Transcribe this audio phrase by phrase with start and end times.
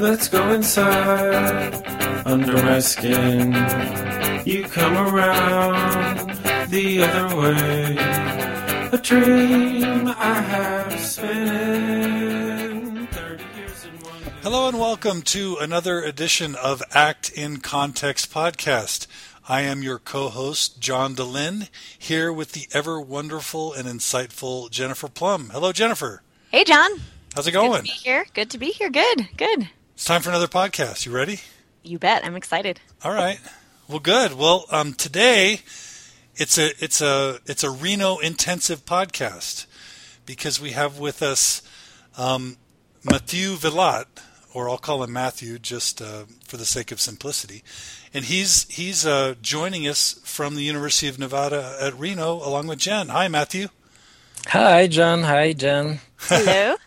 [0.00, 1.74] Let's go inside,
[2.26, 3.52] under my skin.
[4.46, 6.30] You come around
[6.70, 7.96] the other way.
[8.92, 13.90] A dream I have spent 30 years in.
[14.42, 19.06] Hello and welcome to another edition of Act in Context podcast.
[19.48, 25.50] I am your co-host John DeLynn here with the ever wonderful and insightful Jennifer Plumb.
[25.52, 26.22] Hello, Jennifer.
[26.50, 26.90] Hey, John.
[27.34, 27.82] How's it Good to going?
[27.82, 28.24] be here.
[28.32, 28.90] Good to be here.
[28.90, 29.28] Good.
[29.36, 29.68] Good.
[30.00, 31.04] It's time for another podcast.
[31.04, 31.40] You ready?
[31.82, 32.24] You bet.
[32.24, 32.80] I'm excited.
[33.04, 33.38] All right.
[33.86, 34.32] Well, good.
[34.32, 35.60] Well, um, today
[36.36, 39.66] it's a it's a it's a Reno intensive podcast
[40.24, 41.60] because we have with us
[42.16, 42.56] um,
[43.04, 44.06] Matthieu Villatte,
[44.54, 47.62] or I'll call him Matthew just uh, for the sake of simplicity,
[48.14, 52.78] and he's he's uh, joining us from the University of Nevada at Reno along with
[52.78, 53.08] Jen.
[53.08, 53.68] Hi, Matthew.
[54.46, 55.24] Hi, John.
[55.24, 56.00] Hi, Jen.
[56.20, 56.76] Hello.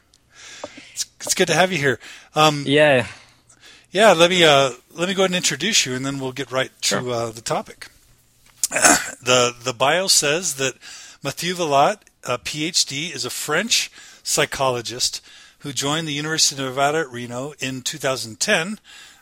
[0.94, 2.00] It's, it's good to have you here.
[2.36, 3.08] Um, Yeah.
[3.92, 6.52] Yeah, let me uh, let me go ahead and introduce you, and then we'll get
[6.52, 7.12] right to Sure.
[7.12, 7.90] uh, the topic.
[8.70, 10.74] the The bio says that
[11.22, 13.92] Matthieu Villatte, a PhD, is a French
[14.24, 15.22] psychologist
[15.60, 18.80] who joined the University of Nevada at Reno in 2010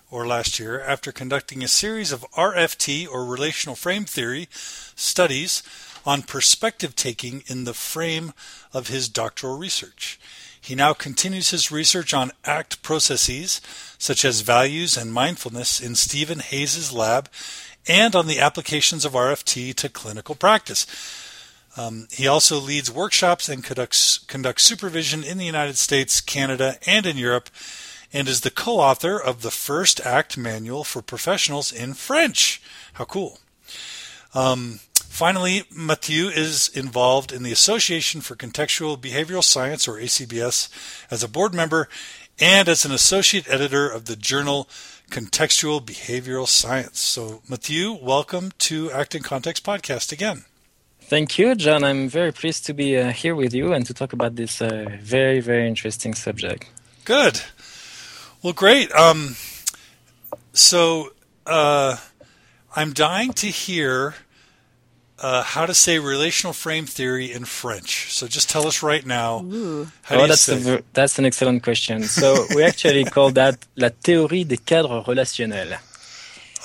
[0.10, 4.48] or last year after conducting a series of RFT or relational frame theory
[4.96, 5.64] studies
[6.06, 8.34] on perspective taking in the frame
[8.74, 10.20] of his doctoral research.
[10.62, 13.62] He now continues his research on ACT processes,
[13.98, 17.30] such as values and mindfulness, in Stephen Hayes' lab
[17.88, 20.86] and on the applications of RFT to clinical practice.
[21.76, 27.06] Um, he also leads workshops and conducts, conducts supervision in the United States, Canada, and
[27.06, 27.50] in Europe,
[28.14, 32.62] and is the co author of the first ACT manual for professionals in French.
[32.94, 33.40] How cool!
[34.34, 34.82] Um,
[35.22, 40.68] finally, Matthieu is involved in the Association for Contextual Behavioral Science, or ACBS,
[41.12, 41.88] as a board member
[42.40, 44.68] and as an associate editor of the journal
[45.12, 47.00] Contextual Behavioral Science.
[47.00, 50.46] So, Matthieu, welcome to Act in Context podcast again.
[51.02, 51.84] Thank you, John.
[51.84, 54.88] I'm very pleased to be uh, here with you and to talk about this uh,
[55.00, 56.68] very, very interesting subject.
[57.06, 57.42] Good.
[58.42, 58.92] Well, great.
[58.94, 59.36] Um,
[60.52, 61.14] so,
[61.46, 61.98] uh,
[62.76, 64.16] I'm dying to hear
[65.22, 68.12] uh, how to say relational frame theory in French.
[68.12, 69.40] So, just tell us right now.
[69.40, 70.76] How do oh, you that's, say?
[70.76, 72.04] a, that's an excellent question.
[72.04, 75.78] So we actually call that la théorie des cadres relationnels.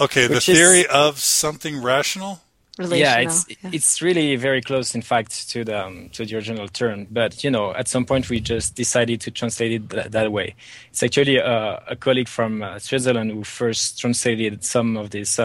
[0.00, 2.40] okay, the which is- theory of something rational.
[2.78, 2.98] Relational.
[2.98, 7.06] Yeah, it's it's really very close, in fact, to the um, to the original term.
[7.10, 10.54] But you know, at some point, we just decided to translate it that, that way.
[10.90, 15.38] It's actually a, a colleague from uh, Switzerland who first translated some of this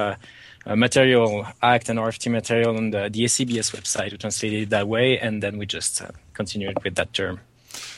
[0.66, 4.12] uh, material, ACT and RFT material, on the, the ACBS website.
[4.12, 7.40] We translated it that way, and then we just uh, continued with that term.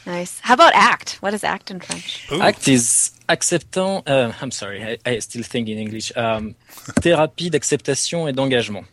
[0.06, 0.40] nice.
[0.41, 1.18] How about ACT?
[1.22, 2.28] What is ACT in French?
[2.31, 4.07] Ooh, ACT is acceptant.
[4.07, 6.12] Uh, I'm sorry, I, I still think in English.
[6.16, 6.56] Um,
[7.01, 8.85] thérapie d'acceptation et d'engagement,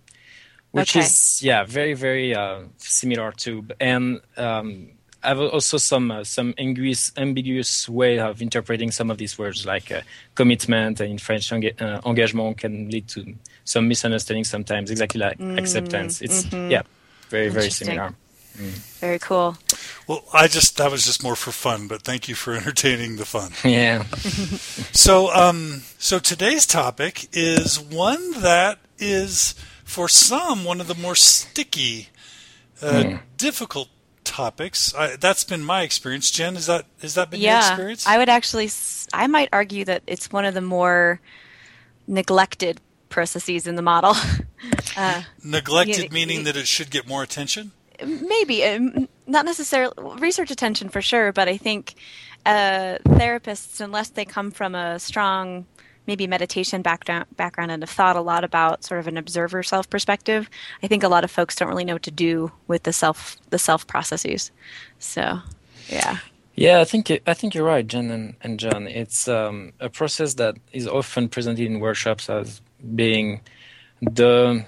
[0.72, 1.04] which Okay.
[1.06, 4.20] is yeah, very very uh, similar to and.
[4.36, 9.38] Um, I have also some uh, some ambiguous ambiguous way of interpreting some of these
[9.38, 10.00] words, like uh,
[10.34, 14.90] commitment and in French enga- uh, engagement can lead to some misunderstanding sometimes.
[14.90, 16.20] Exactly like acceptance.
[16.22, 16.82] It's yeah,
[17.28, 17.86] very very Interesting.
[17.86, 18.14] similar.
[19.00, 19.56] Very cool.
[20.06, 23.24] well, I just that was just more for fun, but thank you for entertaining the
[23.24, 23.52] fun.
[23.64, 24.04] Yeah.
[24.92, 29.54] So, um, so today's topic is one that is,
[29.84, 32.08] for some, one of the more sticky,
[32.82, 33.88] uh, difficult
[34.40, 34.94] topics.
[34.94, 36.30] I, that's been my experience.
[36.30, 37.68] Jen, is that has that been your yeah.
[37.68, 38.06] experience?
[38.06, 38.70] I would actually,
[39.12, 41.20] I might argue that it's one of the more
[42.06, 44.14] neglected processes in the model.
[44.96, 47.72] uh, Neglected, Yeah, meaning it- that it should get more attention.
[48.04, 51.94] maybe um, not necessarily research attention for sure but i think
[52.46, 55.66] uh, therapists unless they come from a strong
[56.10, 59.88] maybe meditation background background and have thought a lot about sort of an observer self
[59.94, 60.42] perspective
[60.82, 63.18] i think a lot of folks don't really know what to do with the self
[63.50, 64.50] the self processes
[64.98, 65.22] so
[65.88, 66.18] yeah
[66.60, 68.82] Yeah, I think I think you're right, Jen and, and John.
[68.86, 72.60] It's um, a process that is often presented in workshops as
[72.94, 73.40] being
[74.02, 74.66] the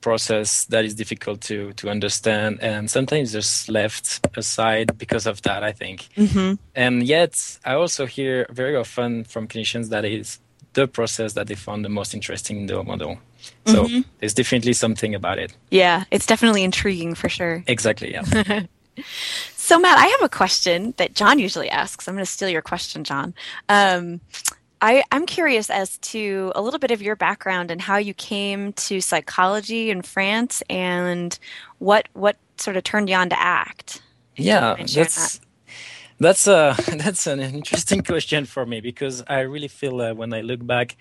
[0.00, 5.62] process that is difficult to to understand, and sometimes just left aside because of that.
[5.62, 6.54] I think, mm-hmm.
[6.74, 7.32] and yet
[7.64, 10.40] I also hear very often from clinicians that is
[10.74, 13.18] the process that they found the most interesting in the model.
[13.66, 13.88] So
[14.20, 15.52] there's definitely something about it.
[15.70, 18.12] yeah it's definitely intriguing for sure Exactly.
[18.12, 18.62] Yeah.
[19.56, 22.06] So, Matt, I have a question that John usually asks.
[22.06, 23.32] I'm going to steal your question, John.
[23.68, 24.20] Um,
[24.82, 28.72] I, I'm curious as to a little bit of your background and how you came
[28.74, 31.38] to psychology in France and
[31.78, 34.02] what what sort of turned you on to act.
[34.36, 35.08] Yeah mind sharing
[36.22, 36.46] that's That's
[36.88, 40.64] a that's an interesting question for me because I really feel uh, when I look
[40.66, 40.96] back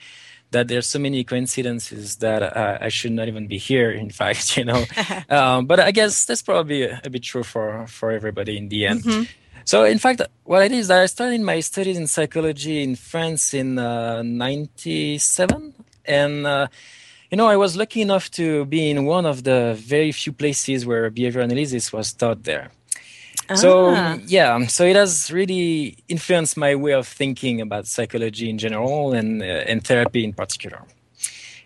[0.51, 3.91] that there's so many coincidences that uh, I should not even be here.
[3.91, 4.83] In fact, you know,
[5.29, 8.85] um, but I guess that's probably a, a, bit true for for everybody in the
[8.85, 9.03] end.
[9.03, 9.23] Mm-hmm.
[9.63, 12.95] So, in fact, what I did is that I started my studies in psychology in
[12.95, 16.67] France in '97, uh, and uh,
[17.29, 20.85] you know, I was lucky enough to be in one of the very few places
[20.85, 22.71] where behavior analysis was taught there.
[23.55, 24.17] So ah.
[24.25, 29.41] yeah, so it has really influenced my way of thinking about psychology in general and
[29.41, 30.83] uh, and therapy in particular.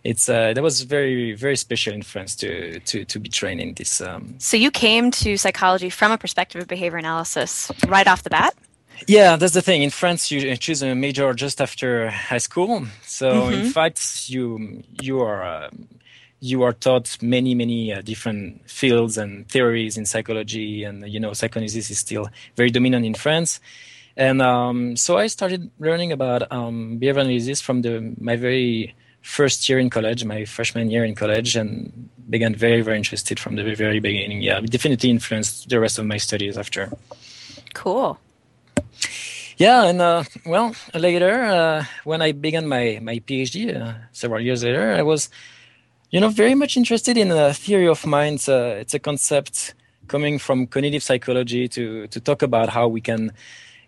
[0.03, 4.01] It's uh, that was very very special influence to to to be trained in this.
[4.01, 8.29] Um, so you came to psychology from a perspective of behavior analysis right off the
[8.29, 8.56] bat.
[9.07, 9.83] Yeah, that's the thing.
[9.83, 12.85] In France, you choose a major just after high school.
[13.03, 13.53] So mm-hmm.
[13.53, 15.69] in fact, you you are uh,
[16.39, 21.33] you are taught many many uh, different fields and theories in psychology, and you know
[21.33, 23.59] psychoanalysis is still very dominant in France.
[24.17, 29.67] And um, so I started learning about um, behavior analysis from the my very first
[29.67, 33.63] year in college, my freshman year in college, and began very very interested from the
[33.75, 34.41] very beginning.
[34.41, 36.91] Yeah, it definitely influenced the rest of my studies after.
[37.73, 38.17] Cool.
[39.57, 44.63] Yeah, and uh, well, later uh, when I began my my PhD uh, several years
[44.63, 45.29] later, I was,
[46.11, 48.35] you know, very much interested in a theory of mind.
[48.35, 49.73] It's a, it's a concept
[50.07, 53.31] coming from cognitive psychology to to talk about how we can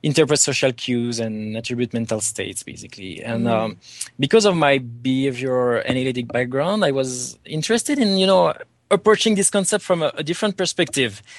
[0.03, 3.23] interpret social cues and attribute mental states, basically.
[3.23, 3.51] And mm.
[3.51, 3.77] um,
[4.19, 8.53] because of my behavior analytic background, I was interested in you know
[8.89, 11.21] approaching this concept from a, a different perspective.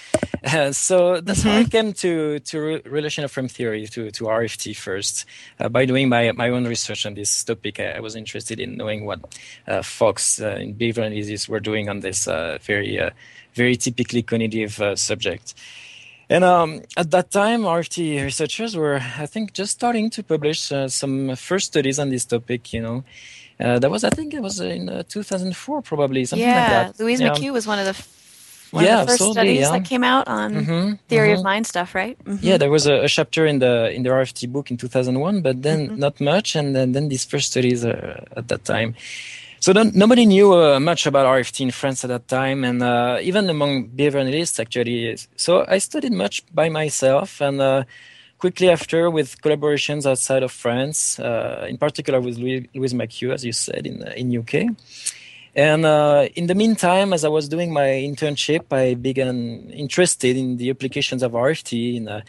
[0.44, 1.48] Uh, so that's mm-hmm.
[1.48, 1.70] how I mm-hmm.
[1.70, 5.26] came to to re- relational frame theory to to RFT first
[5.58, 7.80] uh, by doing my my own research on this topic.
[7.80, 9.36] I, I was interested in knowing what
[9.66, 13.10] uh, folks uh, in behavior analysis were doing on this uh, very uh,
[13.54, 15.54] very typically cognitive subject.
[16.30, 21.34] And um, at that time, RFT researchers were, I think, just starting to publish some
[21.34, 22.72] first studies on this topic.
[22.72, 23.04] You know,
[23.60, 27.02] uh, that was, I think, it was in uh, 2004, probably something yeah, like that.
[27.02, 27.30] Louise yeah.
[27.30, 28.06] McHugh was one of the
[28.70, 29.70] one yeah, of the first studies yeah.
[29.70, 31.38] that came out on mm-hmm, theory mm-hmm.
[31.38, 32.18] of mind stuff, right?
[32.24, 32.44] Mm-hmm.
[32.44, 35.62] Yeah, there was a, a, chapter in the in the RFT book in 2001, but
[35.62, 35.98] then mm-hmm.
[35.98, 38.94] not much, and then, then these first studies uh, at that time.
[39.60, 43.50] So nobody knew uh, much about RFT in France at that time, and uh, even
[43.50, 45.16] among behavior analysts, actually.
[45.34, 47.84] So I studied much by myself, and uh,
[48.38, 53.44] quickly after with collaborations outside of France, uh, in particular with Louis, Louise McHugh, as
[53.44, 54.76] you said, in, uh, in UK.
[55.54, 60.56] And uh, in the meantime, as I was doing my internship, I began interested in
[60.56, 62.20] the applications of RFT in, uh,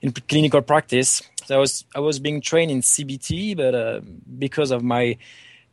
[0.00, 1.22] in clinical practice.
[1.44, 4.00] So I was I was being trained in CBT, but uh,
[4.38, 5.16] because of my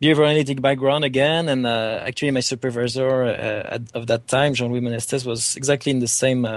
[0.02, 5.26] behavioral analytic background again, and uh, actually my supervisor at, of that time, Jean-Louis Monestes,
[5.26, 6.48] was exactly in the same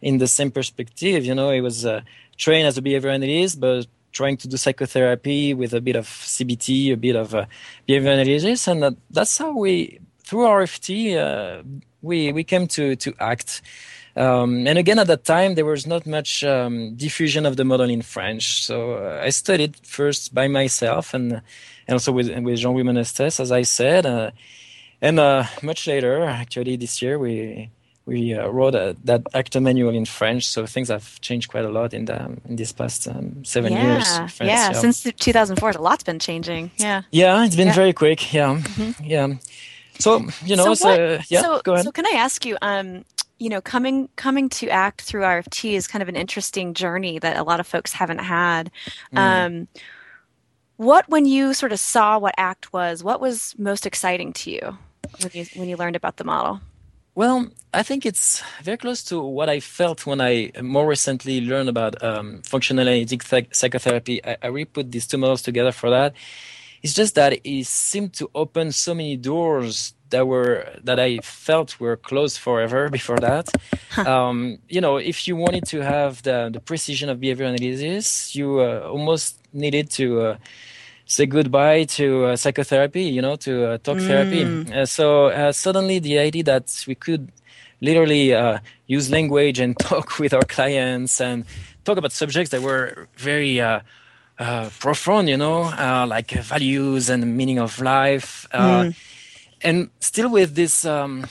[0.00, 1.24] in the same perspective.
[1.24, 1.86] You know, he was
[2.36, 6.92] trained as a behavior analyst, but trying to do psychotherapy with a bit of CBT,
[6.92, 7.46] a bit of uh,
[7.86, 11.62] behavior analysis, and uh, that's how we, through RFT, uh,
[12.00, 13.62] we we came to to ACT.
[14.16, 17.90] Um, and again, at that time, there was not much um, diffusion of the model
[17.90, 21.42] in French, so uh, I studied first by myself and
[21.86, 24.30] and also with with Jean-Louis Monestes, as I said, uh,
[25.00, 27.70] and uh, much later, actually this year, we
[28.06, 31.70] we uh, wrote a, that actor manual in French, so things have changed quite a
[31.70, 34.08] lot in the in these past um, seven yeah, years.
[34.16, 36.70] France, yeah, yeah, since 2004, a lot's been changing.
[36.76, 37.74] Yeah, yeah, it's been yeah.
[37.74, 38.32] very quick.
[38.32, 39.04] Yeah, mm-hmm.
[39.04, 39.34] yeah.
[39.98, 41.40] So you know, so, what, yeah.
[41.40, 41.84] So, go ahead.
[41.84, 42.58] So can I ask you?
[42.60, 43.04] Um,
[43.38, 47.36] you know, coming coming to ACT through RFT is kind of an interesting journey that
[47.36, 48.70] a lot of folks haven't had.
[49.14, 49.18] Mm.
[49.18, 49.68] Um,
[50.76, 54.78] what when you sort of saw what ACT was, what was most exciting to you
[55.20, 56.60] when you when you learned about the model?
[57.14, 61.68] Well, I think it's very close to what I felt when I more recently learned
[61.68, 64.24] about um, functional analytic psychotherapy.
[64.24, 66.14] I, I really put these two models together for that.
[66.82, 71.78] It's just that it seemed to open so many doors that were that I felt
[71.80, 73.48] were closed forever before that.
[74.06, 78.60] um, you know, if you wanted to have the the precision of behavior analysis, you
[78.60, 80.20] uh, almost needed to.
[80.20, 80.36] Uh,
[81.06, 84.06] say goodbye to uh, psychotherapy, you know, to uh, talk mm.
[84.06, 84.72] therapy.
[84.72, 87.30] Uh, so uh, suddenly the idea that we could
[87.80, 91.44] literally uh, use language and talk with our clients and
[91.84, 93.80] talk about subjects that were very uh,
[94.80, 95.62] profound, you know,
[96.08, 98.94] like values and meaning of life, mm.
[99.62, 100.84] and still with this.
[100.84, 101.26] Um,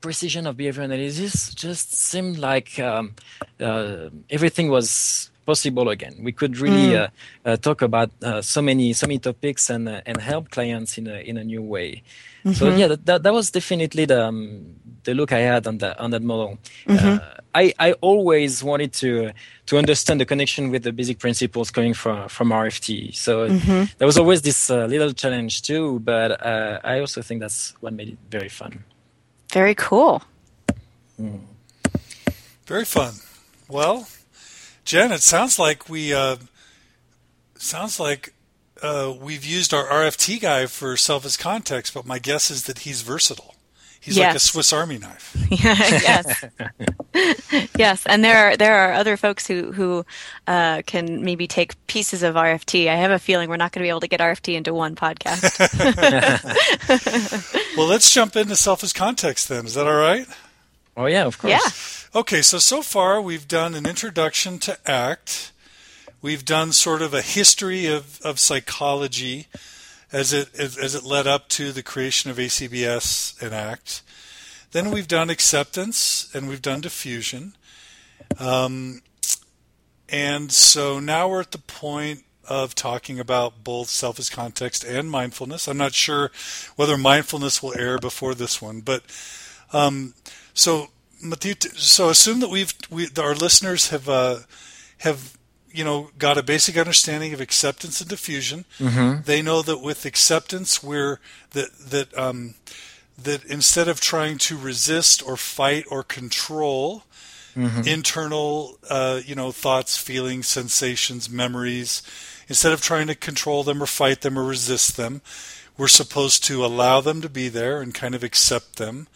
[0.00, 3.14] precision of behavior analysis just seemed like um,
[4.30, 6.14] everything was possible again.
[6.22, 7.02] We could really mm.
[7.02, 7.08] uh,
[7.48, 11.06] uh, talk about uh, so many so many topics and uh, and help clients in
[11.06, 12.02] a in a new way.
[12.44, 12.52] Mm-hmm.
[12.52, 15.98] So yeah, that, that, that was definitely the um, the look I had on that
[15.98, 16.58] on that model.
[16.86, 17.16] Uh, mm-hmm.
[17.52, 19.32] I, I always wanted to
[19.66, 23.14] to understand the connection with the basic principles coming from from RFT.
[23.14, 23.84] So mm-hmm.
[23.98, 27.92] there was always this uh, little challenge too, but uh, I also think that's what
[27.92, 28.84] made it very fun.
[29.52, 30.22] Very cool.
[31.18, 31.40] Mm.
[32.66, 33.14] Very fun.
[33.68, 34.06] Well,
[34.84, 36.36] Jen, it sounds like we uh,
[37.56, 38.34] sounds like
[38.82, 42.80] uh, we've used our RFT guy for self as context, but my guess is that
[42.80, 43.54] he's versatile.
[44.02, 44.28] He's yes.
[44.28, 45.36] like a Swiss Army knife.
[45.50, 46.44] yes,
[47.76, 50.06] yes, and there are there are other folks who who
[50.46, 52.88] uh, can maybe take pieces of RFT.
[52.88, 54.96] I have a feeling we're not going to be able to get RFT into one
[54.96, 55.58] podcast.
[57.76, 59.66] well, let's jump into self as context then.
[59.66, 60.26] Is that all right?
[61.00, 61.52] Oh yeah, of course.
[62.14, 62.20] Yeah.
[62.20, 65.50] Okay, so so far we've done an introduction to ACT.
[66.20, 69.46] We've done sort of a history of, of psychology
[70.12, 74.02] as it as it led up to the creation of ACBS and ACT.
[74.72, 77.54] Then we've done acceptance and we've done defusion.
[78.38, 79.00] Um,
[80.10, 85.10] and so now we're at the point of talking about both self as context and
[85.10, 85.66] mindfulness.
[85.66, 86.30] I'm not sure
[86.76, 89.02] whether mindfulness will air before this one, but
[89.72, 90.12] um,
[90.60, 90.88] so
[91.22, 94.40] Matthew, so assume that we've we, our listeners have uh,
[94.98, 95.38] have
[95.72, 98.64] you know got a basic understanding of acceptance and defusion.
[98.78, 99.22] Mm-hmm.
[99.24, 101.18] They know that with acceptance, we're
[101.52, 102.56] that that um,
[103.22, 107.04] that instead of trying to resist or fight or control
[107.56, 107.88] mm-hmm.
[107.88, 112.02] internal, uh, you know, thoughts, feelings, sensations, memories,
[112.48, 115.22] instead of trying to control them or fight them or resist them,
[115.78, 119.08] we're supposed to allow them to be there and kind of accept them,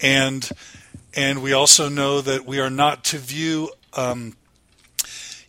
[0.00, 0.48] and
[1.14, 4.36] and we also know that we are not to view um,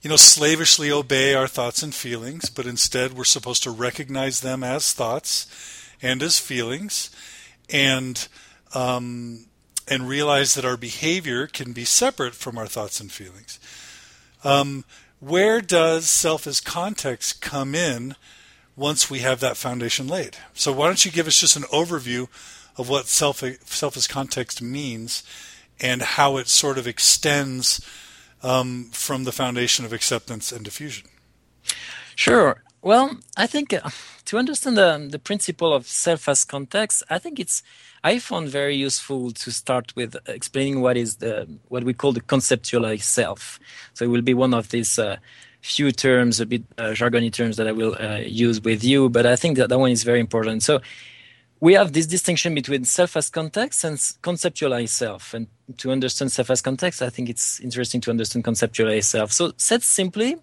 [0.02, 4.64] you know, slavishly obey our thoughts and feelings, but instead we're supposed to recognize them
[4.64, 5.46] as thoughts
[6.02, 7.12] and as feelings,
[7.70, 8.28] and
[8.74, 9.46] um,
[9.88, 13.60] and realize that our behavior can be separate from our thoughts and feelings.
[14.44, 14.86] Um,
[15.20, 18.16] where does self as context come in
[18.76, 20.38] once we have that foundation laid?
[20.56, 22.28] So why don't you give us just an overview
[22.78, 25.24] of what self self as context means
[25.80, 27.86] and how it sort of extends
[28.44, 31.08] um, from the foundation of acceptance and defusion?
[32.16, 32.64] Sure.
[32.82, 33.90] Well, I think uh,
[34.26, 37.62] to understand the, the principle of self as context, I think it's
[38.04, 42.22] I found very useful to start with explaining what is the what we call the
[42.22, 43.60] conceptualized self.
[43.94, 45.18] So it will be one of these uh,
[45.62, 49.28] few terms, a bit uh, jargony terms that I will uh, use with you, but
[49.28, 50.64] I think that that one is very important.
[50.64, 50.82] So
[51.62, 55.34] we have this distinction between self as context and conceptualized self.
[55.36, 59.32] And to understand self as context, I think it's interesting to understand conceptualized self.
[59.32, 60.38] So said simply,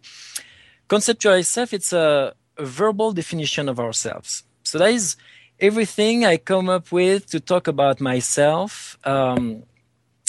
[0.88, 4.44] conceptualized self, it's a, a verbal definition of ourselves.
[4.62, 5.16] So that is
[5.58, 9.64] everything I come up with to talk about myself um,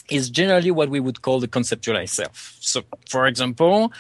[0.10, 2.58] is generally what we would call the conceptualized self.
[2.62, 3.94] So, for example,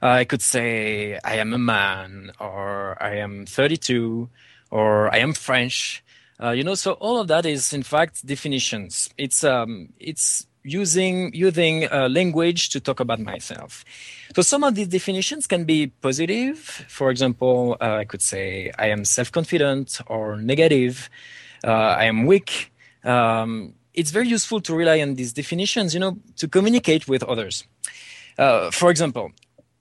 [0.00, 4.28] uh, I could say I am a man, or I am 32,
[4.70, 6.04] or I am French.
[6.42, 9.08] Uh, you know, so all of that is in fact definitions.
[9.16, 13.84] It's um, it's using using uh, language to talk about myself.
[14.34, 16.58] So some of these definitions can be positive.
[16.88, 21.08] For example, uh, I could say I am self-confident or negative.
[21.64, 22.72] Uh, I am weak.
[23.04, 27.64] Um, it's very useful to rely on these definitions, you know, to communicate with others.
[28.36, 29.32] Uh, for example,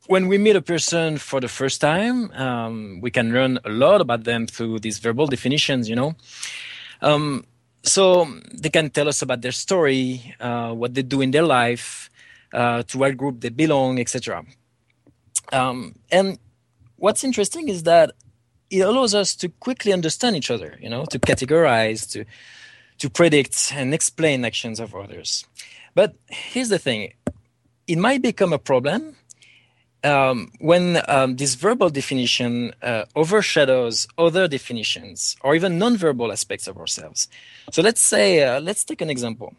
[0.08, 4.02] when we meet a person for the first time, um, we can learn a lot
[4.02, 6.16] about them through these verbal definitions, you know.
[7.02, 7.46] Um,
[7.84, 12.10] so they can tell us about their story, uh, what they do in their life,
[12.54, 14.44] uh, to what group they belong, etc.
[15.52, 16.40] Um, and
[16.98, 18.12] what's interesting is that
[18.70, 22.26] it allows us to quickly understand each other, you know, to categorize, to
[22.98, 25.46] to predict and explain actions of others.
[25.94, 27.14] But here's the thing:
[27.88, 29.16] it might become a problem
[30.06, 36.78] um, when um, this verbal definition uh, overshadows other definitions or even non-verbal aspects of
[36.78, 37.28] ourselves.
[37.72, 39.54] So let's say, uh, let's take an example.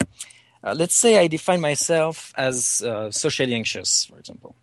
[0.62, 4.55] Uh, let's say I define myself as uh, socially anxious, for example.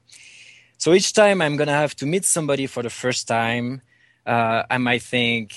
[0.77, 3.81] So each time I'm going to have to meet somebody for the first time,
[4.25, 5.53] uh, I might think,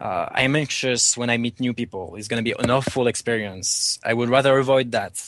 [0.00, 2.16] uh, I'm anxious when I meet new people.
[2.16, 3.98] It's going to be an awful experience.
[4.04, 5.20] I would rather avoid that.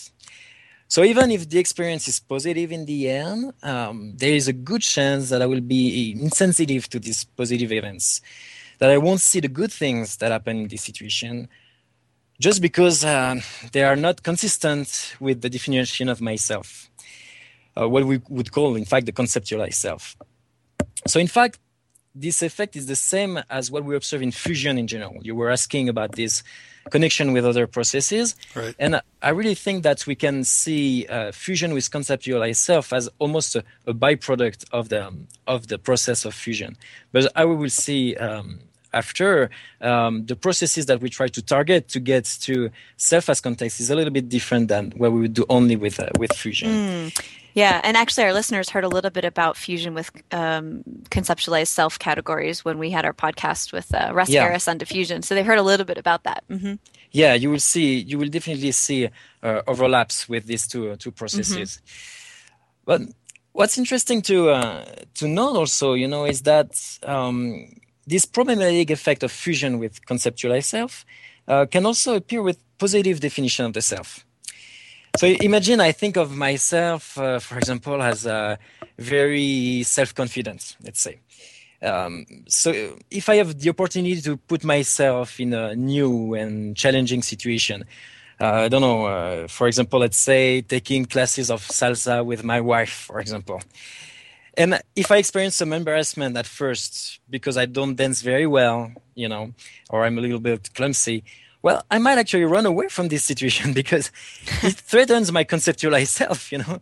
[0.94, 4.80] So even if the experience is positive in the end, um, there is a good
[4.80, 8.20] chance that I will be insensitive to these positive events,
[8.78, 11.48] that I won't see the good things that happen in this situation,
[12.38, 13.40] just because uh,
[13.72, 16.88] they are not consistent with the definition of myself,
[17.76, 20.16] uh, what we would call, in fact, the conceptualized self.
[21.08, 21.58] So in fact,
[22.14, 25.18] this effect is the same as what we observe in fusion in general.
[25.22, 26.44] You were asking about this
[26.90, 28.36] connection with other processes.
[28.54, 28.74] Right.
[28.78, 33.56] And I really think that we can see uh, fusion with conceptual self as almost
[33.56, 36.76] a, a byproduct of the um, of the process of fusion.
[37.12, 38.60] But I will see um,
[38.92, 39.50] after
[39.80, 43.90] um, the processes that we try to target to get to self as context is
[43.90, 46.70] a little bit different than what we would do only with uh, with fusion.
[46.70, 47.24] Mm.
[47.54, 51.98] Yeah, and actually, our listeners heard a little bit about fusion with um, conceptualized self
[51.98, 54.42] categories when we had our podcast with uh, Russ Yeah.
[54.42, 55.22] Harris on defusion.
[55.24, 56.42] So they heard a little bit about that.
[56.48, 56.74] hmm
[57.16, 59.08] yeah you will see you will definitely see
[59.44, 61.80] uh, overlaps with these two two processes
[62.84, 63.00] but
[63.52, 64.84] what's interesting to uh,
[65.14, 66.70] to note also you know is that
[67.06, 67.66] um,
[68.12, 71.04] this problematic effect of fusion with conceptualized self
[71.46, 74.26] uh, can also appear with positive definition of the self
[75.16, 78.56] so imagine i think of myself uh, for example as uh,
[78.98, 81.18] very self-confident let's say
[81.84, 87.22] um, so if I have the opportunity to put myself in a new and challenging
[87.22, 87.84] situation,
[88.40, 92.60] uh, I don't know, uh, for example, let's say taking classes of salsa with my
[92.60, 93.60] wife, for example.
[94.56, 99.28] And if I experience some embarrassment at first because I don't dance very well, you
[99.28, 99.52] know,
[99.90, 101.24] or I'm a little bit clumsy,
[101.64, 104.06] well, I might actually run away from this situation because
[104.62, 106.76] it threatens my conceptualized self, you know.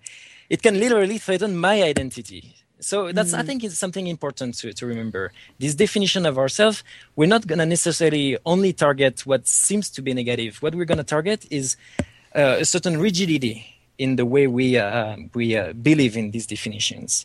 [0.55, 2.43] It can literally threaten my identity.
[2.91, 5.23] So that's I think it's something important to, to remember.
[5.63, 6.83] This definition of ourselves,
[7.19, 10.53] we're not gonna necessarily only target what seems to be negative.
[10.63, 11.77] What we're gonna target is
[12.35, 13.57] uh, a certain rigidity
[13.99, 17.25] in the way we uh, we uh, believe in these definitions.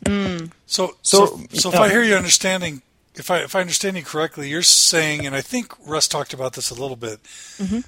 [0.67, 2.81] So, so, So- so, if I hear you understanding,
[3.17, 6.53] if I if I understand you correctly, you're saying, and I think Russ talked about
[6.53, 7.19] this a little bit.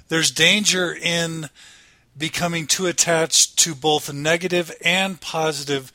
[0.08, 1.48] There's danger in
[2.16, 5.92] becoming too attached to both negative and positive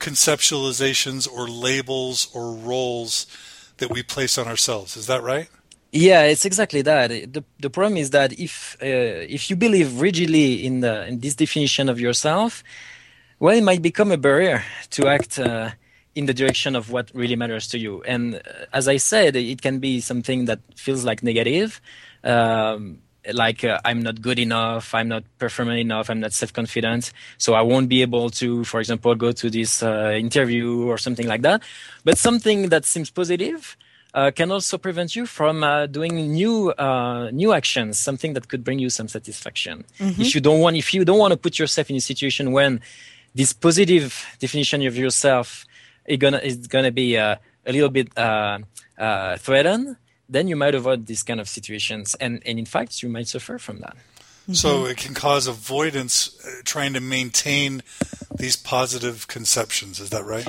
[0.00, 3.26] conceptualizations or labels or roles
[3.78, 4.96] that we place on ourselves.
[4.96, 5.48] Is that right?
[5.92, 7.08] Yeah, it's exactly that.
[7.10, 8.86] The, the problem is that if uh,
[9.38, 12.64] if you believe rigidly in the in this definition of yourself,
[13.38, 15.70] well, it might become a barrier to act uh,
[16.14, 18.02] in the direction of what really matters to you.
[18.02, 18.40] And uh,
[18.72, 21.80] as I said, it can be something that feels like negative,
[22.24, 22.98] um,
[23.32, 27.62] like uh, I'm not good enough, I'm not performing enough, I'm not self-confident, so I
[27.62, 31.62] won't be able to, for example, go to this uh, interview or something like that.
[32.04, 33.76] But something that seems positive
[34.14, 38.64] uh, can also prevent you from uh, doing new uh, new actions, something that could
[38.64, 39.84] bring you some satisfaction.
[40.20, 42.80] If you don't want, if you don't want to put yourself in a situation when
[43.34, 45.64] this positive definition of yourself
[46.06, 47.36] is gonna is gonna be uh,
[47.66, 48.58] a little bit uh,
[48.98, 49.96] uh, threatened,
[50.28, 53.58] then you might avoid these kind of situations, and and in fact, you might suffer
[53.58, 53.96] from that.
[54.50, 57.82] So it can cause avoidance, uh, trying to maintain
[58.34, 60.00] these positive conceptions.
[60.00, 60.46] Is that right?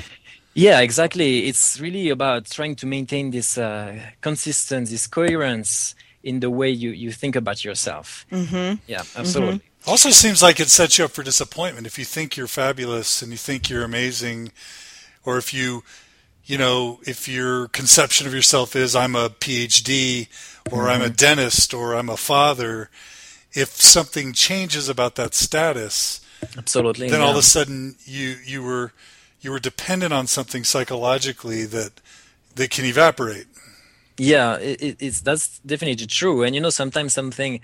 [0.55, 1.45] Yeah, exactly.
[1.47, 6.91] It's really about trying to maintain this uh, consistency, this coherence in the way you,
[6.91, 8.25] you think about yourself.
[8.31, 8.81] Mm-hmm.
[8.87, 9.61] Yeah, absolutely.
[9.85, 13.31] Also seems like it sets you up for disappointment if you think you're fabulous and
[13.31, 14.51] you think you're amazing,
[15.25, 15.83] or if you,
[16.45, 20.27] you know, if your conception of yourself is I'm a PhD,
[20.71, 22.89] or I'm a dentist, or I'm a father.
[23.53, 26.21] If something changes about that status,
[26.57, 27.09] Absolutely.
[27.09, 28.93] then all of a sudden you you were
[29.41, 32.01] you were dependent on something psychologically that
[32.55, 33.47] that can evaporate.
[34.17, 36.43] Yeah, it, it, it's that's definitely true.
[36.43, 37.61] And you know, sometimes something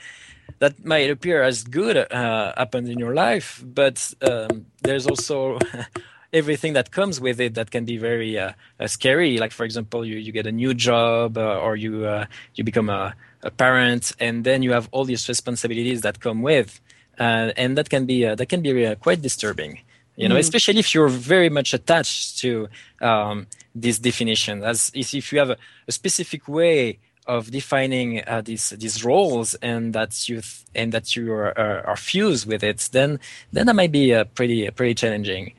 [0.60, 5.60] that might appear as good uh, happened in your life, but um, there's also
[6.34, 9.38] everything that comes with it that can be very uh, uh, scary.
[9.38, 12.90] Like for example, you, you get a new job, uh, or you uh, you become
[12.90, 16.80] a, a parent, and then you have all these responsibilities that come with,
[17.20, 19.82] uh, and that can be uh, that can be uh, quite disturbing.
[20.16, 22.68] You know, especially if you're very much attached to
[23.00, 28.72] um, this definition, as if you have a, a specific way of defining uh, these
[28.72, 32.90] these roles and that you th- and that you are, are, are fused with it,
[32.92, 33.20] then
[33.54, 35.54] then that might be uh, pretty pretty challenging.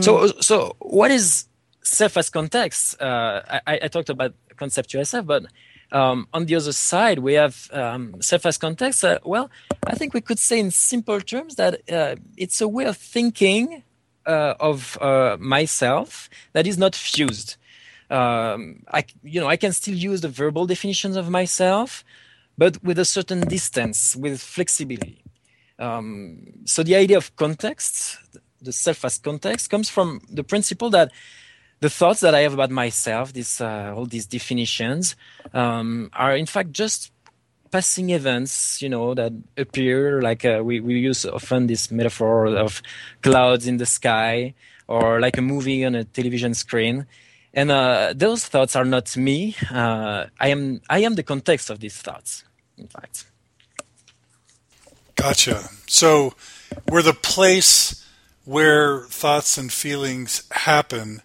[0.00, 1.46] So so what is
[1.82, 3.00] self as context?
[3.00, 5.46] Uh, I, I talked about conceptual self, but
[5.92, 9.04] um, on the other side, we have um, self as context.
[9.04, 9.50] Uh, well,
[9.86, 13.82] I think we could say in simple terms that uh, it's a way of thinking
[14.26, 17.56] uh, of uh, myself that is not fused.
[18.10, 22.04] Um, I, you know, I can still use the verbal definitions of myself,
[22.56, 25.22] but with a certain distance, with flexibility.
[25.78, 28.18] Um, so the idea of context,
[28.60, 31.12] the self as context, comes from the principle that
[31.80, 35.16] the thoughts that I have about myself, this uh, all these definitions,
[35.54, 37.12] um, are in fact just
[37.70, 42.82] passing events, you know, that appear like uh, we we use often this metaphor of
[43.22, 44.54] clouds in the sky
[44.88, 47.06] or like a movie on a television screen.
[47.54, 49.56] And uh, those thoughts are not me.
[49.70, 52.44] Uh, I am I am the context of these thoughts.
[52.76, 53.24] In fact.
[55.14, 55.68] Gotcha.
[55.86, 56.34] So
[56.88, 58.04] we're the place
[58.48, 61.20] where thoughts and feelings happen,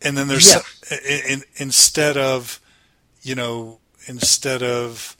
[0.00, 0.60] and then there's Yeah.
[0.62, 2.60] some- in, in, instead of
[3.22, 5.16] you know instead of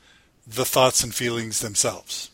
[0.46, 2.30] the thoughts and feelings themselves.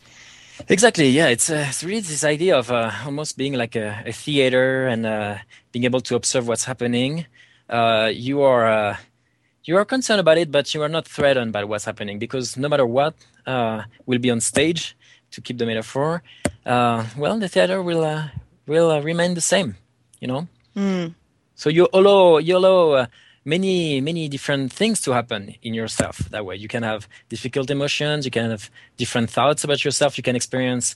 [0.68, 1.08] Exactly.
[1.08, 4.86] Yeah, it's uh, it's really this idea of uh, almost being like a, a theater
[4.86, 5.38] and uh,
[5.72, 7.26] being able to observe what's happening.
[7.68, 8.96] Uh, you are uh,
[9.64, 12.68] you are concerned about it, but you are not threatened by what's happening because no
[12.68, 13.14] matter what
[13.46, 14.94] uh, will be on stage.
[15.32, 16.22] To keep the metaphor,
[16.66, 18.28] uh, well, the theater will uh,
[18.66, 19.76] will uh, remain the same.
[20.20, 20.48] You know.
[21.54, 23.06] So you allow you allow uh,
[23.44, 26.56] many many different things to happen in yourself that way.
[26.56, 28.24] You can have difficult emotions.
[28.24, 30.16] You can have different thoughts about yourself.
[30.18, 30.94] You can experience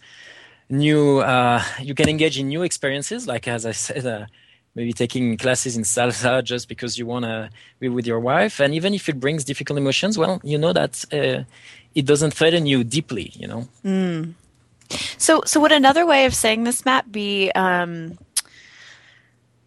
[0.69, 1.19] new.
[1.21, 4.07] Uh, you can engage in new experiences, like as I said.
[4.07, 4.27] Uh,
[4.77, 7.49] Maybe taking classes in salsa just because you want to
[7.81, 11.03] be with your wife, and even if it brings difficult emotions, well, you know that
[11.15, 11.45] uh,
[11.97, 13.33] it doesn't threaten you deeply.
[13.35, 14.35] You know.
[15.19, 18.17] So, so would another way of saying this, Matt, be, um,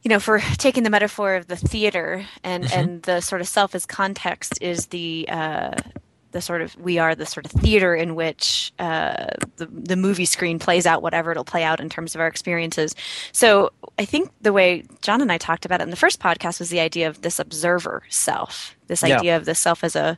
[0.01, 3.75] you know, for taking the metaphor of the theater and and the sort of self
[3.75, 5.75] as context is the uh,
[6.31, 10.23] the sort of we are the sort of theater in which uh, the the movie
[10.25, 12.95] screen plays out whatever it'll play out in terms of our experiences.
[13.33, 16.59] So, I think the way John and I talked about it in the first podcast
[16.59, 19.17] was the idea of this observer self, this Yeah.
[19.17, 20.17] idea of the self as a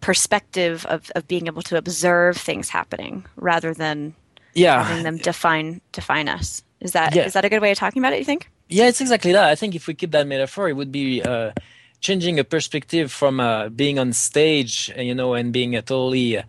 [0.00, 4.14] perspective of, of being able to observe things happening rather than
[4.54, 4.82] Yeah.
[4.84, 6.62] having them define define us.
[6.80, 7.28] Is that is Yeah.
[7.28, 8.18] that a good way of talking about it?
[8.18, 8.48] You think?
[8.68, 9.44] Yeah, it's exactly that.
[9.44, 11.52] I think if we keep that metaphor, it would be uh,
[12.00, 16.40] changing a perspective from uh, being on stage, you know, and being totally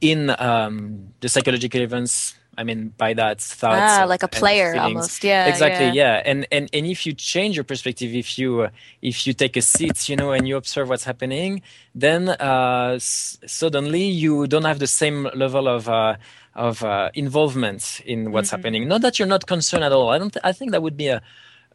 [0.00, 2.34] in um, the psychological events.
[2.60, 5.22] I mean, by that thoughts, Ah, and- like a player almost.
[5.24, 5.86] Yeah, exactly.
[5.86, 6.16] yeah.
[6.18, 9.54] Yeah, and and and if you change your perspective, if you uh, if you take
[9.56, 11.62] a seat, you know, and you observe what's happening,
[11.94, 15.88] then uh, s- suddenly you don't have the same level of.
[15.88, 16.16] Uh,
[16.54, 18.56] of uh, involvement in what's Mm-hmm.
[18.56, 18.82] happening.
[18.88, 20.08] Not that you're not concerned at all.
[20.10, 20.32] I don't.
[20.32, 21.22] Th- I think that would be a,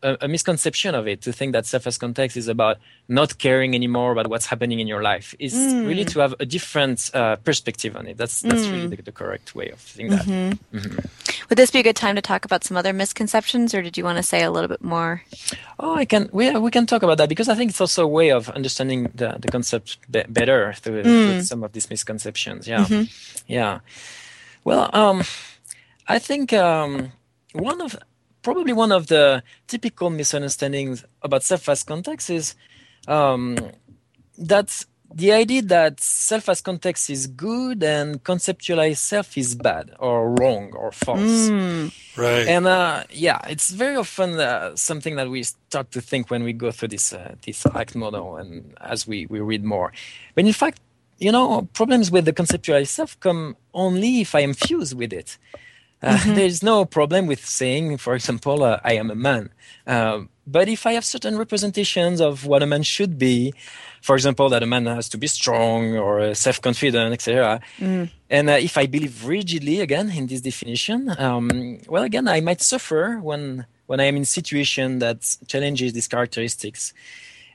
[0.03, 3.73] a, a misconception of it to think that self as context is about not caring
[3.75, 5.33] anymore about what's happening in your life.
[5.39, 5.87] Is Mm.
[5.87, 8.17] really to have a different uh, perspective on it.
[8.17, 10.25] That's that's really the, the correct way of thinking that.
[10.25, 10.99] Mm-hmm.
[11.49, 14.03] Would this be a good time to talk about some other misconceptions, or did you
[14.03, 15.21] want to say a little bit more?
[15.79, 16.29] Oh, I can.
[16.31, 19.11] We we can talk about that because I think it's also a way of understanding
[19.15, 21.43] the the concept be- better through, Mm.
[21.43, 22.67] some of these misconceptions.
[22.67, 23.03] Yeah, Mm-hmm.
[23.47, 23.79] yeah.
[24.63, 25.23] Well, um,
[26.07, 27.11] I think um,
[27.53, 27.95] one of
[28.43, 32.55] probably one of the typical misunderstandings about self as context is
[33.07, 33.57] um,
[34.37, 40.31] that the idea that self as context is good and conceptualized self is bad or
[40.31, 41.49] wrong or false.
[42.17, 42.47] Right.
[42.47, 46.53] And uh, yeah, it's very often uh, something that we start to think when we
[46.53, 49.91] go through this uh, this ACT model and as we, we read more.
[50.35, 50.79] But in fact,
[51.19, 55.37] you know, problems with the conceptualized self come only if I am fused with it.
[56.03, 59.49] Uh, There's no problem with saying, for example, uh, I am a man.
[59.87, 63.53] Um, but if I have certain representations of what a man should be,
[64.01, 67.61] for example, that a man has to be strong or uh, self-confident, etc.,
[68.29, 72.61] and uh, if I believe rigidly again in this definition, um, well, again, I might
[72.61, 76.93] suffer when when I am in situation that challenges these characteristics.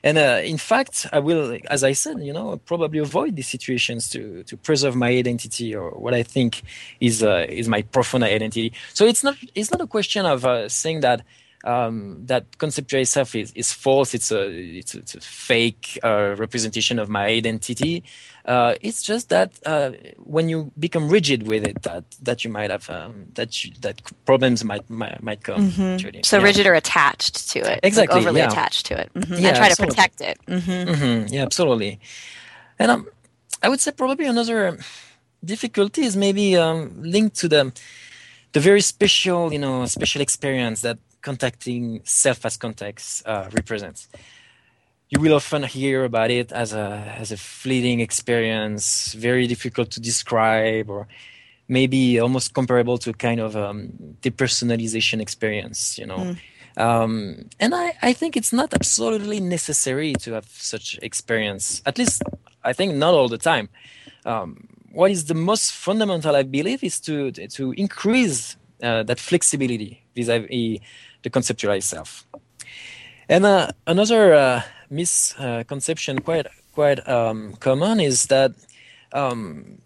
[0.03, 4.09] And uh, in fact, I will, as I said, you know, probably avoid these situations
[4.11, 6.61] to to preserve my identity or what I think
[6.99, 8.73] is uh, is my profound identity.
[8.93, 11.23] So it's not it's not a question of uh, saying that
[11.63, 14.13] um, that conceptualized self is, is false.
[14.13, 18.03] It's a it's, a- it's a fake uh, representation of my identity.
[18.45, 22.71] Uh, it's just that uh, when you become rigid with it, that that you might
[22.71, 25.65] have um, that you, that problems might might, might come.
[25.93, 26.21] actually.
[26.23, 26.43] So Yeah.
[26.45, 28.45] rigid or attached to it, like Exactly, overly yeah.
[28.51, 30.37] attached to it, hmm Yeah, and try to protect it.
[30.47, 31.99] hmm hmm Yeah, absolutely.
[32.79, 33.07] And um,
[33.61, 34.79] I would say probably another
[35.43, 37.71] difficulty is maybe um, linked to the
[38.53, 44.07] the very special, you know, special experience that contacting self as context uh, represents.
[45.09, 49.99] You will often hear about it as a as a fleeting experience, very difficult to
[49.99, 51.07] describe, or
[51.67, 53.89] maybe almost comparable to a kind of um,
[54.21, 55.97] depersonalization experience.
[55.97, 56.35] You know,
[56.77, 61.81] um, and I, I think it's not absolutely necessary to have such experience.
[61.85, 62.21] At least,
[62.63, 63.69] I think not all the time.
[64.25, 70.03] Um, what is the most fundamental, I believe, is to to increase uh, that flexibility
[70.15, 70.79] vis-a-vis
[71.23, 72.25] the conceptualized self.
[73.27, 78.53] And uh, another uh, misconception, quite quite um, common, is that
[79.13, 79.79] um,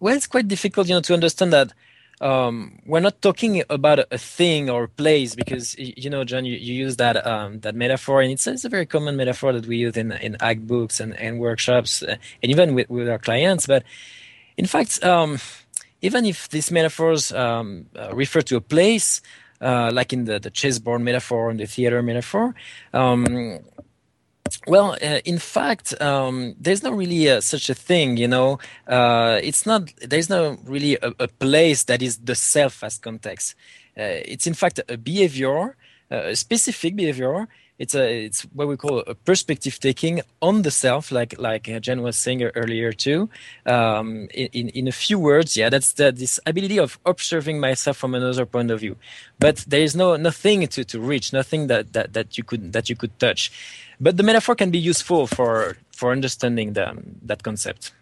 [0.00, 1.72] well, it's quite difficult, you know, to understand that
[2.20, 6.56] um, we're not talking about a, a thing or place because you know, John, you,
[6.56, 9.78] you use that um, that metaphor, and it's, it's a very common metaphor that we
[9.78, 13.66] use in in ACT books and, and workshops, uh, and even with, with our clients.
[13.66, 13.82] But
[14.56, 15.38] in fact, um,
[16.02, 19.20] even if these metaphors um, uh, refer to a place,
[19.64, 22.54] uh, like in the, the chessboard metaphor and the theater metaphor,
[22.92, 23.58] um,
[24.66, 28.58] well, uh, in fact, um, there's not really uh, such a thing, you know.
[28.86, 29.92] Uh, it's not.
[30.00, 33.54] There's no really a, a, place that is the self as context.
[33.96, 35.76] Uh, it's in fact a behavior,
[36.10, 37.48] uh, a specific behavior.
[37.78, 38.24] It's a.
[38.26, 42.16] It's what we call a perspective taking on the self, like like uh, Jen was
[42.16, 43.28] saying earlier too.
[43.66, 48.14] Um, in in a few words, yeah, that's the, this ability of observing myself from
[48.14, 48.96] another point of view.
[49.40, 52.88] But there is no nothing to, to reach, nothing that, that that you could that
[52.88, 53.50] you could touch
[54.00, 57.92] but the metaphor can be useful for for understanding the, that concept.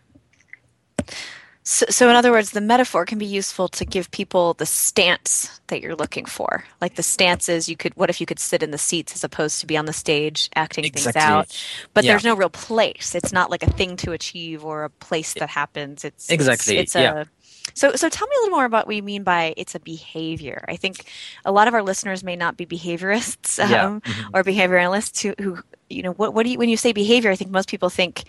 [1.64, 5.60] So, so, in other words, the metaphor can be useful to give people the stance
[5.68, 6.64] that you're looking for.
[6.80, 7.96] Like the stances, you could.
[7.96, 10.50] What if you could sit in the seats as opposed to be on the stage
[10.56, 11.12] acting exactly.
[11.12, 11.64] things out?
[11.94, 12.12] But yeah.
[12.12, 13.14] there's no real place.
[13.14, 16.04] It's not like a thing to achieve or a place that happens.
[16.04, 16.78] It's exactly.
[16.78, 17.20] It's, it's yeah.
[17.22, 17.26] a
[17.74, 20.64] so, so tell me a little more about what you mean by it's a behavior.
[20.68, 21.06] I think
[21.44, 23.86] a lot of our listeners may not be behaviorists um, yeah.
[23.86, 24.30] mm-hmm.
[24.34, 27.30] or behavior analysts who, who, you know, what, what do you, when you say behavior,
[27.30, 28.24] I think most people think,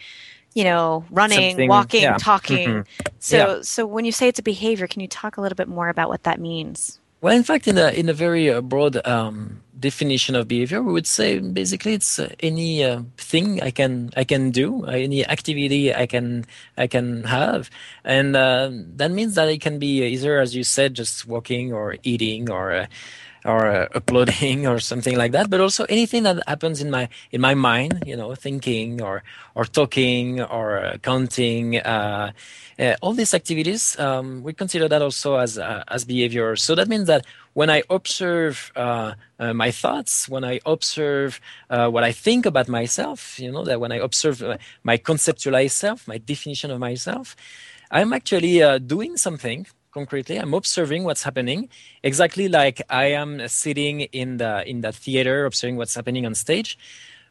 [0.53, 2.17] you know, running, Something, walking, yeah.
[2.17, 2.69] talking.
[2.69, 3.07] Mm-hmm.
[3.19, 3.61] So, yeah.
[3.61, 6.09] so when you say it's a behavior, can you talk a little bit more about
[6.09, 6.99] what that means?
[7.21, 10.91] Well, in fact, in a in a very uh, broad um, definition of behavior, we
[10.91, 15.25] would say basically it's uh, any uh, thing I can I can do, uh, any
[15.25, 16.45] activity I can
[16.77, 17.69] I can have,
[18.03, 21.95] and uh, that means that it can be either, as you said, just walking or
[22.03, 22.85] eating or uh,
[23.45, 27.41] or uh, uploading or something like that but also anything that happens in my in
[27.41, 29.23] my mind you know thinking or
[29.55, 32.31] or talking or uh, counting uh,
[32.79, 36.55] uh all these activities um, we consider that also as uh, as behavior.
[36.55, 39.13] So that means that when i observe uh,
[39.53, 43.97] my thoughts when i observe what i think about myself you know that when i
[43.97, 44.41] observe
[44.83, 47.35] my conceptualized self my definition of myself
[47.91, 50.37] i'm actually doing something concretely.
[50.37, 51.69] I'm observing what's happening,
[52.01, 56.77] exactly like I am sitting in the in the theater, observing what's happening on stage.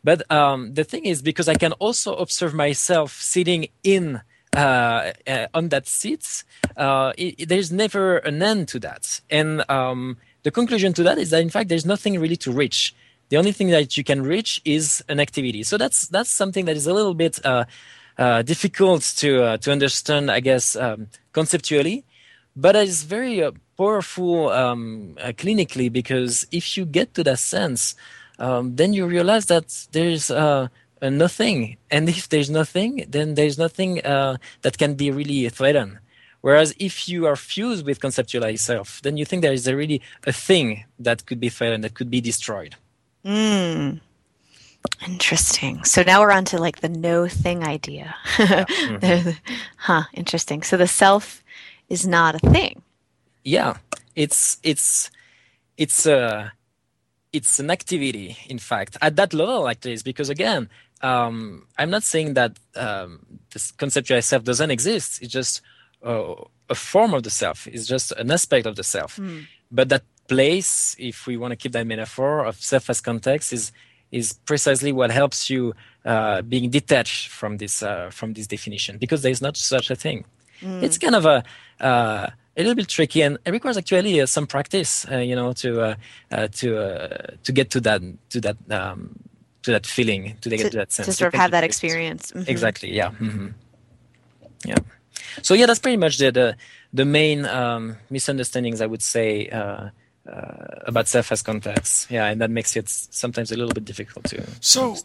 [0.05, 4.21] But um, the thing is, because I can also observe myself sitting in
[4.57, 6.45] uh, uh, on that seat,
[6.77, 9.21] uh, it, there's never an end to that.
[9.31, 12.95] And um, the conclusion to that is that in fact there's nothing really to reach.
[13.29, 15.63] The only thing that you can reach is an activity.
[15.63, 17.65] So that's that's something that is a little bit uh,
[18.19, 22.05] uh, difficult to uh, to understand, I guess, um, conceptually
[22.55, 27.95] but it's very uh, powerful um, uh, clinically because if you get to that sense,
[28.39, 30.69] um, then you realize that there's uh,
[31.01, 35.99] nothing, and if there's nothing, then there's nothing uh, that can be really threatened.
[36.41, 40.03] Whereas if you are fused with conceptualized self, then you think there is a really
[40.27, 42.75] a thing that could be threatened, that could be destroyed.
[43.25, 44.01] Mm.
[45.07, 45.85] Interesting.
[45.85, 48.15] So now we're on to like the no thing idea.
[48.39, 48.65] yeah.
[48.65, 49.31] mm-hmm.
[49.77, 50.03] huh.
[50.15, 50.63] Interesting.
[50.63, 51.42] So the self
[51.93, 52.83] is not a thing.
[53.45, 53.77] Yeah,
[54.17, 55.11] it's it's
[55.77, 56.53] it's a
[57.33, 58.37] it's an activity.
[58.49, 60.69] In fact, at that level, like this, because again,
[61.03, 63.21] um, I'm not saying that um,
[63.53, 65.23] this conceptualized self doesn't exist.
[65.23, 65.61] It's just
[66.05, 66.35] uh,
[66.71, 67.67] a form of the self.
[67.67, 69.17] It's just an aspect of the self.
[69.17, 69.47] Mm.
[69.71, 73.73] But that place, if we want to keep that metaphor of self as context, is
[74.11, 75.75] is precisely what helps you
[76.05, 79.97] uh, being detached from this uh, from this definition because there is not such a
[79.97, 80.25] thing.
[80.63, 80.83] Mm.
[80.83, 81.43] It's kind of a
[81.83, 85.53] uh, a little bit tricky, and it requires actually uh, some practice, uh, you know,
[85.55, 85.95] to uh,
[86.31, 89.19] uh, to uh, to get to that to that um,
[89.63, 92.31] to that feeling, to, to get to that sense, to sort of have that experience.
[92.33, 92.51] Mm-hmm.
[92.51, 92.93] Exactly.
[92.93, 93.11] Yeah.
[93.11, 93.49] Mm-hmm.
[94.65, 94.77] Yeah.
[95.41, 96.57] So yeah, that's pretty much the the,
[96.93, 99.49] the main um, misunderstandings I would say.
[100.85, 104.39] about self as context, yeah, and that makes it sometimes a little bit difficult to.
[104.61, 104.97] So,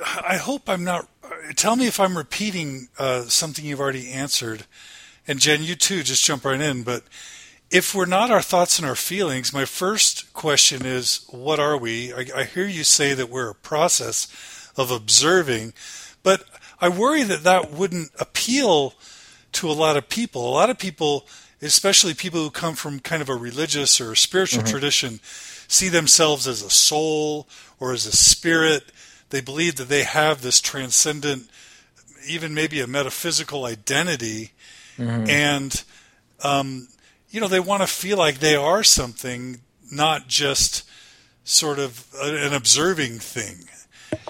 [0.00, 1.08] I hope I'm not.
[1.56, 2.86] Tell me if I'm repeating
[3.26, 4.62] something you've already answered
[5.28, 6.82] and Jen, you too, just jump right in.
[6.82, 7.04] But
[7.70, 12.14] if we're not our thoughts and our feelings, my first question is, what are we?
[12.14, 15.74] I, I hear you say that we're a process of observing,
[16.22, 16.44] but
[16.80, 18.94] I worry that that wouldn't appeal
[19.52, 20.48] to a lot of people.
[20.48, 21.26] A lot of people,
[21.60, 24.70] especially people who come from kind of a religious or spiritual mm-hmm.
[24.70, 25.20] tradition,
[25.68, 27.46] see themselves as a soul
[27.78, 28.84] or as a spirit.
[29.28, 31.50] They believe that they have this transcendent,
[32.26, 34.52] even maybe a metaphysical identity
[34.98, 35.28] mm-hmm.
[35.28, 35.84] and
[36.42, 36.88] um,
[37.30, 39.58] you know they want to feel like they are something,
[39.90, 40.88] not just
[41.44, 43.64] sort of an observing thing.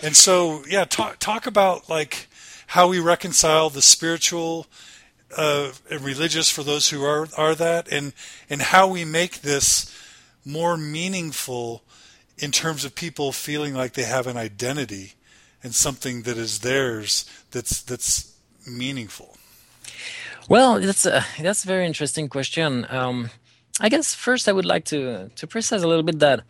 [0.03, 2.29] And so, yeah, talk talk about like
[2.69, 4.67] how we reconcile the spiritual
[5.37, 8.13] uh, and religious for those who are are that, and
[8.49, 9.95] and how we make this
[10.45, 11.83] more meaningful
[12.39, 15.15] in terms of people feeling like they have an identity
[15.63, 18.33] and something that is theirs that's that's
[18.67, 19.38] meaningful.
[20.49, 22.87] Well, that's a that's a very interesting question.
[22.89, 23.29] Um,
[23.81, 26.41] I guess first I would like to to precise a little bit that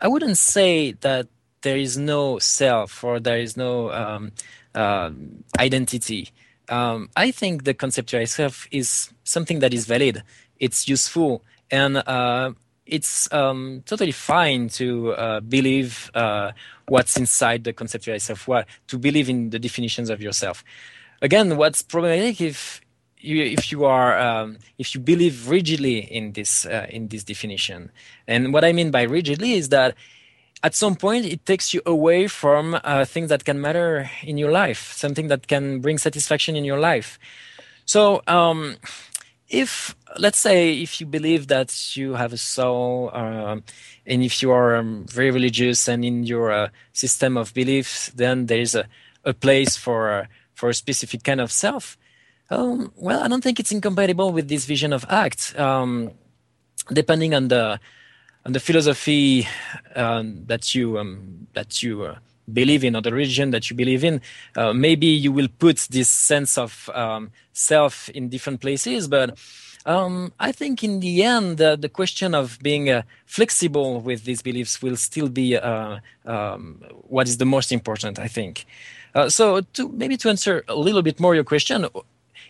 [0.00, 1.26] I wouldn't say that
[1.62, 4.30] there is no self or there is no um,
[4.76, 5.10] uh,
[5.58, 6.28] identity.
[6.68, 10.22] Um, I think the conceptual self is something that is valid.
[10.60, 12.52] It's useful and uh,
[12.86, 16.52] it's um, totally fine to uh, believe uh,
[16.86, 20.62] what's inside the conceptual self, what to believe in the definitions of yourself.
[21.20, 22.80] Again, what's problematic if
[23.22, 27.90] if you are um, if you believe rigidly in this uh, in this definition,
[28.26, 29.94] and what I mean by rigidly is that
[30.62, 34.50] at some point it takes you away from uh, things that can matter in your
[34.50, 37.18] life, something that can bring satisfaction in your life.
[37.84, 38.22] So.
[38.26, 38.76] Um,
[39.52, 43.62] if let's say if you believe that you have a soul um,
[44.06, 48.46] and if you are um, very religious and in your uh, system of beliefs then
[48.46, 48.86] there is a,
[49.24, 51.98] a place for uh, for a specific kind of self
[52.52, 55.58] um, well i don't think it's incompatible with this vision of act.
[55.58, 56.12] Um,
[56.92, 57.78] depending on the
[58.44, 59.46] on the philosophy
[59.94, 62.16] um, that you um, that you uh,
[62.52, 64.20] believe in or the religion that you believe in
[64.56, 69.38] uh, maybe you will put this sense of um, self in different places but
[69.86, 74.42] um, i think in the end uh, the question of being uh, flexible with these
[74.42, 75.98] beliefs will still be uh,
[77.08, 78.66] what is the most important i think.
[79.14, 81.86] Uh, so to maybe to answer a little bit more your question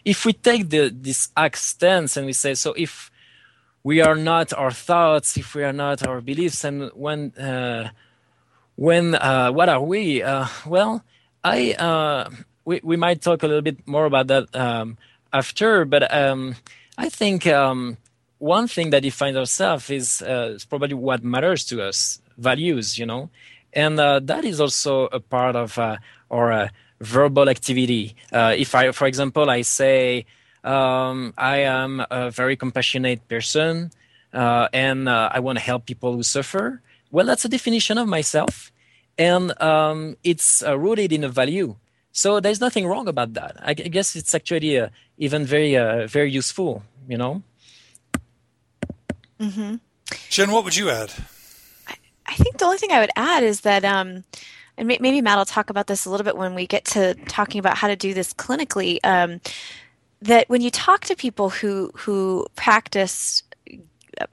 [0.05, 3.11] if we take the this act stance and we say so if
[3.85, 7.91] we are not our thoughts if we are not our beliefs and when uh,
[8.77, 10.23] when uh, what are we?
[10.23, 11.05] Uh, well,
[11.45, 12.31] I uh,
[12.65, 14.99] we we might talk a little bit more about that um,
[15.33, 16.57] after, but um,
[16.99, 17.97] I think um,
[18.39, 23.31] one thing that defines ourselves is, uh, probably what matters to us, values, you know,
[23.73, 25.99] and uh, that is also a part of uh,
[26.31, 26.71] our
[27.03, 28.15] verbal activity.
[28.33, 30.27] if I, for example, I say
[30.65, 33.91] um, I am a very compassionate person
[34.33, 36.81] and I want to help people who suffer
[37.13, 38.73] well, that's a definition of myself,
[39.19, 41.77] and um, it's uh, rooted in a value.
[42.11, 43.57] So there's nothing wrong about that.
[43.61, 44.89] I, I guess it's actually uh,
[45.19, 46.83] even very, uh, very useful.
[47.07, 47.43] You know.
[49.39, 49.75] Mm-hmm.
[50.31, 51.13] Jen, what would you add?
[51.87, 51.95] I,
[52.27, 54.25] I think the only thing I would add is that, um,
[54.79, 57.59] and maybe Matt will talk about this a little bit when we get to talking
[57.59, 58.99] about how to do this clinically.
[59.05, 59.41] Um,
[60.23, 63.43] that when you talk to people who who practice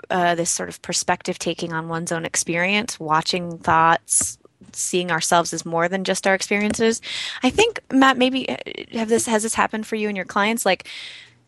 [0.09, 4.37] uh, this sort of perspective taking on one's own experience, watching thoughts,
[4.73, 7.01] seeing ourselves as more than just our experiences.
[7.43, 8.57] I think Matt, maybe uh,
[8.91, 10.65] have this has this happened for you and your clients?
[10.65, 10.87] Like,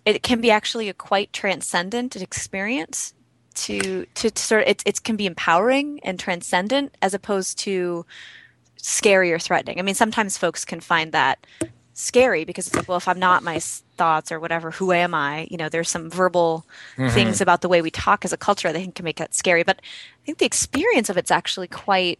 [0.05, 3.13] it can be actually a quite transcendent experience
[3.53, 8.05] to to, to sort of it, it can be empowering and transcendent as opposed to
[8.81, 9.79] scary or threatening.
[9.79, 11.45] I mean, sometimes folks can find that
[11.93, 15.47] scary because it's like, well, if I'm not my thoughts or whatever, who am I?
[15.51, 16.65] You know, there's some verbal
[16.97, 17.13] mm-hmm.
[17.13, 19.63] things about the way we talk as a culture that can make that scary.
[19.63, 22.19] But I think the experience of it's actually quite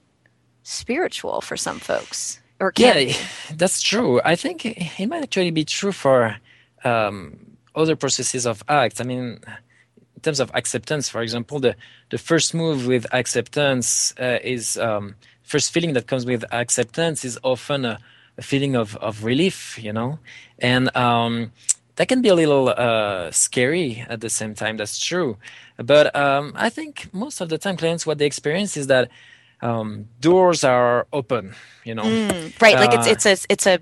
[0.64, 2.40] spiritual for some folks.
[2.60, 3.16] Or yeah, be.
[3.56, 4.22] that's true.
[4.24, 6.38] I think it might actually be true for
[6.84, 7.40] um,
[7.76, 9.02] other processes of act.
[9.02, 9.40] I mean,
[10.16, 11.76] in terms of acceptance, for example, the
[12.12, 15.16] the first move with acceptance uh, is um,
[15.54, 17.96] first feeling that comes with acceptance is often a
[18.38, 20.20] a feeling of, of relief, you know,
[20.60, 21.52] and um,
[21.98, 24.78] that can be a little uh, scary at the same time.
[24.78, 25.38] That's true,
[25.78, 29.10] but um, I think most of the time clients what they experience is that
[29.62, 31.54] um, doors are open.
[31.84, 32.76] You know, mm, right?
[32.76, 33.80] Uh, like it's uh, it's a it's a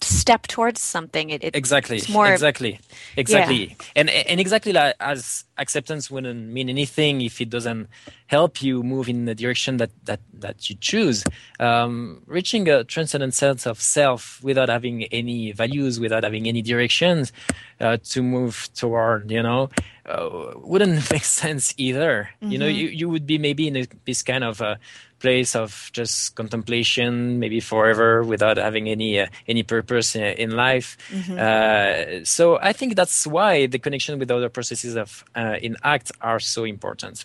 [0.00, 1.30] step towards something.
[1.30, 2.80] It, it exactly, more, exactly,
[3.16, 3.74] exactly, yeah.
[3.96, 7.88] and and exactly like as acceptance wouldn't mean anything if it doesn't
[8.26, 11.24] help you move in the direction that that that you choose.
[11.58, 17.32] Um, reaching a transcendent sense of self without having any values, without having any directions
[17.80, 19.70] uh, to move toward, you know,
[20.06, 22.30] uh, wouldn't make sense either.
[22.42, 22.52] Mm-hmm.
[22.52, 22.78] You know, mm-hmm.
[22.78, 24.76] you you would be maybe in a, this kind of uh,
[25.18, 30.96] place of just contemplation, maybe forever, without having any uh, any purpose in, in life.
[31.10, 31.38] Mm-hmm.
[31.38, 36.12] Uh, so I think that's why the connection with other processes of uh, in ACT
[36.20, 37.24] are so important.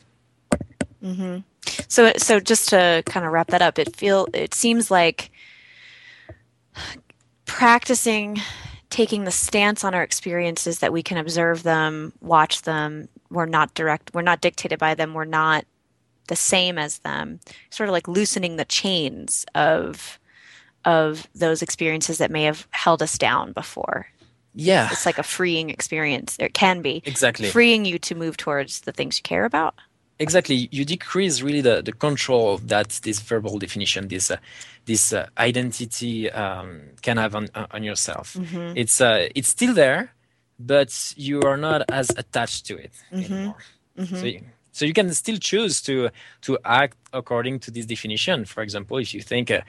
[1.03, 1.39] Mm-hmm.
[1.87, 5.31] So so just to kind of wrap that up, it feel it seems like
[7.45, 8.39] practicing
[8.89, 13.07] taking the stance on our experiences that we can observe them, watch them.
[13.29, 14.11] We're not direct.
[14.13, 15.13] We're not dictated by them.
[15.13, 15.65] We're not
[16.31, 20.17] the same as them, sort of like loosening the chains of
[20.85, 24.07] of those experiences that may have held us down before.
[24.55, 24.89] Yeah.
[24.91, 26.37] It's like a freeing experience.
[26.39, 26.95] It can be.
[27.05, 27.49] Exactly.
[27.49, 29.73] Freeing you to move towards the things you care about.
[30.19, 30.67] Exactly.
[30.71, 34.37] You decrease really the, the control that this verbal definition, this uh,
[34.85, 38.33] this uh, identity um, can have on on yourself.
[38.33, 38.77] Mm-hmm.
[38.81, 40.01] It's uh, it's still there,
[40.59, 43.33] but you are not as attached to it Mm-hmm.
[43.33, 43.57] anymore.
[44.21, 44.41] So, you,
[44.71, 46.09] so you can still choose to
[46.41, 48.45] to act according to this definition.
[48.45, 49.51] For example, if you think.
[49.51, 49.61] Uh,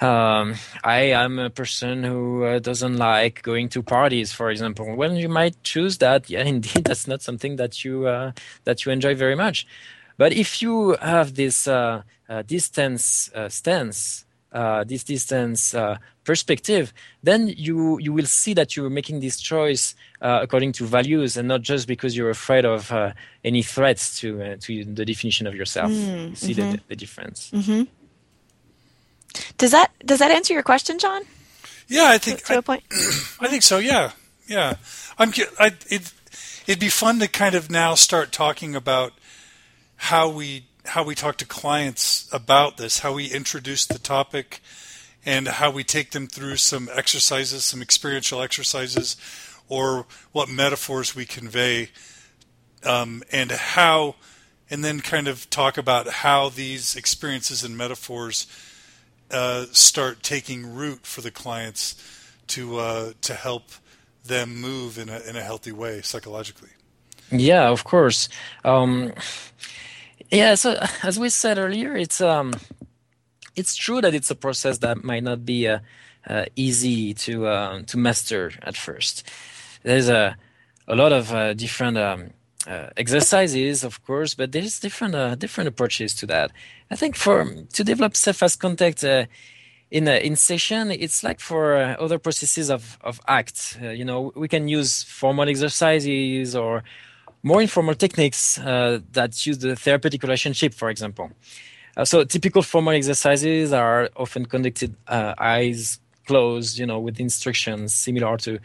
[0.00, 4.96] um, I am a person who uh, doesn't like going to parties, for example.
[4.96, 6.28] Well, you might choose that.
[6.34, 8.32] Yeah, indeed, that's not something that you uh,
[8.64, 9.66] that you enjoy very much.
[10.16, 14.23] But if you have this uh, uh, distance uh, stance,
[14.84, 16.92] this distance uh, perspective,
[17.22, 21.48] then you you will see that you're making this choice uh, according to values and
[21.48, 23.12] not just because you're afraid of uh,
[23.44, 25.90] any threats to uh, to the definition of yourself.
[25.90, 27.50] You see the, the difference.
[29.58, 31.22] Does that does that answer your question, John?
[31.88, 32.84] Yeah, I think to I, a point.
[33.40, 33.78] I think so.
[33.78, 34.12] Yeah,
[34.46, 34.76] yeah.
[35.18, 35.32] I'm.
[35.58, 36.12] I, it,
[36.66, 39.12] it'd be fun to kind of now start talking about
[39.96, 44.60] how we how we talk to clients about this, how we introduce the topic,
[45.24, 49.16] and how we take them through some exercises, some experiential exercises,
[49.68, 51.88] or what metaphors we convey,
[52.84, 54.14] um, and how,
[54.68, 58.46] and then kind of talk about how these experiences and metaphors
[59.30, 61.96] uh, start taking root for the clients
[62.46, 63.64] to uh, to help
[64.24, 66.70] them move in a in a healthy way psychologically.
[67.30, 68.28] Yeah, of course.
[68.64, 69.12] Um,
[70.30, 72.52] yeah, so as we said earlier, it's um,
[73.56, 75.78] it's true that it's a process that might not be uh,
[76.26, 79.28] uh, easy to uh, to master at first.
[79.82, 80.36] There's a
[80.86, 82.30] a lot of uh, different um,
[82.66, 86.50] uh, exercises, of course, but there's different uh, different approaches to that.
[86.90, 89.04] I think for to develop self-as context.
[89.04, 89.26] Uh,
[89.90, 93.78] in a, in session, it's like for uh, other processes of of act.
[93.80, 96.82] Uh, you know, we can use formal exercises or
[97.44, 101.30] more informal techniques uh, that use the therapeutic relationship, for example.
[101.96, 107.94] Uh, so typical formal exercises are often conducted uh, eyes closed, you know, with instructions
[107.94, 108.58] similar to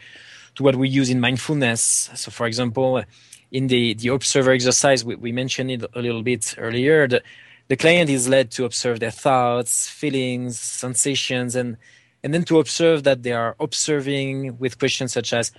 [0.56, 2.10] to what we use in mindfulness.
[2.14, 3.04] So, for example,
[3.52, 7.06] in the the observer exercise, we, we mentioned it a little bit earlier.
[7.06, 7.22] The,
[7.68, 11.76] the client is led to observe their thoughts, feelings, sensations, and
[12.24, 15.52] and then to observe that they are observing with questions such as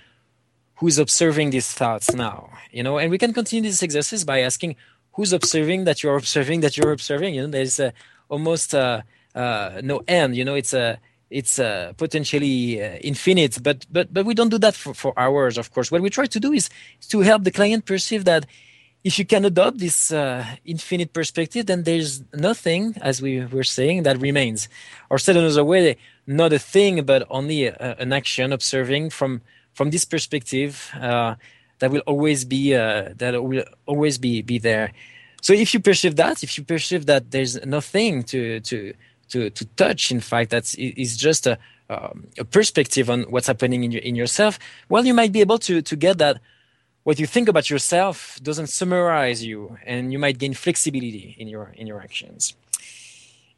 [0.82, 2.98] who's observing these thoughts now you know?
[2.98, 4.74] And we can continue this exercise by asking
[5.12, 7.34] who's observing that you're observing that you're observing?
[7.34, 7.78] You know there's
[8.28, 9.02] almost uh,
[9.34, 10.54] no end you know?
[10.54, 10.98] It's a
[11.30, 11.56] it's
[11.96, 15.92] potentially uh, infinite but but but we don't do that for, for hours of course.
[15.92, 16.68] What we try to do is
[17.10, 18.46] to help the client perceive that
[19.04, 24.02] if you can adopt this uh, infinite perspective then there's nothing as we were saying
[24.02, 24.68] that remains.
[25.10, 29.42] Or said another way not a thing but only a, an action observing from
[29.74, 31.34] from this perspective uh,
[31.78, 34.92] that will always be uh, that will always be be there.
[35.40, 38.94] So if you perceive that if you perceive that there's nothing to to
[39.30, 40.76] to, to touch in fact that's
[41.16, 41.58] just a,
[41.88, 44.58] um, a perspective on what's happening in your, in yourself
[44.90, 46.40] well you might be able to to get that.
[47.04, 51.72] What you think about yourself doesn't summarize you and you might gain flexibility in your
[51.74, 52.54] in your actions.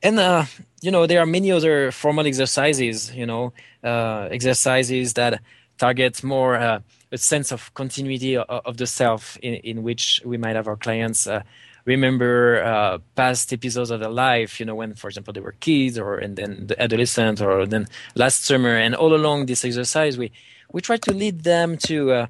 [0.03, 0.45] And uh,
[0.81, 3.53] you know there are many other formal exercises you know
[3.83, 5.43] uh, exercises that
[5.79, 6.81] target more uh,
[7.13, 10.77] a sense of continuity of, of the self in, in which we might have our
[10.77, 11.43] clients uh,
[11.85, 15.99] remember uh, past episodes of their life you know when for example they were kids
[15.99, 18.77] or and then the adolescent or then last summer.
[18.77, 20.33] And all along this exercise we
[20.73, 22.27] we try to lead them to uh,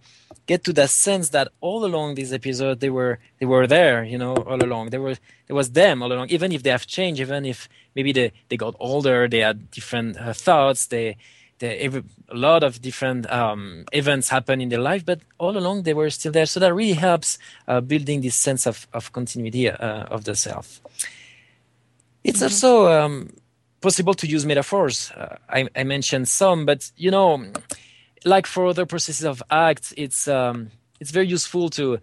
[0.46, 4.18] get to that sense that all along this episode they were they were there you
[4.18, 4.90] know all along.
[4.90, 5.16] They were
[5.48, 6.30] it was them all along.
[6.30, 10.16] Even if they have changed even if maybe they, they got older they had different
[10.18, 11.16] uh, thoughts they
[11.64, 15.82] they every, a lot of different um, events happen in their life but all along
[15.82, 16.46] they were still there.
[16.46, 17.38] So that really helps
[17.68, 20.80] uh, building this sense of, of continuity uh, of the self.
[22.22, 22.44] It's Mm-hmm.
[22.44, 23.30] also um,
[23.80, 25.10] possible to use metaphors.
[25.10, 27.44] Uh, I, I mentioned some but you know
[28.24, 31.98] like for other processes of act, it's um, it's very useful to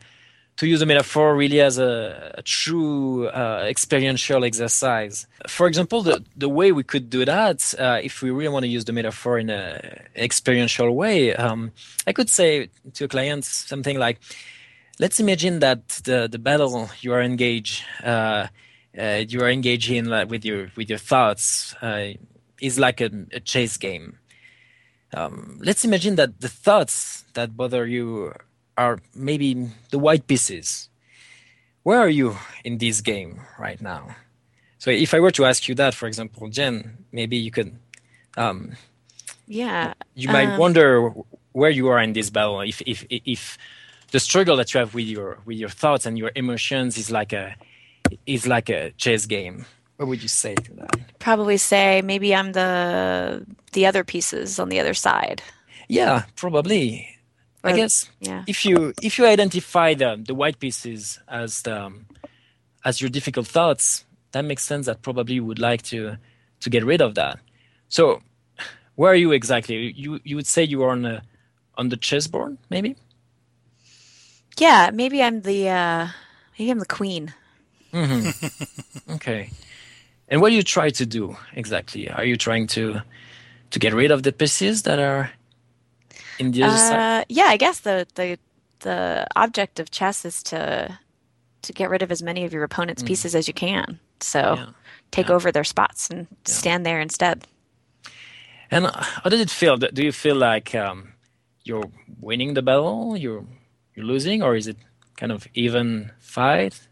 [0.57, 5.27] to use a metaphor really as a, a true uh, experiential exercise.
[5.47, 8.69] For example, the the way we could do that, uh, if we really want to
[8.69, 11.71] use the metaphor in an experiential way, um,
[12.05, 14.19] I could say to a client something like,
[14.99, 18.47] "Let's imagine that the the battle you are engaged." Uh,
[18.97, 22.09] uh, you are engaged in with your with your thoughts uh,
[22.61, 24.17] is like a, a chase game
[25.13, 28.33] um, let's imagine that the thoughts that bother you
[28.77, 30.89] are maybe the white pieces.
[31.83, 34.15] Where are you in this game right now?
[34.77, 37.75] So if I were to ask you that, for example, Jen, maybe you could,
[38.37, 38.75] um,
[39.47, 39.93] Yeah.
[40.15, 41.09] you might Um, wonder
[41.53, 42.61] where you are in this battle.
[42.61, 43.57] If if if
[44.11, 47.33] the struggle that you have with your with your thoughts and your emotions is like
[47.33, 47.55] a
[48.25, 49.65] is like a chess game.
[49.97, 51.19] What would you say to that?
[51.19, 55.41] Probably say maybe I'm the the other pieces on the other side.
[55.89, 57.17] Yeah, probably.
[57.63, 58.43] I guess Yeah.
[58.47, 61.91] if you if you identify the the white pieces as the
[62.83, 64.85] as your difficult thoughts, that makes sense.
[64.87, 66.17] That probably you would like to
[66.61, 67.39] to get rid of that.
[67.89, 68.21] So,
[68.95, 69.93] where are you exactly?
[69.95, 71.21] You you would say you are on the
[71.77, 72.95] on the chessboard, maybe?
[74.57, 76.07] Yeah, maybe I'm the uh
[76.57, 77.33] maybe I'm the queen.
[79.09, 79.49] Okay.
[80.29, 82.09] And what do you try to do exactly?
[82.09, 83.01] Are you trying to
[83.71, 85.29] to get rid of the pieces that are
[86.41, 86.99] in the other side?
[86.99, 88.37] Uh yeah, I guess the the
[88.79, 88.99] the
[89.35, 90.61] object of chess is to
[91.61, 93.99] to get rid of as many of your opponent's pieces as you can.
[94.19, 94.57] So Mm.
[94.57, 94.69] Yeah.
[95.11, 97.37] take over their spots and stand there instead.
[98.71, 98.85] And
[99.23, 99.77] how does it feel?
[99.77, 100.99] Do do you feel like um,
[101.67, 101.89] you're
[102.21, 103.43] winning the battle, you're
[103.95, 104.77] you're losing, or is it
[105.19, 106.87] kind of even fight?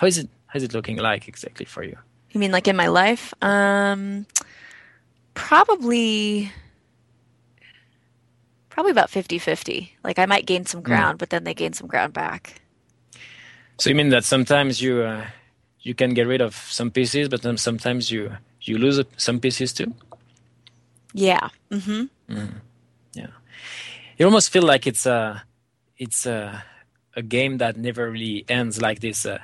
[0.00, 0.28] How is it?
[0.46, 1.96] How is it looking like exactly for you?
[2.32, 3.34] You mean like in my life?
[3.42, 4.24] Um
[5.34, 6.50] probably
[8.78, 9.90] probably about 50-50.
[10.04, 12.62] Like I might gain some ground, but then they gain some ground back.
[13.76, 15.26] So you mean that sometimes you uh,
[15.80, 19.72] you can get rid of some pieces, but then sometimes you you lose some pieces
[19.72, 19.92] too.
[21.12, 21.48] Yeah.
[21.70, 22.08] Mhm.
[23.14, 23.32] Yeah.
[24.16, 25.42] You almost feel like it's a
[25.96, 26.62] it's a
[27.16, 29.38] a game that never really ends, like this uh,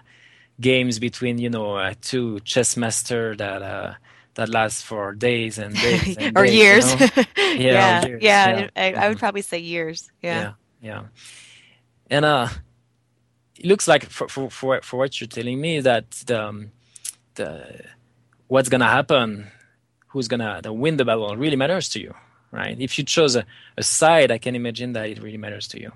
[0.60, 3.94] games between you know uh, two chess master that uh,
[4.34, 7.00] that lasts for days and days and or days, you years.
[7.00, 7.08] know?
[7.36, 8.58] yeah, or years, yeah.
[8.60, 8.68] yeah.
[8.76, 10.10] I, I would probably say years.
[10.22, 10.40] Yeah.
[10.40, 11.02] yeah yeah
[12.10, 12.48] and uh
[13.56, 16.70] it looks like for for for, for what you're telling me that the um,
[17.36, 17.80] the
[18.48, 19.46] what's gonna happen
[20.08, 22.14] who's gonna the win the battle really matters to you
[22.50, 23.44] right if you chose a,
[23.78, 25.90] a side i can imagine that it really matters to you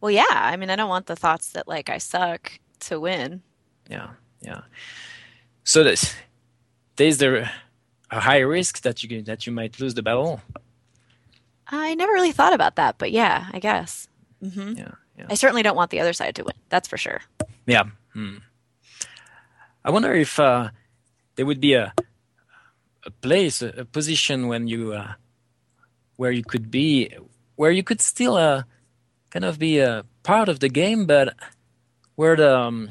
[0.00, 0.24] Well, yeah.
[0.52, 2.52] I mean, I don't want the thoughts that like I suck
[2.88, 3.42] to win.
[3.88, 4.10] yeah
[4.42, 4.62] yeah
[5.64, 6.14] so there's
[6.96, 7.50] there's there
[8.10, 10.40] a high risk that you that you might lose the battle
[11.68, 14.06] I never really thought about that, but yeah, I guess.
[14.40, 16.54] hmm yeah yeah I certainly don't want the other side to win.
[16.68, 17.20] That's for sure.
[17.66, 17.84] Yeah.
[18.12, 18.36] Hmm.
[19.84, 20.70] I wonder if uh,
[21.34, 21.92] there would be a
[23.04, 25.14] a place, a, a position when you uh,
[26.16, 27.10] where you could be,
[27.54, 28.62] where you could still uh,
[29.30, 31.34] kind of be a part of the game, but
[32.16, 32.90] where the um,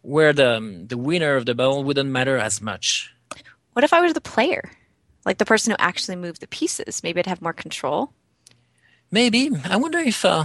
[0.00, 3.12] where the um, the winner of the battle wouldn't matter as much.
[3.72, 4.70] What if I was the player?
[5.24, 7.02] Like the person who actually moved the pieces?
[7.02, 8.12] Maybe I'd have more control.
[9.10, 10.44] Maybe I wonder if uh,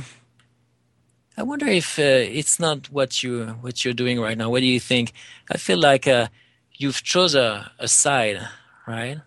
[1.37, 4.49] I wonder if uh, it's not what you what you're doing right now.
[4.49, 5.13] What do you think?
[5.51, 6.27] I feel like uh,
[6.73, 8.45] you've chose a, a side,
[8.87, 9.19] right?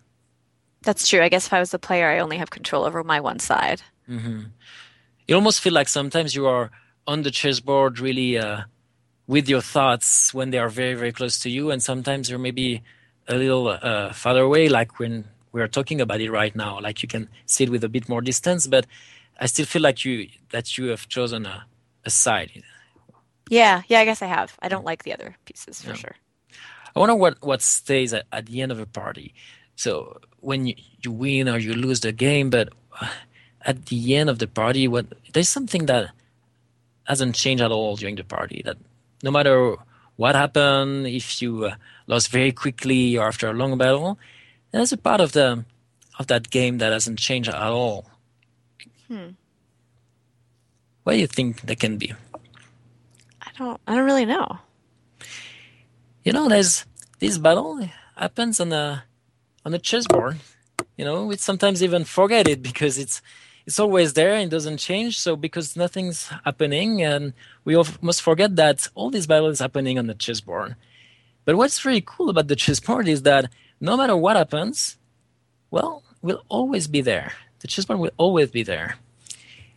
[0.83, 1.21] That's true.
[1.21, 3.81] I guess if I was the player, I only have control over my one side.
[4.09, 4.43] Mm-hmm.
[5.27, 6.71] You almost feel like sometimes you are
[7.07, 8.61] on the chessboard, really uh,
[9.27, 12.83] with your thoughts when they are very very close to you, and sometimes you're maybe
[13.31, 16.79] a little uh, farther away, like when we are talking about it right now.
[16.79, 18.85] Like you can see it with a bit more distance, but
[19.39, 21.65] I still feel like you that you have chosen a,
[22.05, 22.51] a side.
[23.49, 24.57] Yeah, yeah, I guess I have.
[24.61, 25.95] I don't like the other pieces for Yeah.
[25.95, 26.15] sure.
[26.95, 29.33] I wonder what, what stays at, at the end of a party.
[29.75, 32.69] So when you, you win or you lose the game, but
[32.99, 33.09] uh,
[33.65, 36.11] at the end of the party, what there's something that
[37.05, 38.61] hasn't changed at all during the party.
[38.65, 38.77] That
[39.23, 39.75] no matter
[40.17, 41.75] what happened, if you uh,
[42.11, 44.19] lost very quickly or after a long battle,
[44.71, 45.65] there's a part of the
[46.19, 48.05] of that game that hasn't changed at all.
[49.07, 49.29] Hmm.
[51.03, 52.13] What do you think that can be?
[53.41, 53.79] I don't.
[53.87, 54.59] I don't really know.
[56.23, 56.85] you know, there's
[57.19, 59.03] this battle happens on a
[59.65, 60.37] on a chessboard.
[60.97, 63.21] You know, we sometimes even forget it because it's
[63.65, 65.19] it's always there and doesn't change.
[65.19, 67.33] So because nothing's happening, and
[67.65, 70.75] we almost forget that all this battle is happening on the chessboard.
[71.45, 74.97] But what's really cool about the chessboard is that no matter what happens,
[75.71, 77.33] well, we'll always be there.
[77.59, 78.97] The chessboard will always be there.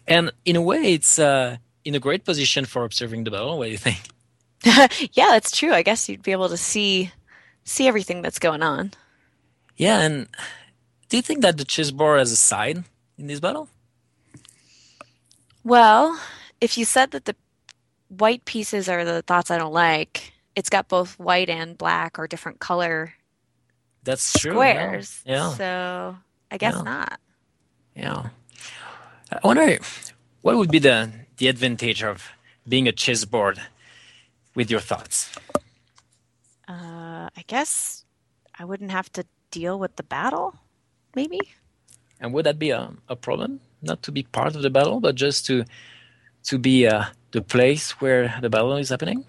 [0.07, 3.59] And in a way, it's uh, in a great position for observing the battle.
[3.59, 4.03] What do you think?
[4.65, 5.73] yeah, that's true.
[5.73, 7.11] I guess you'd be able to see
[7.65, 8.93] see everything that's going on.
[9.77, 10.29] Yeah, and
[11.09, 12.85] do you think that the chessboard has a side
[13.17, 13.69] in this battle?
[15.65, 16.21] Well,
[16.61, 17.35] if you said that the
[18.09, 22.27] white pieces are the thoughts I don't like, it's got both white and black or
[22.29, 23.15] different color
[24.05, 24.65] That's true.
[24.65, 24.75] yeah.
[24.75, 25.23] squares.
[25.27, 26.17] Yeah, So
[26.51, 26.83] I guess Yeah.
[26.83, 27.21] not.
[27.97, 28.31] yeah.
[29.33, 29.79] I wonder
[30.43, 32.31] what would be the the advantage of
[32.69, 33.61] being a chessboard
[34.55, 35.31] with your thoughts.
[36.69, 38.05] Uh, I guess
[38.59, 40.55] I wouldn't have to deal with the battle,
[41.17, 41.41] maybe.
[42.21, 43.61] And would that be a, a problem?
[43.83, 45.65] Not to be part of the battle, but just to
[46.45, 49.25] to be uh, the place where the battle is happening.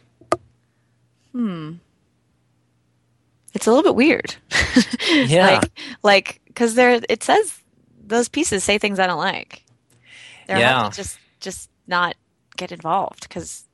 [3.53, 4.36] It's a little bit weird.
[5.07, 5.47] Yeah.
[5.47, 5.71] Like,
[6.03, 7.61] like, because there, it says
[8.07, 9.63] those pieces say things I don't like.
[10.47, 10.89] They're Yeah.
[10.89, 12.15] to just just not
[12.57, 13.65] get involved because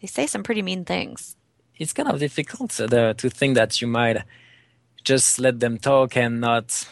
[0.00, 1.36] they say some pretty mean things.
[1.78, 4.18] it's kind of difficult uh, to think that you might
[5.04, 6.88] just let them talk and not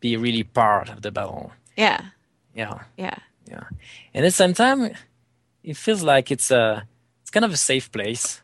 [0.00, 1.52] be really part of the battle.
[1.76, 2.00] Yeah,
[2.54, 3.16] Yeah, yeah,
[3.48, 3.64] yeah.
[4.14, 4.94] And at the same time,
[5.64, 6.86] it feels like it's a
[7.22, 8.42] it's kind of a safe place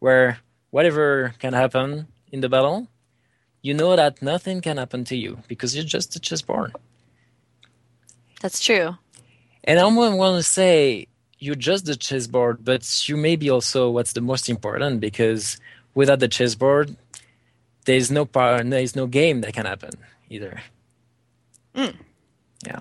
[0.00, 0.38] where
[0.70, 2.88] whatever can happen in the battle,
[3.62, 6.74] you know that nothing can happen to you because you're just a chessboard.
[8.40, 8.96] that's true.
[9.64, 11.06] And I want to say
[11.38, 15.58] you're just the chessboard, but you may be also what's the most important because
[15.94, 16.96] without the chessboard,
[17.84, 19.92] there's no power, there's no game that can happen
[20.28, 20.60] either.
[21.74, 21.96] Mm.
[22.66, 22.80] Yeah.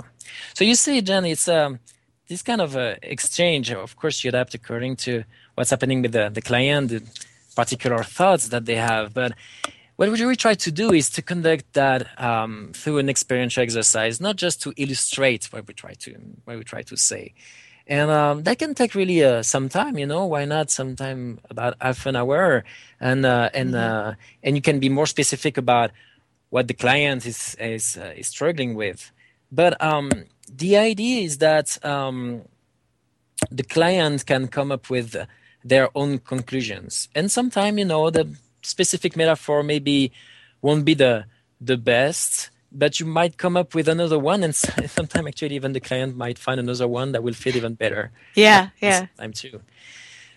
[0.53, 1.79] So you see, Jen, it's um,
[2.27, 3.71] this kind of uh, exchange.
[3.71, 5.23] Of course, you adapt according to
[5.55, 7.03] what's happening with the, the client, the
[7.55, 9.13] particular thoughts that they have.
[9.13, 9.33] But
[9.95, 14.21] what we really try to do is to conduct that um, through an experiential exercise,
[14.21, 17.33] not just to illustrate what we try to what we try to say.
[17.85, 20.25] And um, that can take really uh, some time, you know.
[20.25, 20.69] Why not?
[20.69, 22.63] Sometime about half an hour,
[23.01, 25.89] and uh, and uh, and you can be more specific about
[26.49, 29.11] what the client is is uh, is struggling with.
[29.51, 30.11] But um,
[30.47, 32.43] the idea is that um,
[33.49, 35.15] the client can come up with
[35.63, 38.27] their own conclusions, and sometimes you know the
[38.61, 40.11] specific metaphor maybe
[40.61, 41.25] won't be the
[41.61, 44.55] the best, but you might come up with another one, and
[44.87, 48.69] sometimes actually even the client might find another one that will fit even better Yeah,
[48.81, 49.07] yeah.
[49.17, 49.61] time too.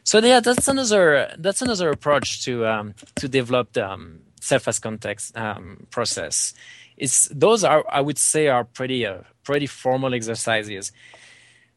[0.05, 4.79] So yeah, that's another that's another approach to um, to develop the um, self as
[4.79, 6.55] context um, process.
[6.97, 10.93] It's those are I would say are pretty uh, pretty formal exercises,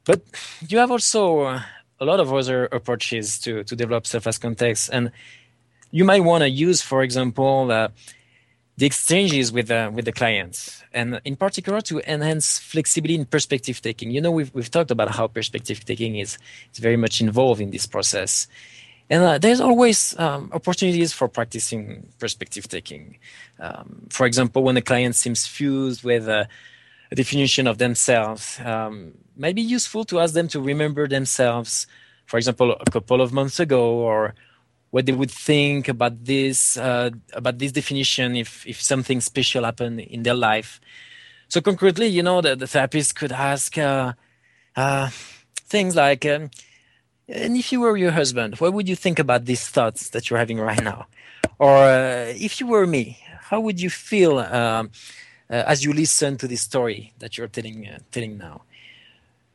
[0.05, 0.21] but
[0.67, 1.61] you have also uh,
[1.99, 5.11] a lot of other approaches to to develop as context, and
[5.91, 7.71] you might want to use, for example.
[7.71, 7.89] Uh,
[8.77, 13.81] the exchanges with uh, with the clients, and in particular to enhance flexibility in perspective
[13.81, 14.11] taking.
[14.11, 16.37] You know, we've we've talked about how perspective taking is
[16.73, 18.47] is very much involved in this process,
[19.09, 23.17] and uh, there's always um, opportunities for practicing perspective taking.
[23.59, 26.49] Um, for example, when a client seems fused with a
[27.13, 31.85] definition of themselves, um, might be useful to ask them to remember themselves.
[32.25, 34.33] For example, a couple of months ago, or
[34.89, 39.99] what they would think about this uh, about this definition if if something special happened
[39.99, 40.79] in their life.
[41.47, 44.13] So concretely, you know, the, the therapist could ask uh,
[44.75, 45.09] uh,
[45.67, 46.49] things like, um,
[47.27, 50.39] "And if you were your husband, what would you think about these thoughts that you're
[50.39, 51.07] having right now?"
[51.59, 51.85] Or
[52.47, 54.91] if you were me, how would you feel um,
[55.49, 58.61] as you listen to this story that you're telling uh, telling now?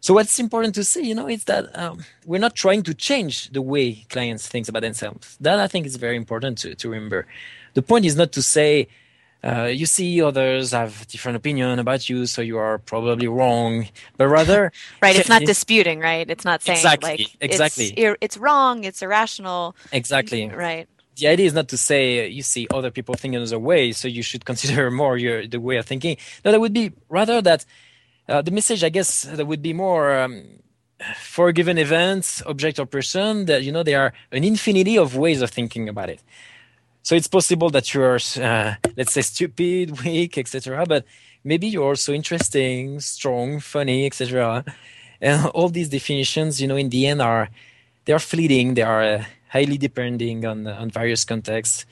[0.01, 3.51] So what's important to say, you know, is that um, we're not trying to change
[3.51, 5.37] the way clients think about themselves.
[5.41, 7.27] That I think is very important to, to remember.
[7.75, 8.89] The point is not to say,
[9.45, 14.29] uh, you see others have different opinion about you, so you are probably wrong, but
[14.29, 14.73] rather,
[15.03, 15.17] Right.
[15.17, 16.29] It's not disputing, right?
[16.29, 17.87] It's not saying Exactly, like exactly.
[17.97, 18.85] It's, it's wrong.
[18.85, 19.77] It's irrational.
[19.93, 20.49] exactly.
[20.49, 20.89] Right.
[21.17, 24.23] The idea is not to say you see other people think another way, so you
[24.23, 26.17] should consider more your the way of thinking.
[26.45, 27.65] No, that would be rather that
[28.29, 30.45] uh, the message, I guess, that would be more um,
[31.17, 35.17] for a given event, object, or person that you know there are an infinity of
[35.17, 36.23] ways of thinking about it.
[37.03, 40.85] So it's possible that you're, uh, let's say, stupid, weak, etc.
[40.87, 41.05] But
[41.43, 44.65] maybe you're also interesting, strong, funny, etc.
[45.21, 47.49] And all these definitions, you know, in the end, are
[48.05, 48.75] they are fleeting.
[48.75, 51.87] They are uh, highly depending on on various contexts.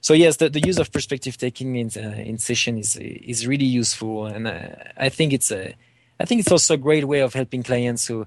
[0.00, 3.70] So yes, the, the use of perspective taking in uh, in session is is really
[3.80, 5.74] useful, and uh, I think it's a
[6.20, 8.26] I think it's also a great way of helping clients who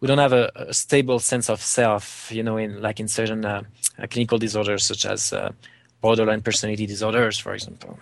[0.00, 3.44] who don't have a, a stable sense of self, you know, in like in certain
[3.44, 3.62] uh,
[3.98, 5.52] uh, clinical disorders such as uh,
[6.00, 7.98] borderline personality disorders, for example.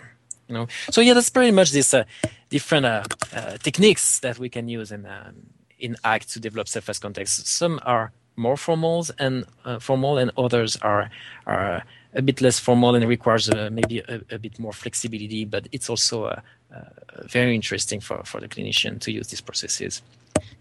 [0.47, 2.03] You know, so yeah, that's pretty much this uh,
[2.49, 3.03] different uh,
[3.33, 5.35] uh, techniques that we can use in um,
[5.79, 7.47] in ACT to develop self as context.
[7.47, 11.09] Some are more formal and uh, formal, and others are
[11.45, 11.83] are
[12.13, 15.45] a bit less formal and requires uh, maybe a, a bit more flexibility.
[15.45, 16.41] But it's also uh,
[16.73, 16.79] uh,
[17.23, 20.01] very interesting for for the clinician to use these processes.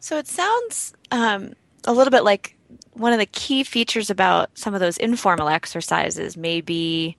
[0.01, 1.55] So it sounds um,
[1.85, 2.57] a little bit like
[2.93, 7.17] one of the key features about some of those informal exercises may be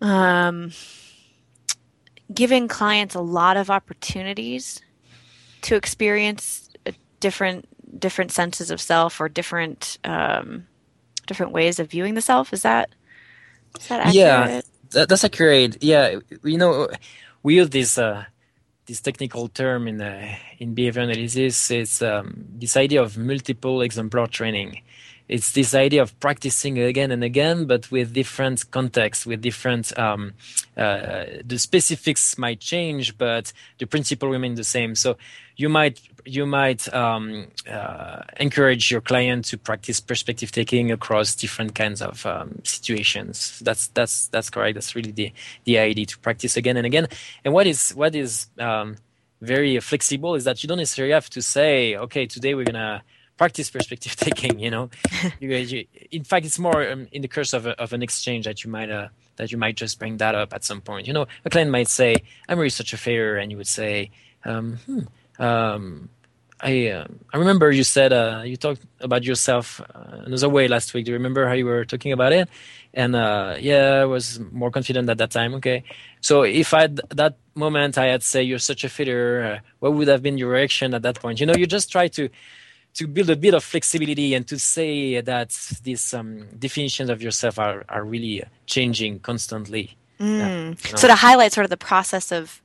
[0.00, 0.72] um,
[2.32, 4.80] giving clients a lot of opportunities
[5.62, 6.68] to experience
[7.20, 7.66] different
[7.98, 10.66] different senses of self or different um,
[11.26, 12.52] different ways of viewing the self.
[12.52, 12.90] Is that
[13.78, 14.14] is that accurate?
[14.14, 15.82] Yeah, that, that's accurate.
[15.82, 16.88] Yeah, you know,
[17.42, 18.24] we use this uh,
[18.86, 21.70] this technical term in uh, in behavior analysis.
[21.70, 24.82] It's um, this idea of multiple exemplar training.
[25.28, 30.34] It's this idea of practicing again and again, but with different contexts, with different um,
[30.76, 34.94] uh, the specifics might change, but the principle remain the same.
[34.94, 35.16] So
[35.56, 41.74] you might you might um, uh, encourage your client to practice perspective taking across different
[41.74, 43.60] kinds of um, situations.
[43.60, 44.74] That's that's that's correct.
[44.74, 45.32] That's really the
[45.64, 47.08] the idea to practice again and again.
[47.44, 48.96] And what is what is um,
[49.40, 53.02] very flexible is that you don't necessarily have to say, okay, today we're gonna
[53.36, 54.90] practice perspective taking you know
[55.40, 58.44] you, you, in fact it's more um, in the course of, a, of an exchange
[58.44, 61.12] that you might uh, that you might just bring that up at some point you
[61.12, 62.14] know a client might say
[62.48, 64.10] i'm really such a failure and you would say
[64.44, 66.08] um, hmm, um,
[66.60, 70.94] I uh, I remember you said uh, you talked about yourself uh, another way last
[70.94, 71.04] week.
[71.04, 72.48] Do you remember how you were talking about it?
[72.94, 75.54] And uh, yeah, I was more confident at that time.
[75.54, 75.84] Okay,
[76.20, 80.08] so if at that moment I had say you're such a failure, uh, what would
[80.08, 81.40] have been your reaction at that point?
[81.40, 82.28] You know, you just try to
[82.94, 85.50] to build a bit of flexibility and to say that
[85.82, 89.96] these um, definitions of yourself are, are really changing constantly.
[90.20, 90.38] Mm.
[90.38, 90.96] Yeah, you know?
[90.96, 92.62] So to highlight sort of the process of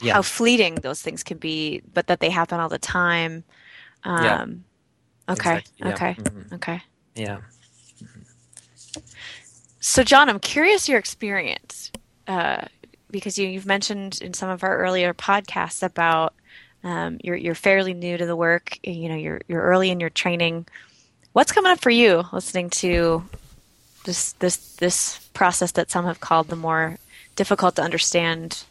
[0.00, 0.14] yeah.
[0.14, 3.44] how fleeting those things can be, but that they happen all the time.
[4.04, 4.46] Um, yeah.
[5.32, 5.56] Okay.
[5.56, 5.92] Exactly.
[5.92, 6.14] Okay.
[6.14, 6.54] Mm-hmm.
[6.54, 6.82] Okay.
[7.14, 7.38] Yeah.
[8.02, 9.00] Mm-hmm.
[9.80, 11.90] So, John, I'm curious your experience
[12.28, 12.62] uh,
[13.10, 16.34] because you, you've mentioned in some of our earlier podcasts about
[16.82, 18.78] um, you're you're fairly new to the work.
[18.82, 20.66] You know, you're you're early in your training.
[21.32, 23.24] What's coming up for you listening to
[24.04, 26.98] this this this process that some have called the more
[27.36, 28.64] difficult to understand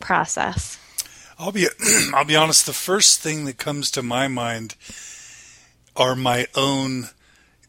[0.00, 0.78] process?
[1.38, 1.68] I'll be
[2.14, 2.66] I'll be honest.
[2.66, 4.74] The first thing that comes to my mind
[5.94, 7.10] are my own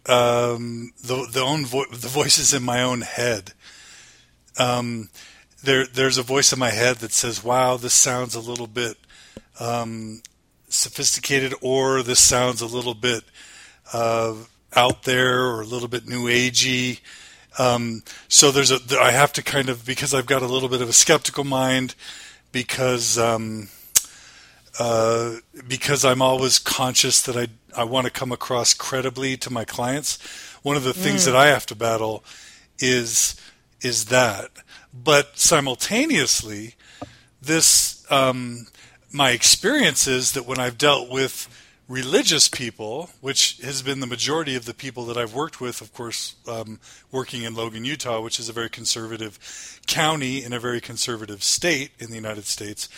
[0.06, 3.52] um, the the own vo- the voices in my own head.
[4.58, 5.10] Um,
[5.62, 8.98] there there's a voice in my head that says, "Wow, this sounds a little bit
[9.60, 10.22] um,
[10.70, 13.24] sophisticated, or this sounds a little bit
[13.94, 14.34] uh,
[14.76, 17.00] out there or a little bit new agey.
[17.60, 20.82] Um, so there's a I have to kind of because I've got a little bit
[20.82, 21.96] of a skeptical mind
[22.52, 23.70] because um,
[24.80, 25.38] uh,
[25.68, 30.20] because I'm always conscious that I I want to come across credibly to my clients.
[30.62, 31.26] One of the things mm.
[31.26, 32.24] that I have to battle
[32.80, 33.36] is
[33.82, 34.52] is that,
[34.94, 36.76] but simultaneously,
[37.42, 38.68] this um,
[39.12, 41.48] my experience is that when I've dealt with
[41.88, 45.94] religious people, which has been the majority of the people that I've worked with, of
[45.94, 46.80] course, um,
[47.12, 51.92] working in Logan, Utah, which is a very conservative county in a very conservative state
[52.00, 52.90] in the United States.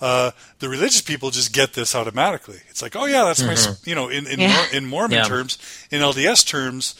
[0.00, 2.60] Uh, the religious people just get this automatically.
[2.68, 3.70] It's like, oh yeah, that's mm-hmm.
[3.70, 4.66] my, you know, in in, yeah.
[4.72, 5.24] in Mormon yeah.
[5.24, 5.58] terms,
[5.90, 6.94] in LDS terms,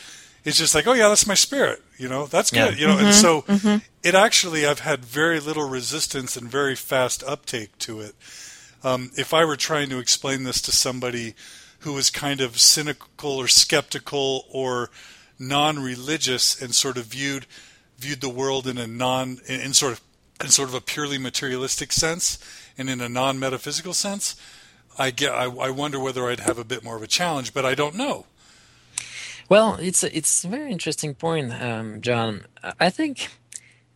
[0.44, 1.82] it's just like, oh yeah, that's my spirit.
[1.98, 2.74] You know, that's good.
[2.74, 2.80] Yeah.
[2.80, 3.06] You know, mm-hmm.
[3.06, 3.76] and so mm-hmm.
[4.02, 8.14] it actually, I've had very little resistance and very fast uptake to it.
[8.87, 11.34] Um, if I were trying to explain this to somebody
[11.80, 14.91] who was kind of cynical or skeptical or
[15.41, 17.47] non-religious and sort of viewed
[17.99, 20.01] viewed the world in a non in, in sort of
[20.41, 22.39] in sort of a purely materialistic sense
[22.78, 24.37] and in a non-metaphysical sense,
[24.97, 27.66] I get I, I wonder whether I'd have a bit more of a challenge, but
[27.66, 28.26] I don't know.
[29.49, 32.45] Well, it's a, it's a very interesting point, um, John.
[32.78, 33.30] I think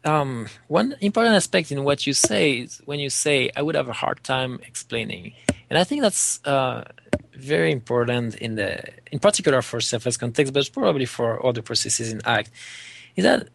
[0.05, 3.89] um, one important aspect in what you say is when you say I would have
[3.89, 5.35] a hard time explaining,
[5.69, 6.85] and I think that's uh,
[7.35, 8.83] very important in the
[9.13, 12.51] in particular for self context, but probably for other processes in ACT,
[13.17, 13.49] is that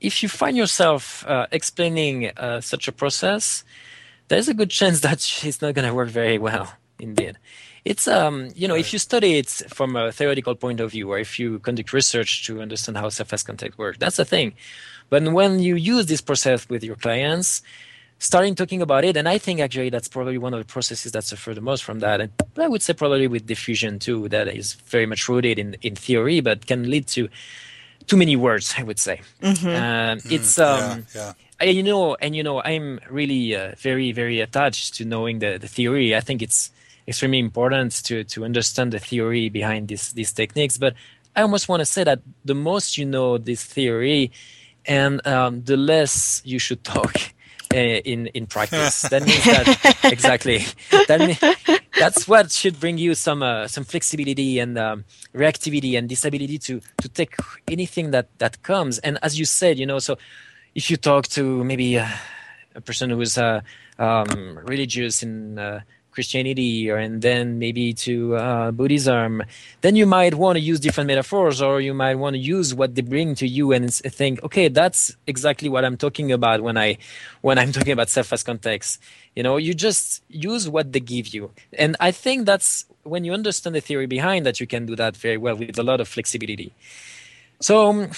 [0.00, 3.64] if you find yourself uh, explaining uh, such a process,
[4.28, 6.72] there's a good chance that it's not going to work very well.
[6.98, 7.38] Indeed,
[7.84, 11.18] it's um you know if you study it from a theoretical point of view, or
[11.18, 14.52] if you conduct research to understand how self as context works, that's the thing.
[15.08, 17.62] But when you use this process with your clients,
[18.20, 21.24] starting talking about it, and I think actually that's probably one of the processes that
[21.24, 22.20] suffer the most from that.
[22.20, 25.96] And I would say probably with defusion too, that is very much rooted in, in
[25.96, 27.28] theory, but can lead to
[28.06, 29.22] too many words, I would say.
[29.42, 29.68] Mm-hmm.
[29.68, 31.70] Um, mm, it's um, yeah, yeah.
[31.70, 35.68] you know, and you know, I'm really uh, very, very attached to knowing the, the
[35.68, 36.14] theory.
[36.14, 36.70] I think it's
[37.10, 40.78] extremely important to to understand the theory behind these these techniques.
[40.78, 40.94] But
[41.36, 44.30] I almost want to say that the most you know this theory,
[44.86, 47.14] and um, the less you should talk
[47.74, 47.76] uh,
[48.12, 49.02] in in practice.
[49.12, 49.66] that means that
[50.04, 50.64] exactly.
[51.08, 51.38] That mean,
[51.98, 55.04] that's what should bring you some uh, some flexibility and um,
[55.34, 57.34] reactivity and this ability to to take
[57.68, 58.98] anything that that comes.
[59.02, 60.16] And as you said, you know, so
[60.74, 62.06] if you talk to maybe uh,
[62.74, 63.60] a person who is uh,
[63.98, 65.80] um, religious in uh,
[66.10, 69.42] Christianity or, and then maybe to uh, Buddhism,
[69.80, 72.94] then you might want to use different metaphors or you might want to use what
[72.94, 76.98] they bring to you and think, okay, that's exactly what I'm talking about when I
[77.40, 79.00] when I'm talking about self as context.
[79.34, 81.52] You know, you just use what they give you.
[81.72, 85.16] And I think that's when you understand the theory behind that, you can do that
[85.16, 86.72] very well with a lot of flexibility.
[87.60, 88.10] So um,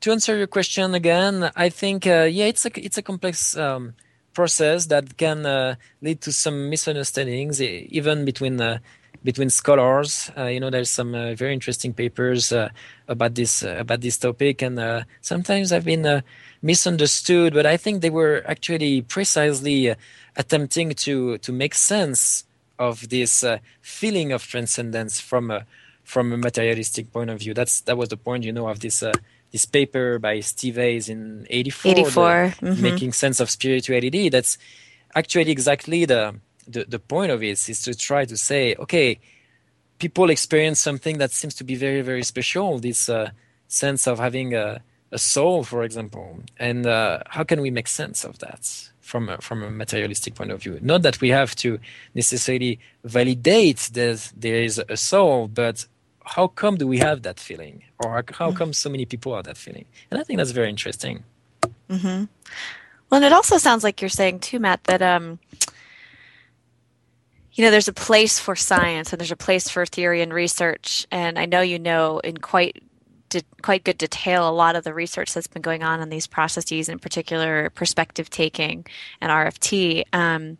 [0.00, 3.94] to answer your question again, I think, uh, yeah, it's a, it's a complex um,
[4.34, 8.78] process that can uh, lead to some misunderstandings, even between uh,
[9.22, 10.30] between scholars.
[10.36, 12.70] Uh, you know, there's some uh, very interesting papers uh,
[13.08, 16.22] about this uh, about this topic, and sometimes I've been
[16.62, 17.54] misunderstood.
[17.54, 19.94] But I think they were actually precisely
[20.36, 22.44] attempting to to make sense
[22.78, 23.44] of this
[23.82, 25.66] feeling of transcendence from a
[26.04, 27.54] from a materialistic point of view.
[27.54, 29.02] That's that was the point, you know, of this
[29.52, 32.54] this paper by Steve Hayes in 84, 84.
[32.60, 32.82] Mm-hmm.
[32.82, 34.28] making sense of spirituality.
[34.28, 34.58] That's
[35.14, 36.36] actually exactly the,
[36.66, 39.18] the, the point of it is to try to say, okay,
[39.98, 43.30] people experience something that seems to be very, very special, this uh,
[43.68, 44.80] sense of having a,
[45.12, 46.40] a soul, for example.
[46.58, 48.88] And uh, how can we make sense of that?
[49.00, 51.80] From a, from a materialistic point of view, not that we have to
[52.14, 55.84] necessarily validate that there is a soul, but
[56.24, 57.84] how come do we have that feeling?
[57.98, 58.56] Or how mm.
[58.56, 59.86] come so many people have that feeling?
[60.10, 61.24] And i think that's very interesting.
[61.88, 62.24] Mm-hmm.
[63.10, 65.40] well and it also sounds like you're saying too matt that um,
[67.52, 71.06] you know there's a place for science and there's a place for theory and research.
[71.10, 72.82] And i know you know in quite
[73.30, 76.26] de- quite good detail a lot of the research that's been going on in these
[76.26, 78.84] processes in particular perspective taking
[79.20, 80.58] and rft um,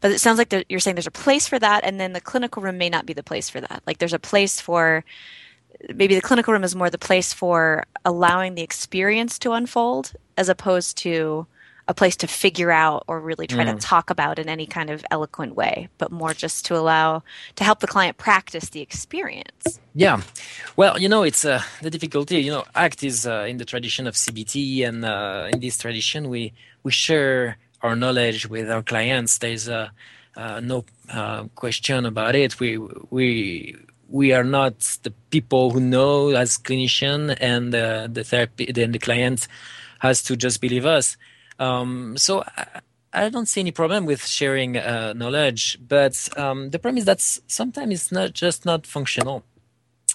[0.00, 2.62] but it sounds like you're saying there's a place for that, and then the clinical
[2.62, 3.82] room may not be the place for that.
[3.86, 5.04] Like there's a place for
[5.94, 10.48] maybe the clinical room is more the place for allowing the experience to unfold as
[10.48, 11.46] opposed to
[11.88, 13.72] a place to figure out or really try mm.
[13.72, 17.22] to talk about in any kind of eloquent way, but more just to allow
[17.54, 19.78] to help the client practice the experience.
[19.94, 20.22] Yeah,
[20.76, 22.42] well, you know, it's uh, the difficulty.
[22.42, 26.28] You know, ACT is uh, in the tradition of CBT, and uh, in this tradition,
[26.28, 29.38] we we share our knowledge with our clients.
[29.38, 29.88] There's uh,
[30.36, 32.60] no uh, question about it.
[32.60, 32.78] We
[33.10, 33.76] we
[34.08, 38.70] we are not the people who know as clinician, and uh, the therapy.
[38.72, 39.48] Then the client
[40.00, 41.16] has to just believe us.
[41.58, 42.44] Um, so.
[42.56, 42.80] I,
[43.12, 47.22] I don't see any problem with sharing uh, knowledge, but um, the problem is that
[47.22, 49.42] sometimes it's not just not functional.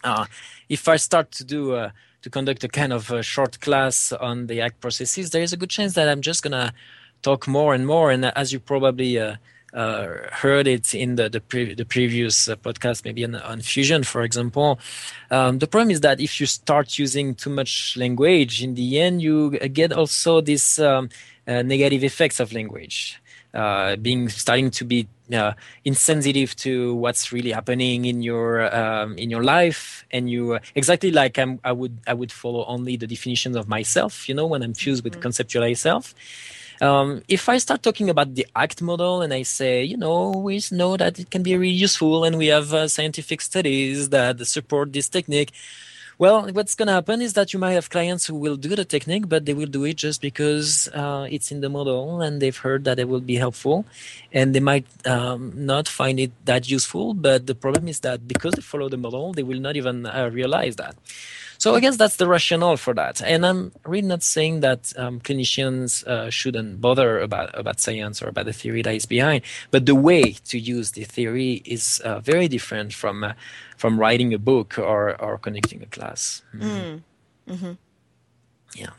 [0.03, 0.25] Uh,
[0.69, 1.89] if I start to do uh,
[2.21, 5.57] to conduct a kind of a short class on the ACT processes, there is a
[5.57, 6.73] good chance that I'm just gonna
[7.21, 8.11] talk more and more.
[8.11, 9.35] And as you probably uh,
[9.73, 14.03] uh, heard it in the the, pre- the previous uh, podcast, maybe on, on, fusion,
[14.03, 14.79] for example.
[15.29, 19.21] Um, the problem is that if you start using too much language, in the end,
[19.21, 21.09] you get also these um,
[21.47, 23.17] uh, negative effects of language.
[23.53, 25.51] Uh, being starting to be uh,
[25.83, 31.11] insensitive to what's really happening in your um, in your life, and you uh, exactly
[31.11, 34.29] like I'm, i would I would follow only the definitions of myself.
[34.29, 35.27] You know, when I'm fused with mm-hmm.
[35.27, 36.15] conceptualize self,
[36.81, 40.59] um, if I start talking about the ACT model and I say, you know, we
[40.71, 44.91] know that it can be really useful and we have uh, scientific studies that support
[44.91, 45.51] this technique,
[46.17, 48.85] well, what's going to happen is that you might have clients who will do the
[48.85, 52.57] technique, but they will do it just because uh, it's in the model and they've
[52.57, 53.85] heard that it will be helpful.
[54.31, 58.53] And they might um, not find it that useful, but the problem is that because
[58.53, 60.95] they follow the model, they will not even uh, realize that.
[61.61, 63.21] So I guess that's the rationale for that.
[63.21, 68.29] And I'm really not saying that um, clinicians uh, shouldn't bother about, about science or
[68.29, 72.19] about the theory that is behind, but the way to use the theory is uh,
[72.19, 73.33] very different from uh,
[73.77, 76.41] from writing a book or, or connecting a class.
[76.55, 76.63] Mm.
[76.63, 77.01] Mm.
[77.47, 77.71] Mm-hmm.
[78.75, 78.93] Yeah.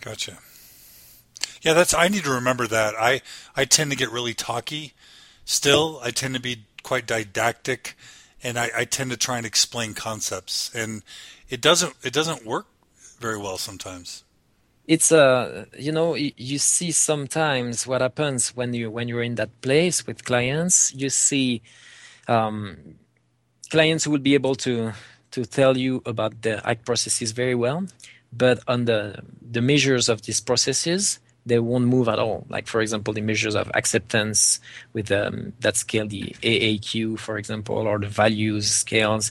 [0.00, 0.38] Gotcha.
[1.60, 1.92] Yeah, that's.
[1.92, 2.94] I need to remember that.
[2.94, 3.20] I
[3.56, 4.92] I tend to get really talky.
[5.44, 7.96] Still, I tend to be quite didactic
[8.46, 11.02] and I, I tend to try and explain concepts, and
[11.48, 12.66] it doesn't it doesn't work
[13.18, 14.22] very well sometimes.
[14.86, 19.60] It's uh you know you, see sometimes what happens when you when you're in that
[19.60, 20.94] place with clients.
[20.94, 21.62] You see
[22.28, 22.96] um,
[23.68, 24.92] clients who will be able to
[25.32, 27.84] to tell you about the act processes very well
[28.32, 32.44] but on the the measures of these processes they won't move at all.
[32.50, 34.60] Like for example, the measures of acceptance
[34.92, 39.30] with um, that scale, the AAQ, for example, or the values scales.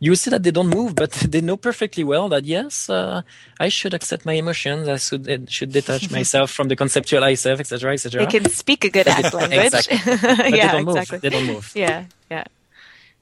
[0.00, 3.22] You see that they don't move, but they know perfectly well that yes, uh,
[3.58, 4.88] I should accept my emotions.
[4.88, 8.26] I should should detach myself from the conceptual I self, etc., etc.
[8.26, 9.72] They can speak a good act language.
[9.72, 9.98] exactly.
[10.20, 11.16] But yeah, they don't exactly.
[11.16, 11.22] move.
[11.22, 11.72] They don't move.
[11.74, 12.44] Yeah, yeah,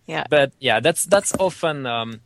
[0.06, 0.24] yeah.
[0.28, 1.86] But yeah, that's that's often.
[1.86, 2.20] Um,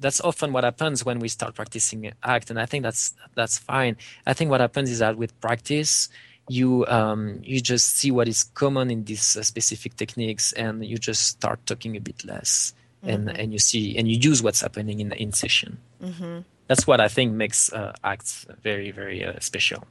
[0.00, 3.94] that's often what happens when we start practicing act and i think that's that's fine
[4.26, 6.08] i think what happens is that with practice
[6.48, 10.98] you um, you just see what is common in these uh, specific techniques, and you
[10.98, 12.74] just start talking a bit less,
[13.04, 13.38] and Mm-hmm.
[13.40, 15.78] and you see and you use what's happening in in session.
[16.02, 16.42] Mhm.
[16.66, 19.84] That's what I think makes uh, acts very very uh, special.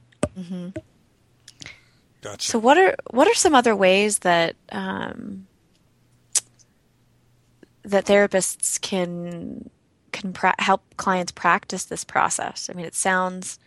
[2.20, 2.50] Gotcha.
[2.50, 5.46] So what are what are some other ways that um,
[7.84, 9.70] that therapists can
[10.12, 12.68] can pra- help clients practice this process?
[12.70, 13.58] I mean, it sounds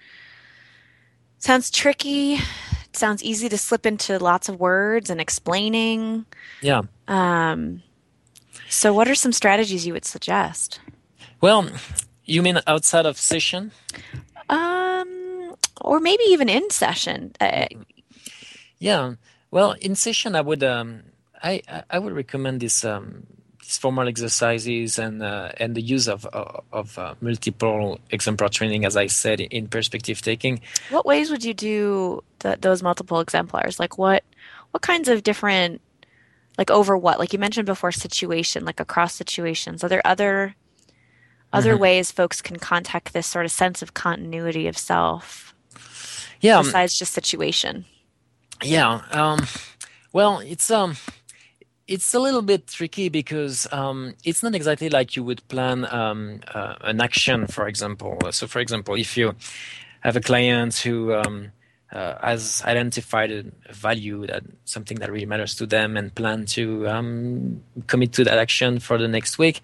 [1.39, 2.33] sounds tricky.
[2.35, 6.25] It sounds easy to slip into lots of words and explaining.
[6.61, 6.81] Yeah.
[7.07, 7.81] Um,
[8.69, 10.79] so, what are some strategies you would suggest?
[11.41, 11.69] Well,
[12.25, 13.71] you mean outside of session?
[14.49, 17.33] Um, or maybe even in session.
[17.41, 17.65] Uh,
[18.79, 19.15] Yeah.
[19.51, 21.03] Well, in session, I would um,
[21.43, 23.27] I I- I would recommend this um,
[23.63, 28.85] these formal exercises and uh, and the use of of, of uh, multiple exemplar training,
[28.85, 30.61] as I said in perspective taking.
[30.89, 33.79] what ways would you do th those multiple exemplars?
[33.79, 34.21] Like what
[34.71, 35.81] what kinds of different
[36.57, 37.17] like over what?
[37.19, 39.83] Like you mentioned before situation, like across situations.
[39.83, 40.55] Are there other
[41.51, 41.79] other Mhm.
[41.85, 45.53] ways folks can contact this sort of sense of continuity of self
[46.41, 46.57] Yeah.
[46.59, 47.85] um, besides just situation?
[48.61, 49.01] Yeah.
[49.11, 49.47] Um,
[50.11, 50.95] well, it's um,
[51.87, 56.39] it's a little bit tricky because um, it's not exactly like you would plan um,
[56.53, 58.17] uh, an action, for example.
[58.31, 59.35] So, for example, if you
[60.01, 61.51] have a client who um,
[61.91, 66.87] uh, has identified a value that something that really matters to them and plan to
[66.87, 69.61] um, commit to that action for the next week,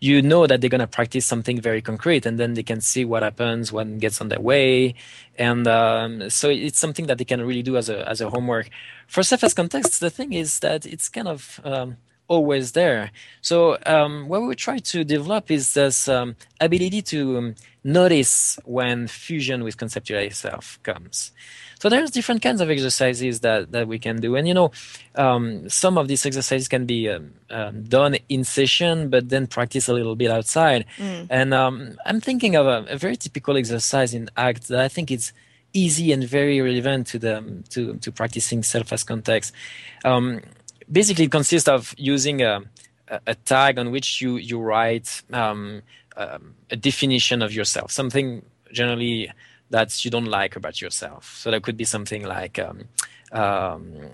[0.00, 3.04] you know that they're going to practice something very concrete and then they can see
[3.04, 4.94] what happens when gets on their way.
[5.36, 8.70] And um, so it's something that they can really do as a as a homework.
[9.06, 11.96] For self-as context the thing is that it's kind of um,
[12.28, 13.10] always there.
[13.40, 19.08] So um, what we try to develop is this um, ability to um, notice when
[19.08, 21.32] fusion with conceptualized self comes.
[21.80, 24.36] So there's different kinds of exercises that, that we can do.
[24.36, 24.72] And you know
[25.14, 29.88] um, some of these exercises can be um, um, done in session but then practice
[29.88, 30.84] a little bit outside.
[30.98, 31.26] Mm.
[31.30, 35.10] and um, i'm thinking of a, a very typical exercise in act that i think
[35.10, 35.32] it's
[35.72, 39.52] easy and very relevant to the to, to practicing self as context.
[40.04, 40.40] Um,
[40.90, 42.62] basically it consists of using a,
[43.26, 45.82] a, tag on which you you write um,
[46.16, 49.30] um, a definition of yourself something generally
[49.70, 51.36] that you don't like about yourself.
[51.36, 52.84] So that could be something like um,
[53.32, 54.10] um,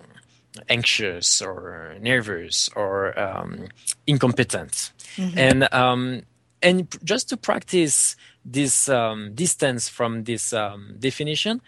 [0.68, 3.68] anxious or nervous or um,
[4.06, 4.92] incompetent.
[5.36, 6.22] And um,
[6.62, 11.60] and just to practice this um, distance from this um, definition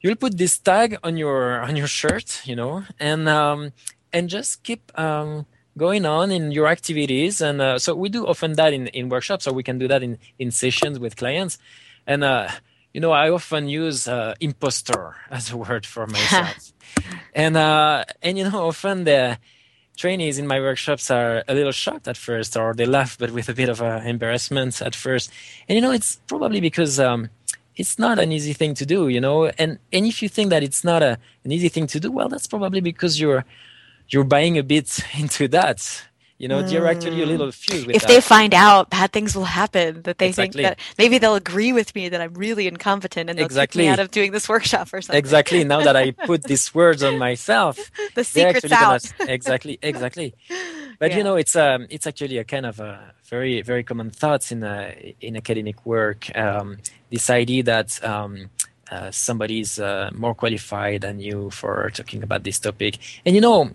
[0.00, 3.72] you'll put this tag on your on your shirt you know and um,
[4.12, 5.46] and just keep um,
[5.76, 7.40] going on in your activities.
[7.40, 10.02] And uh, so we do often that in, in workshops or we can do that
[10.02, 11.58] in in sessions with clients.
[12.06, 12.48] And uh,
[12.92, 16.72] you know i often use uh, imposter as a word for myself.
[17.34, 19.38] And uh, and you know often the
[19.96, 23.48] trainees in my workshops are a little shocked at first or they laugh but with
[23.48, 25.30] a bit of uh, embarrassment at first.
[25.68, 27.30] And you know it's probably because um,
[27.76, 29.46] it's not an easy thing to do you know?
[29.46, 32.28] And and if you think that it's not a, an easy thing to do well
[32.28, 33.44] that's probably because you're
[34.10, 36.04] you're buying a bit into that
[36.38, 39.36] you know you're actually a little fused with If that they find out bad things
[39.36, 40.62] will happen, that they Exactly.
[40.62, 43.82] think that maybe they'll agree with me that I'm really incompetent and they'll Exactly.
[43.82, 45.18] me out of doing this workshop or something.
[45.18, 47.74] exactly now that i put these words on myself
[48.14, 49.28] The secret's actually gonna out.
[49.36, 50.28] exactly exactly
[50.98, 51.18] but Yeah.
[51.18, 54.60] you know it's um it's actually a kind of a very very common thoughts in
[54.64, 56.78] uh, in academic work um,
[57.10, 58.48] this idea that um,
[58.90, 62.94] uh, somebody's uh, more qualified than you for talking about this topic
[63.26, 63.70] and you know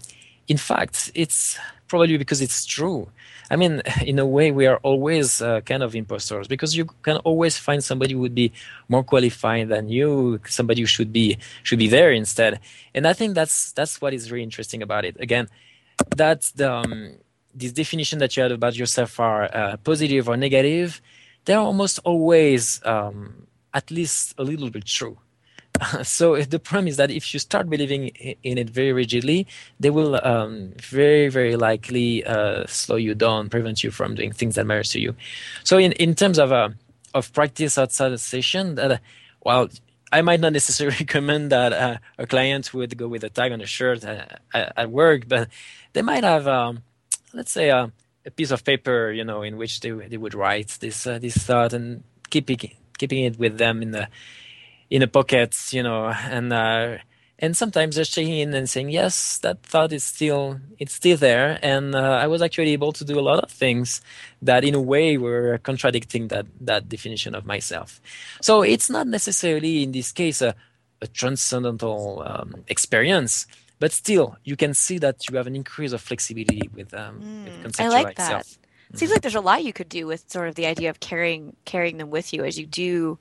[0.48, 3.08] in fact it's probably because it's true.
[3.50, 7.18] I mean in a way we are always uh, kind of imposters because you can
[7.18, 8.52] always find somebody who would be
[8.89, 12.60] more qualified than you somebody who should be should be there instead.
[12.93, 15.16] And i think that's that's what is really interesting about it.
[15.20, 15.48] Again
[16.16, 17.16] that the um,
[17.54, 21.02] this definition that you had about yourself are uh, positive or negative
[21.46, 25.18] they're almost always um, at least a little bit true
[26.03, 28.07] so the problem is that if you start believing
[28.43, 29.47] in it very rigidly
[29.80, 34.55] they will um, very very likely uh, slow you down prevent you from doing things
[34.55, 35.15] that matter to you.
[35.63, 36.69] So in, in terms of uh,
[37.13, 38.97] of practice outside the session that uh,
[39.43, 39.69] well
[40.11, 43.61] I might not necessarily recommend that uh, a client would go with a tag on
[43.61, 45.49] a shirt uh, at, at work, but
[45.93, 46.84] they might have, um,
[47.34, 47.88] let's say, uh,
[48.26, 51.38] a piece of paper, you know, in which they they would write this uh, this
[51.38, 52.57] thought and keeping
[52.97, 54.07] keeping it with them in the
[54.90, 56.98] in a pocket, you know, and uh,
[57.40, 61.60] and sometimes just checking in and saying, yes, that thought is still it's still there,
[61.62, 64.02] and uh, I was actually able to do a lot of things
[64.42, 68.02] that, in a way, were contradicting that that definition of myself.
[68.42, 70.56] So it's not necessarily in this case a,
[71.02, 73.48] a transcendental um, experience
[73.80, 77.54] but still you can see that you have an increase of flexibility with, um, with
[77.54, 78.24] I conceptual like that.
[78.24, 78.58] itself.
[78.92, 81.00] It seems like there's a lot you could do with sort of the idea of
[81.00, 83.18] carrying carrying them with you as you do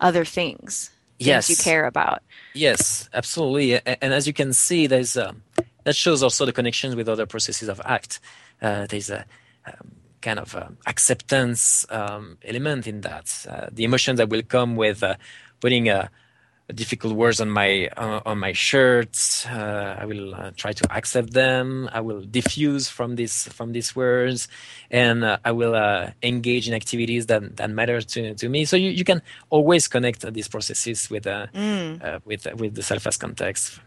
[0.00, 0.90] other things.
[1.24, 1.50] Things Yes.
[1.50, 2.22] you care about.
[2.54, 3.80] Yes, absolutely.
[3.84, 5.42] And as you can see, there's um,
[5.84, 8.20] that shows also the connections with other processes of act.
[8.60, 9.24] Uh, there's a
[9.66, 13.46] um, kind of um, acceptance um, element in that.
[13.48, 15.16] Uh, the emotion that will come with uh,
[15.60, 16.10] putting a
[16.72, 19.46] difficult words on my uh, on my shirts.
[19.46, 21.90] Uh, I will uh, try to accept them.
[21.92, 24.48] I will defuse from this from these words,
[24.90, 28.64] and uh, I will uh, engage in activities that that matter to, to me.
[28.64, 33.06] So you, you can always connect these processes with uh, uh, with with the self
[33.06, 33.80] as context.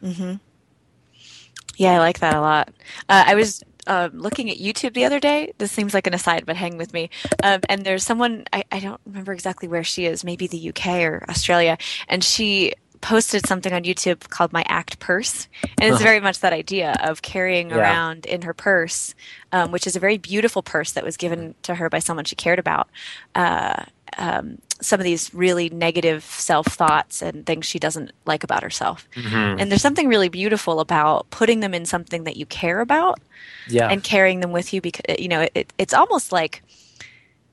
[1.77, 2.69] Yeah, I like that a lot.
[3.07, 5.53] Uh, I was uh, looking at YouTube the other day.
[5.57, 7.09] This seems like an aside, but hang with me.
[7.43, 11.01] Um, and there's someone, I, I don't remember exactly where she is, maybe the UK
[11.03, 11.77] or Australia,
[12.07, 15.47] and she posted something on YouTube called My Act Purse.
[15.79, 17.77] And it's very much that idea of carrying Yeah.
[17.77, 19.13] around in her purse,
[19.51, 22.35] um, which is a very beautiful purse that was given to her by someone she
[22.35, 22.89] cared about.
[23.35, 23.83] Uh,
[24.17, 29.07] um, some of these really negative self thoughts and things she doesn't like about herself.
[29.15, 29.59] Mm-hmm.
[29.59, 33.19] And there's something really beautiful about putting them in something that you care about
[33.67, 36.63] Yeah, and carrying them with you because you know it, it's almost like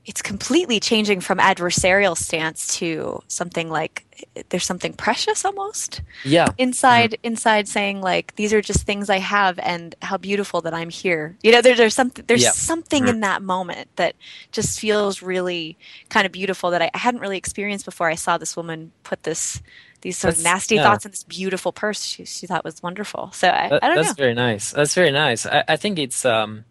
[0.05, 4.05] it's completely changing from adversarial stance to something like
[4.49, 9.59] there's something precious almost yeah, inside inside saying like these are just things I have
[9.59, 11.35] and how beautiful that I'm here.
[11.43, 12.51] You know, there, there's something there's Yeah.
[12.51, 14.15] something in that moment that
[14.51, 15.77] just feels really
[16.09, 18.07] kind of beautiful that I, I hadn't really experienced before.
[18.09, 19.61] I saw this woman put this
[20.01, 20.83] these sort of nasty yeah.
[20.83, 23.31] thoughts in this beautiful purse she, she thought was wonderful.
[23.33, 24.23] So I, That- I don't that's know.
[24.23, 24.71] very nice.
[24.71, 25.45] That's very nice.
[25.45, 26.63] I, I think it's um,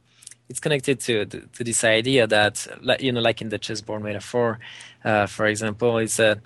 [0.49, 2.67] it's connected to, to this idea that
[3.01, 4.59] you know, like in the chessboard metaphor,
[5.05, 6.41] uh, for example, it's a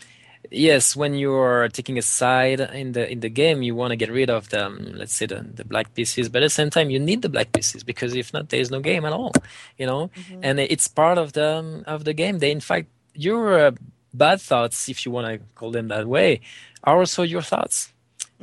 [0.51, 4.11] yes when you're taking a side in the in the game, you want to get
[4.11, 6.91] rid of the um, let's say the, the black pieces, but at the same time,
[6.91, 9.33] you need the black pieces because if not, there is no game at all.
[9.77, 10.11] You know,
[10.43, 12.39] and it's part of the um, of the game.
[12.39, 13.71] They in fact your uh,
[14.15, 16.41] bad thoughts, if you want to call them that way,
[16.85, 17.93] are also your thoughts.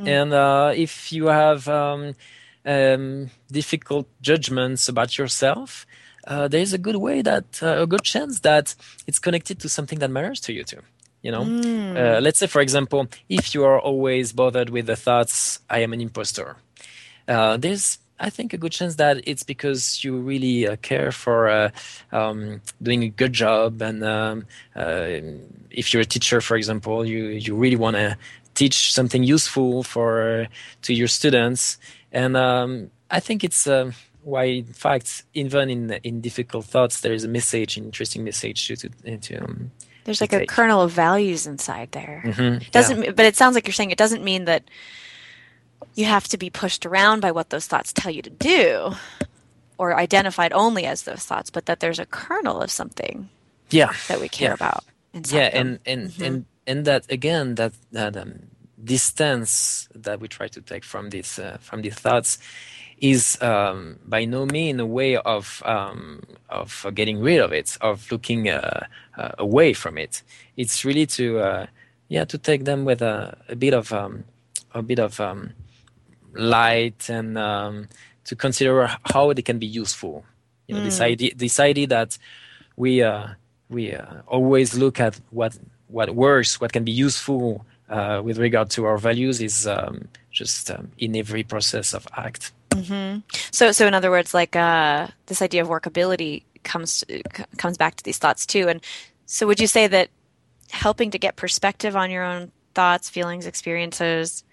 [0.05, 2.15] And uh, if you have um,
[2.65, 5.85] um, difficult judgments about yourself,
[6.27, 8.75] uh, there is a good way that uh, a good chance that
[9.07, 10.81] it's connected to something that matters to you too.
[11.21, 11.43] You know,
[11.97, 15.91] uh, let's say for example, if you are always bothered with the thoughts, "I am
[15.93, 16.57] an imposter,"
[17.27, 21.49] uh, there's I think a good chance that it's because you really uh, care for
[21.49, 21.69] uh,
[22.11, 24.45] um, doing a good job, and um,
[24.75, 25.19] uh,
[25.69, 28.17] if you're a teacher, for example, you you really want to
[28.53, 30.47] teach something useful for
[30.83, 31.77] to your students,
[32.15, 33.67] and um, I think it's.
[33.67, 33.91] Uh,
[34.25, 38.67] why, in fact, even in in difficult thoughts, there is a message, an interesting message
[38.67, 39.69] to to, to um,
[40.05, 40.49] There's like a take.
[40.49, 42.23] kernel of values inside there.
[42.25, 44.63] mhm, It doesn't, me- but it sounds like you're saying it doesn't mean that
[45.93, 48.95] you have to be pushed around by what those thoughts tell you to do,
[49.77, 53.29] or identified only as those thoughts, but that there's a kernel of something
[53.69, 54.53] yeah, that we care Yeah.
[54.55, 54.83] about.
[55.31, 58.49] Yeah and and and and that again that that um,
[58.85, 62.37] distance that we try to take from this uh, from these thoughts
[62.99, 68.09] is um, by no means a way of um, of getting rid of it of
[68.11, 68.85] looking uh,
[69.17, 70.21] uh, away from it.
[70.55, 71.65] It's really to uh,
[72.07, 74.23] yeah to take them with a, a bit of um,
[74.73, 75.53] a bit of um,
[76.33, 77.87] light and um,
[78.25, 80.23] to consider how they can be useful.
[80.67, 82.17] You know this idea this idea that
[82.75, 83.27] we uh,
[83.69, 85.57] we uh, always look at what
[85.87, 90.71] what works, what can be useful uh, with regard to our values is um, just
[90.71, 92.51] um, in every process of act.
[93.51, 97.23] So, so in other words, like uh, this idea of workability comes c-
[97.57, 98.67] comes back to these thoughts too.
[98.67, 98.81] And
[99.25, 100.09] so, would you say that
[100.71, 104.43] helping to get perspective on your own thoughts, feelings, experiences,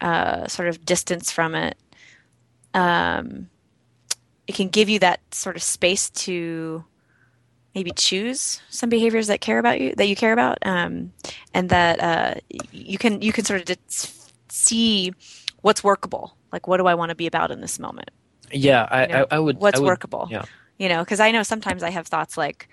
[0.00, 1.76] uh, sort of distance from it,
[2.74, 3.48] um,
[4.46, 6.84] it can give you that sort of space to
[7.78, 11.12] maybe choose some behaviors that care about you that you care about, um,
[11.54, 12.34] and that uh,
[12.72, 13.76] you can you can sort of
[14.48, 15.12] see
[15.62, 16.36] what's workable.
[16.52, 18.10] Like, what do I want to be about in this moment?
[18.52, 19.58] Yeah, I, You know, I, I would.
[19.58, 20.44] what's I would, workable Yeah,
[20.78, 22.68] you know because i know sometimes i have thoughts like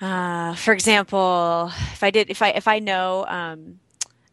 [0.00, 3.78] uh, for example if i did if i if i know um,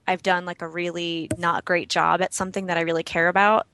[0.07, 3.67] i've done like a really not great job at something that i really care about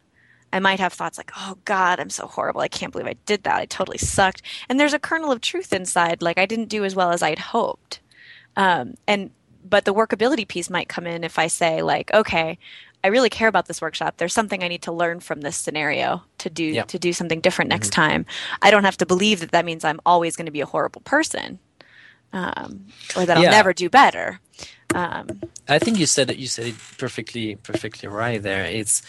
[0.53, 3.43] i might have thoughts like oh god i'm so horrible i can't believe i did
[3.43, 6.83] that i totally sucked and there's a kernel of truth inside like i didn't do
[6.85, 7.99] as well as i'd hoped
[8.55, 9.31] um, and
[9.69, 12.57] but the workability piece might come in if i say like okay
[13.03, 14.17] I really care about this workshop.
[14.17, 16.83] There's something I need to learn from this scenario to do Yeah.
[16.83, 18.25] to do something different next time.
[18.61, 21.01] I don't have to believe that that means I'm always going to be a horrible
[21.01, 21.59] person,
[22.33, 23.51] um, or that I'll Yeah.
[23.51, 24.39] never do better.
[24.95, 28.41] Um, I think you said that you said it perfectly, perfectly right.
[28.41, 29.03] There, it's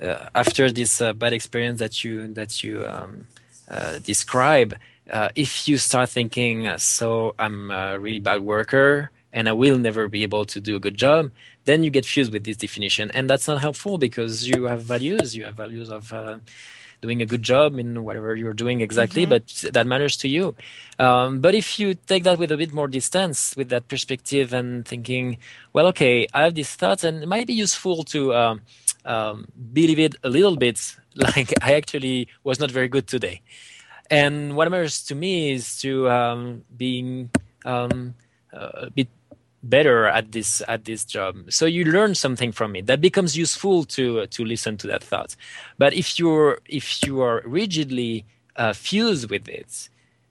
[0.00, 3.26] after this uh, bad experience that you that you um,
[3.70, 4.76] uh, describe.
[5.10, 9.78] Uh, if you start thinking, uh, so I'm a really bad worker and I will
[9.78, 11.30] never be able to do a good job,
[11.64, 15.36] then you get fused with this definition, and that's not helpful because you have values.
[15.36, 16.38] You have values of uh,
[17.02, 19.30] doing a good job in whatever you're doing exactly, mm-hmm.
[19.30, 20.54] but that matters to you.
[20.98, 24.86] Um, but if you take that with a bit more distance, with that perspective, and
[24.86, 25.36] thinking,
[25.72, 28.62] well, okay, I have these thoughts, and it might be useful to um,
[29.08, 30.78] um, believe it a little bit,
[31.16, 33.42] like I actually was not very good today.
[34.10, 37.30] And what matters to me is to um, being
[37.64, 38.14] um,
[38.52, 39.08] a bit
[39.62, 43.82] better at this at this job so you learn something from it that becomes useful
[43.82, 45.34] to to listen to that thought
[45.78, 48.24] but if you're if you are rigidly
[48.54, 49.88] uh, fused with it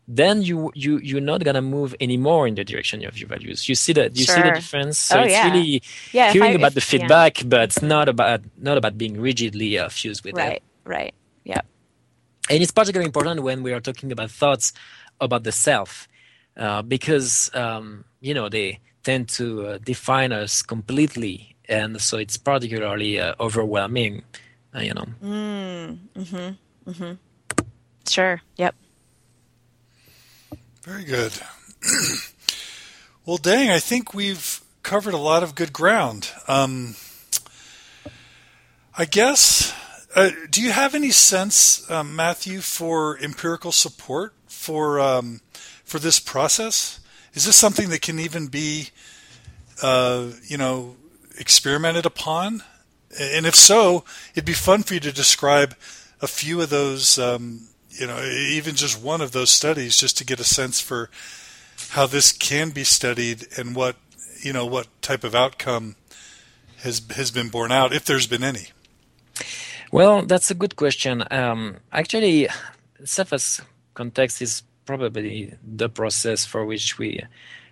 [0.08, 3.76] then you you you're not gonna move anymore in the direction of your values you
[3.76, 4.36] see that you sure.
[4.36, 5.52] see the difference so oh, it's yeah.
[5.52, 7.48] really yeah, hearing I, about if, the feedback yeah.
[7.48, 10.48] but it's not about not about being rigidly uh, fused with that.
[10.48, 11.14] right it right
[11.44, 11.62] yeah
[12.50, 14.72] and it's particularly important when we are talking about thoughts
[15.20, 16.08] about the self
[16.58, 22.36] uh, because um, you know they tend to uh, define us completely, and so it's
[22.36, 24.24] particularly uh, overwhelming.
[24.76, 25.06] Uh, you know.
[25.24, 26.90] Mm, mm-hmm.
[26.90, 27.14] Mm-hmm.
[28.08, 28.42] Sure.
[28.58, 28.76] Yep.
[30.88, 31.34] Very good.
[33.26, 36.32] well, dang, I think we've covered a lot of good ground.
[36.48, 36.96] Um,
[38.98, 39.76] I guess.
[40.16, 45.42] Uh, do you have any sense, um, Matthieu, for empirical support for um,
[45.84, 47.02] for this process?
[47.34, 48.92] Is this something that can even be,
[49.84, 50.96] uh, you know,
[51.38, 52.64] experimented upon?
[53.20, 54.06] And if so,
[54.36, 55.76] it'd be fun for you to describe
[56.22, 57.68] a few of those, um,
[58.00, 61.10] you know, even just one of those studies, just to get a sense for
[61.90, 63.96] how this can be studied and what,
[64.42, 65.96] you know, what type of outcome
[66.84, 68.68] has has been borne out, if there's been any.
[69.92, 71.24] Well, that's a good question.
[71.32, 72.48] Um, actually,
[73.04, 73.62] self as
[73.94, 77.24] context is probably the process for which we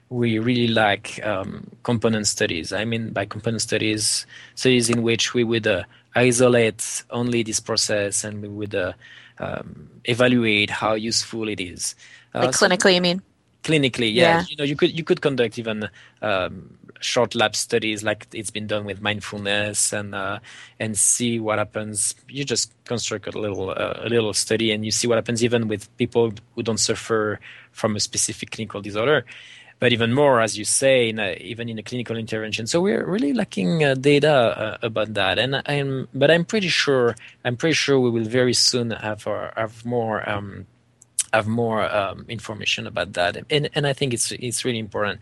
[0.09, 2.71] we really like um, component studies.
[2.71, 5.83] I mean, by component studies, studies in which we would uh,
[6.15, 8.93] isolate only this process and we would uh,
[9.39, 11.95] um, evaluate how useful it is.
[12.33, 13.21] Uh, like clinically, you mean?
[13.63, 14.39] Clinically, yeah.
[14.39, 14.45] yeah.
[14.49, 15.89] You know, you could you could conduct even
[16.21, 20.39] um, short lab studies like it's been done with mindfulness and uh,
[20.79, 22.15] and see what happens.
[22.27, 25.67] You just construct a little uh, a little study and you see what happens even
[25.67, 27.39] with people who don't suffer
[27.71, 29.25] from a specific clinical disorder.
[29.85, 32.65] But even more, as you say, in a, even in a clinical intervention.
[32.65, 37.13] So we're really lacking uh, data uh, about that, and I'm but I'm pretty sure
[37.43, 40.27] I'm pretty sure we will very soon have our, have more.
[40.27, 40.65] Um,
[41.33, 45.19] have more um, information about that, and and I think it's it's really important.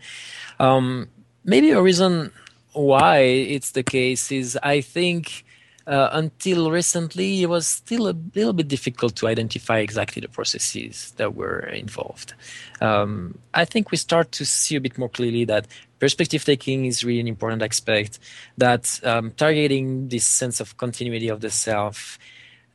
[0.58, 1.10] Um,
[1.44, 2.32] maybe a reason
[2.72, 5.43] why it's the case is I think
[5.86, 11.12] uh, until recently it was still a little bit difficult to identify exactly the processes
[11.16, 12.34] that were involved.
[12.80, 15.66] Um, I think we start to see a bit more clearly that
[15.98, 18.18] perspective taking is really an important aspect,
[18.58, 22.18] that um, targeting this sense of continuity of the self,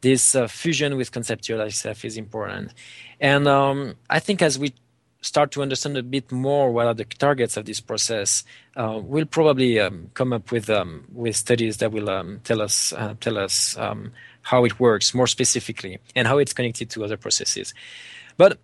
[0.02, 2.73] this uh, fusion with conceptualized self is important.
[3.19, 4.73] And um, I think as we
[5.22, 8.44] start to understand a bit more what are the targets of this process,
[8.76, 12.94] uh, we'll probably um, come up with um, with studies that will um, tell us
[12.94, 14.12] uh, tell us um,
[14.44, 17.74] how it works more specifically and how it's connected to other processes.
[18.38, 18.60] But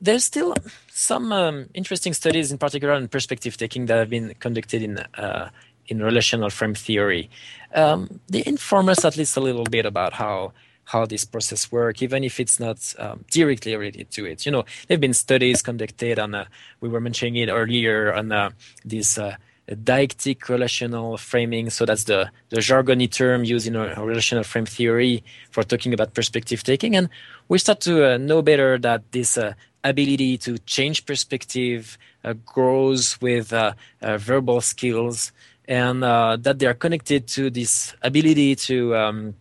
[0.00, 0.54] there's still
[0.88, 5.50] some um, interesting studies, in particular in perspective taking, that have been conducted in uh,
[5.88, 7.30] in relational frame theory.
[7.74, 10.52] Um, they inform us at least a little bit about how
[10.86, 14.46] how this process works, even if it's not um, directly related to it.
[14.46, 16.46] You know, there have been studies conducted on, uh,
[16.80, 18.50] we were mentioning it earlier, on uh,
[18.84, 19.34] this uh,
[19.68, 21.70] deictic relational framing.
[21.70, 26.14] So that's the, the jargony term used in a relational frame theory for talking about
[26.14, 26.94] perspective taking.
[26.94, 27.08] And
[27.48, 33.20] we start to uh, know better that this uh, ability to change perspective uh, grows
[33.20, 33.52] with
[34.00, 35.32] verbal skills
[35.66, 39.34] and that they are connected to this ability to um,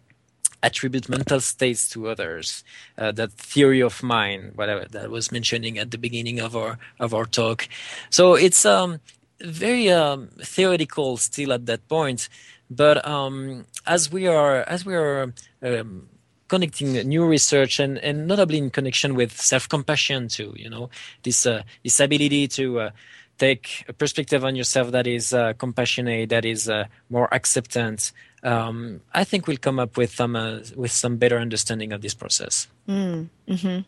[0.66, 2.64] attribute mental states to others.
[2.98, 7.14] Uh, that theory of mind, whatever that was mentioning at the beginning of our of
[7.14, 7.68] our talk.
[8.10, 9.00] So it's um,
[9.40, 12.30] very um, theoretical still at that point,
[12.70, 16.10] but um, as we are as we are um,
[16.48, 20.90] connecting new research and, and notably in connection with self-compassion too you know
[21.24, 22.90] this uh, this ability to uh,
[23.38, 28.12] take a perspective on yourself that is uh, compassionate that is uh, more acceptant
[28.46, 32.14] um, I think we'll come up with some uh, with some better understanding of this
[32.14, 32.68] process.
[32.88, 33.80] Mm, hmm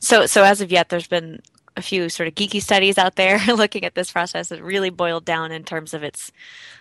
[0.00, 1.40] So, so as of yet, there's been
[1.76, 4.50] a few sort of geeky studies out there looking at this process.
[4.50, 6.32] It really boiled down in terms of its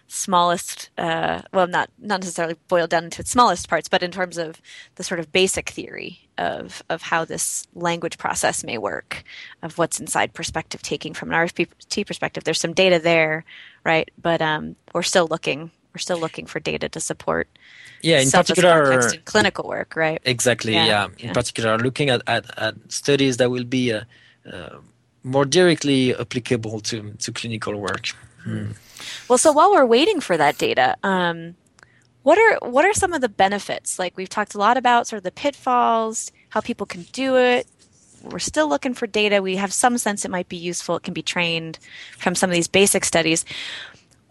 [0.07, 4.37] smallest, uh, well, not not necessarily boiled down into its smallest parts, but in terms
[4.37, 4.61] of
[4.95, 9.23] the sort of basic theory of of how this language process may work,
[9.63, 12.43] of what's inside perspective taking from an RFT perspective.
[12.43, 13.43] There's some data there,
[13.83, 14.09] right?
[14.21, 15.71] But um, we're still looking.
[15.95, 17.47] We're still looking for data to support.
[18.01, 20.21] Yeah, in particular, in clinical work, right?
[20.25, 20.73] Exactly.
[20.73, 20.85] Yeah.
[20.85, 21.05] yeah.
[21.05, 21.33] In yeah.
[21.33, 24.01] particular, looking at, at, at, studies that will be uh,
[24.51, 24.75] uh,
[25.23, 28.09] more directly applicable to to clinical work.
[28.43, 28.71] Hmm.
[29.29, 31.55] Well, so while we're waiting for that data, um,
[32.23, 33.97] what are what are some of the benefits?
[33.97, 37.67] Like we've talked a lot about sort of the pitfalls, how people can do it.
[38.23, 39.41] We're still looking for data.
[39.41, 40.95] We have some sense it might be useful.
[40.97, 41.79] It can be trained
[42.17, 43.45] from some of these basic studies.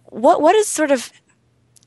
[0.06, 1.12] What what is sort of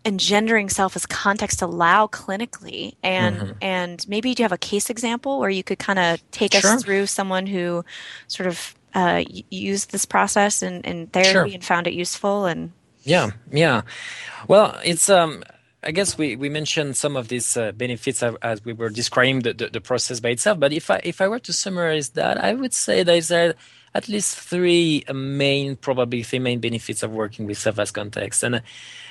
[0.08, 3.52] engendering self as context allow clinically and mm-hmm.
[3.62, 6.72] and maybe do you have a case example where you could kind of take sure.
[6.72, 7.84] us through someone who
[8.28, 9.22] sort of uh,
[9.52, 11.56] used this process in, in therapy sure.
[11.56, 12.72] and found it useful and
[13.04, 13.82] yeah yeah
[14.48, 15.44] well it's um
[15.84, 19.54] I guess we, we mentioned some of these uh, benefits as we were describing the,
[19.54, 20.60] the, the, process by itself.
[20.60, 23.54] But if I if I were to summarize that, I would say there's uh,
[23.94, 28.44] at least three main, probably three main benefits of working with self as context.
[28.44, 28.60] And uh,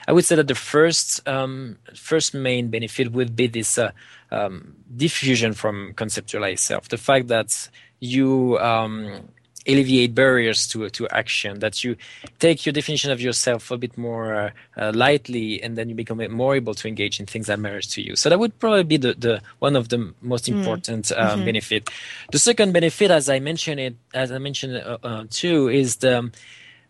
[0.08, 3.92] I would say that the first um, first main benefit would be this uh,
[4.32, 6.88] um, defusion from conceptualized self.
[6.88, 7.68] The fact that
[8.00, 9.28] you um,
[9.66, 11.96] alleviate barriers to to action that you
[12.38, 16.20] take your definition of yourself a bit more uh, uh, lightly and then you become
[16.32, 18.96] more able to engage in things that matters to you so that would probably be
[18.96, 20.58] the, the one of the most hmm.
[20.58, 21.16] important mm.
[21.16, 21.44] mm-hmm.
[21.44, 21.90] benefit
[22.32, 26.30] the second benefit as i mentioned it as i mentioned uh, uh, too is the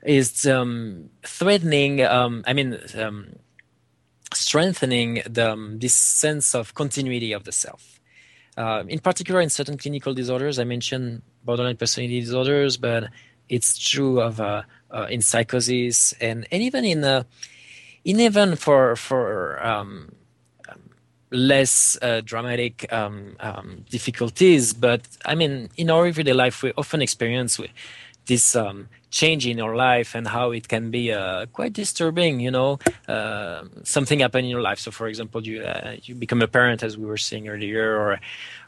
[0.05, 3.37] is um, threatening um, i mean um,
[4.35, 7.96] strengthening the um, this sense of continuity of the self
[8.57, 13.09] uh, in particular in certain clinical disorders i mentioned borderline personality disorders, but
[13.49, 17.23] it's true of uh, uh, in psychosis and, and even in uh,
[18.05, 20.13] in even for for um,
[21.31, 24.75] less uh, dramatic um, um, difficulties.
[24.75, 27.59] But I mean, in our everyday life, we often experience
[28.27, 32.41] this um, change in your life and how it can be uh, quite disturbing.
[32.47, 32.71] You know,
[33.09, 34.79] uh, something happened in your life.
[34.85, 38.21] So, for example, you uh, you become a parent, as we were saying earlier, or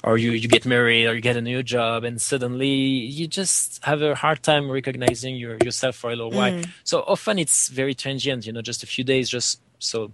[0.03, 2.77] or you you get married, or you get a new job, and suddenly
[3.19, 6.57] you just have a hard time recognizing your yourself for a little while.
[6.57, 6.71] Mm.
[6.85, 8.47] So often it's very transient.
[8.47, 10.11] You know, just a few days, just so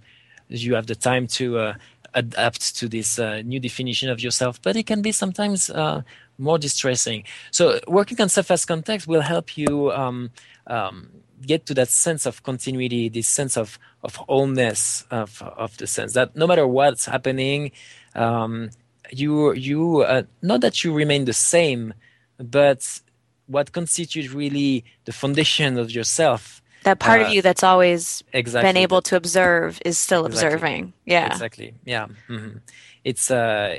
[0.48, 1.74] you have the time to uh,
[2.14, 4.60] adapt to this uh, new definition of yourself.
[4.62, 6.02] But it can be sometimes uh,
[6.38, 7.24] more distressing.
[7.50, 10.30] So working on self as context will help you um,
[10.66, 11.10] um,
[11.46, 16.12] get to that sense of continuity, this sense of of wholeness of of the sense
[16.14, 17.72] that no matter what's happening,
[18.14, 18.70] um,
[19.10, 21.94] you you uh, not that you remain the same,
[22.38, 23.00] but
[23.46, 26.62] what constitutes really the foundation of yourself.
[26.84, 28.68] That part uh, of you that's always exactly.
[28.68, 30.54] been able to observe is still exactly.
[30.54, 30.92] observing.
[31.06, 31.26] Yeah.
[31.26, 31.74] Exactly.
[31.84, 32.06] Yeah.
[32.28, 32.58] Mm-hmm.
[33.04, 33.76] It's uh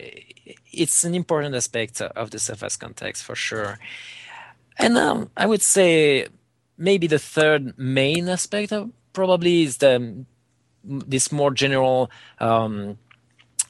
[0.72, 3.80] it's an important aspect of the self as context for sure.
[4.78, 6.28] And um, I would say
[6.78, 10.26] maybe the third main aspect of probably is the
[10.84, 12.98] this more general um,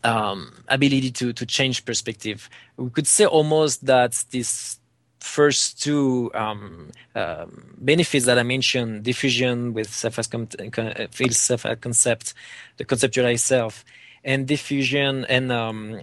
[0.03, 2.49] um, ability to to change perspective.
[2.77, 4.79] We could say almost that this
[5.19, 7.45] first two um, uh,
[7.77, 12.33] benefits that I mentioned, defusion with surface, as con- self concept,
[12.77, 13.83] the conceptualized self,
[14.25, 16.01] and defusion and um,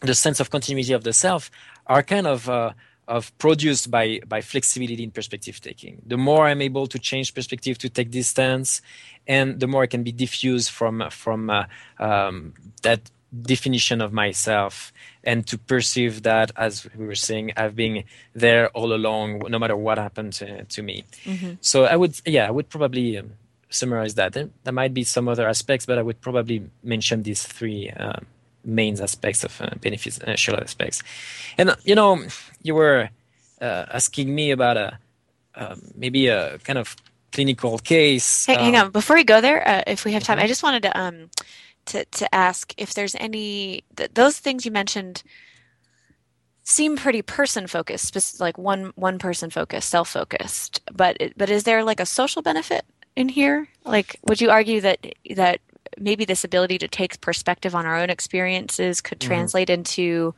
[0.00, 1.50] the sense of continuity of the self
[1.86, 2.72] are kind of uh,
[3.06, 6.02] of produced by by flexibility in perspective taking.
[6.06, 8.80] The more I'm able to change perspective to take distance,
[9.28, 11.66] and the more I can be defused from from uh,
[11.98, 13.10] um, that
[13.42, 14.92] definition of myself
[15.24, 19.76] and to perceive that as we were saying i've been there all along no matter
[19.76, 21.54] what happened to, to me mm-hmm.
[21.60, 23.32] so i would yeah i would probably um,
[23.74, 27.90] summarize that there might be some other aspects but i would probably mention these three
[27.90, 28.20] uh,
[28.64, 31.02] main aspects of uh, beneficial aspects.
[31.58, 32.24] And you know,
[32.62, 33.10] you were
[33.60, 34.98] uh, asking me about a
[35.54, 36.96] um, maybe a kind of
[37.32, 38.46] clinical case.
[38.46, 40.44] Hey, um, hang on, before we go there, uh, if we have time, mm-hmm.
[40.44, 41.30] I just wanted to um
[41.86, 45.22] to to ask if there's any th- those things you mentioned
[46.66, 50.80] seem pretty person focused, like one one person focused, self focused.
[50.92, 52.84] But but is there like a social benefit
[53.16, 53.68] in here?
[53.84, 55.60] Like, would you argue that that
[55.98, 59.28] maybe this ability to take perspective on our own experiences could mm-hmm.
[59.28, 60.34] translate into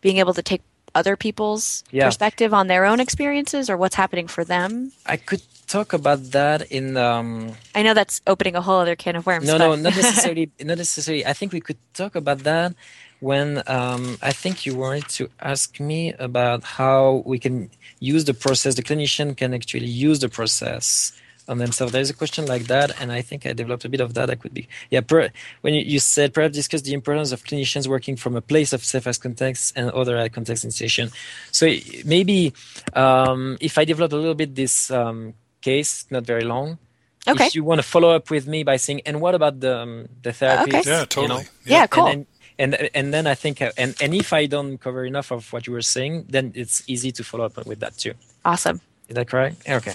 [0.00, 0.62] being able to take
[0.94, 2.06] other people's yeah.
[2.06, 4.92] perspective on their own experiences or what's happening for them.
[5.06, 6.96] I could talk about that in.
[6.96, 9.46] Um, I know that's opening a whole other can of worms.
[9.46, 10.50] No, no, not necessarily.
[10.60, 11.26] not necessarily.
[11.26, 12.74] I think we could talk about that
[13.20, 18.34] when um, I think you wanted to ask me about how we can use the
[18.34, 18.74] process.
[18.74, 21.12] The clinician can actually use the process
[21.48, 21.92] on themselves.
[21.92, 24.30] There's a question like that, and I think I developed a bit of that.
[24.30, 25.00] I could be, yeah.
[25.00, 25.30] Per,
[25.60, 28.84] when you, you, said perhaps discuss the importance of clinicians working from a place of
[28.84, 31.10] self as context and other context institution.
[31.52, 31.72] So
[32.04, 32.52] maybe
[32.94, 36.78] um, if I develop a little bit this um, case, not very long.
[37.26, 37.46] Okay.
[37.46, 40.08] If you want to follow up with me by saying, and what about the um,
[40.22, 40.76] the therapy?
[40.76, 40.90] Okay.
[40.90, 41.22] Yeah, totally.
[41.22, 41.38] You know?
[41.64, 41.78] yeah.
[41.78, 42.06] yeah, cool.
[42.06, 42.26] And
[42.58, 45.50] then, and and then I think uh, and and if I don't cover enough of
[45.52, 48.12] what you were saying, then it's easy to follow up with that too.
[48.44, 48.80] Awesome.
[49.08, 49.68] Is that correct?
[49.68, 49.94] Okay.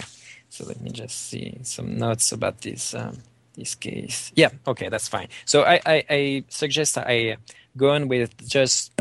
[0.50, 3.18] So let me just see some notes about this um,
[3.54, 4.32] this case.
[4.34, 5.28] Yeah, okay, that's fine.
[5.44, 7.36] So I, I, I suggest I
[7.76, 8.92] go on with just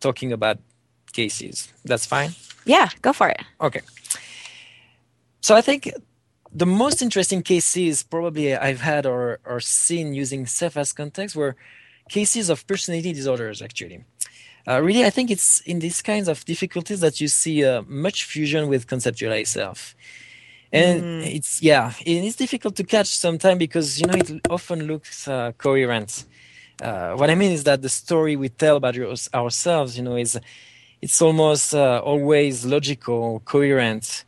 [0.00, 0.58] talking about
[1.12, 1.72] cases.
[1.84, 2.30] That's fine.
[2.64, 3.40] Yeah, go for it.
[3.60, 3.82] Okay.
[5.40, 5.92] So I think
[6.52, 11.56] the most interesting cases probably I've had or, or seen using self as context were
[12.08, 14.04] cases of personality disorders actually.
[14.68, 18.24] Uh, really, I think it's in these kinds of difficulties that you see uh, much
[18.24, 19.94] fusion with conceptualized self
[20.72, 21.34] and mm.
[21.34, 26.24] it's yeah it's difficult to catch sometimes because you know it often looks uh, coherent
[26.82, 28.96] uh, what i mean is that the story we tell about
[29.34, 30.38] ourselves you know is
[31.02, 34.24] it's almost uh, always logical coherent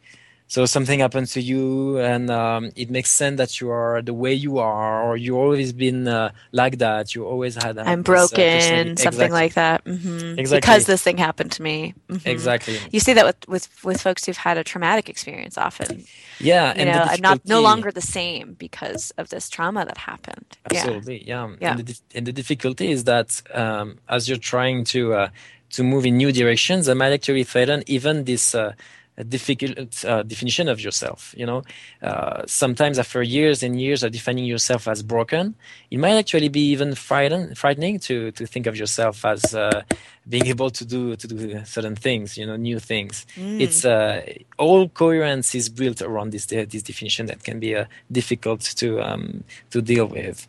[0.53, 4.35] so something happens to you and um, it makes sense that you are the way
[4.35, 7.15] you are or you've always been uh, like that.
[7.15, 9.83] You always had i'm uh, broken something like that.
[9.87, 10.39] Mm-hmm.
[10.39, 10.61] exactly.
[10.61, 11.95] because this thing happened to me.
[12.11, 12.29] Mm-hmm.
[12.29, 12.79] exactly.
[12.91, 16.05] You see that with, with with folks who've had a traumatic experience often.
[16.39, 20.59] Yeah you know i'm not no longer the same because of this trauma that happened.
[20.71, 21.79] Absolutely yeah, yeah.
[21.79, 25.29] And, the, and the difficulty is that um, as you're trying to uh,
[25.71, 28.75] to move in new directions that might actually threaten even this uh,
[29.19, 31.35] a difficult uh, definition of yourself.
[31.37, 31.63] You know,
[32.03, 35.55] uh, sometimes after years and years of defining yourself as broken,
[35.91, 39.83] it might actually be even frighten, frightening to to think of yourself as uh,
[40.29, 42.39] being able to do to do certain things.
[42.39, 43.27] You know, new things.
[43.37, 43.61] Mm.
[43.61, 44.23] It's uh,
[44.59, 49.45] all coherence is built around this this definition that can be uh, difficult to um,
[49.71, 50.49] to deal with.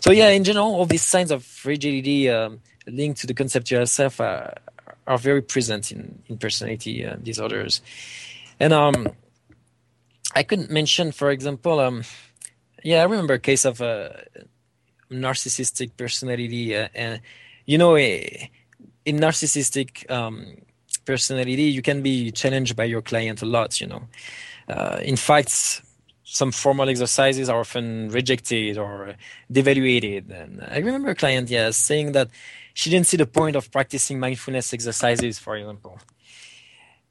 [0.00, 4.20] So yeah, in general, all these signs of rigidity um, linked to the conceptual self
[4.20, 4.54] are
[5.06, 7.80] are very present in, in personality uh, disorders.
[8.58, 9.08] And um,
[10.34, 12.02] I could mention, for example, um,
[12.82, 14.24] yeah, I remember a case of a
[15.10, 16.76] narcissistic personality.
[16.76, 17.20] Uh, and,
[17.64, 18.48] you know, in
[19.06, 20.56] narcissistic um,
[21.04, 24.02] personality, you can be challenged by your client a lot, you know.
[24.68, 25.82] Uh, in fact,
[26.24, 29.14] some formal exercises are often rejected or
[29.52, 30.30] devaluated.
[30.30, 32.30] And I remember a client, yeah, saying that
[32.76, 35.98] she didn't see the point of practicing mindfulness exercises, for example.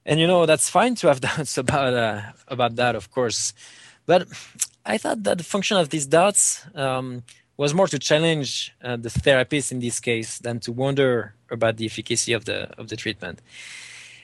[0.06, 3.54] And you know that's fine to have doubts about uh, about that, of course,
[4.06, 4.28] but
[4.86, 7.24] I thought that the function of these doubts um,
[7.58, 11.86] was more to challenge uh, the therapist in this case than to wonder about the
[11.88, 13.42] efficacy of the of the treatment.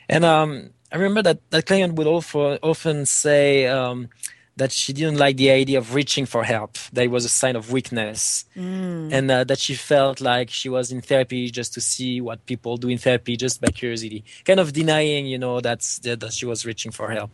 [0.08, 3.66] And um, I remember that that client would often often say.
[3.66, 4.10] Um,
[4.58, 6.78] that she didn't like the idea of reaching for help.
[6.94, 8.46] That it was a sign of weakness.
[8.56, 9.14] Mm.
[9.14, 12.78] and uh, that she felt like she was in therapy just to see what people
[12.78, 14.24] do in therapy just by curiosity.
[14.46, 17.32] Kind of denying you know that's that, that she was reaching for help.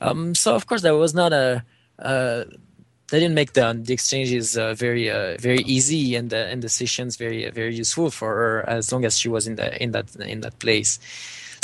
[0.00, 1.64] Um, so of course that was not a
[1.98, 2.44] uh,
[3.12, 6.68] they didn't make the, the exchanges uh, very uh, very easy and the, and the
[6.68, 10.16] sessions very very useful for her as long as she was in the in that
[10.16, 10.98] in that place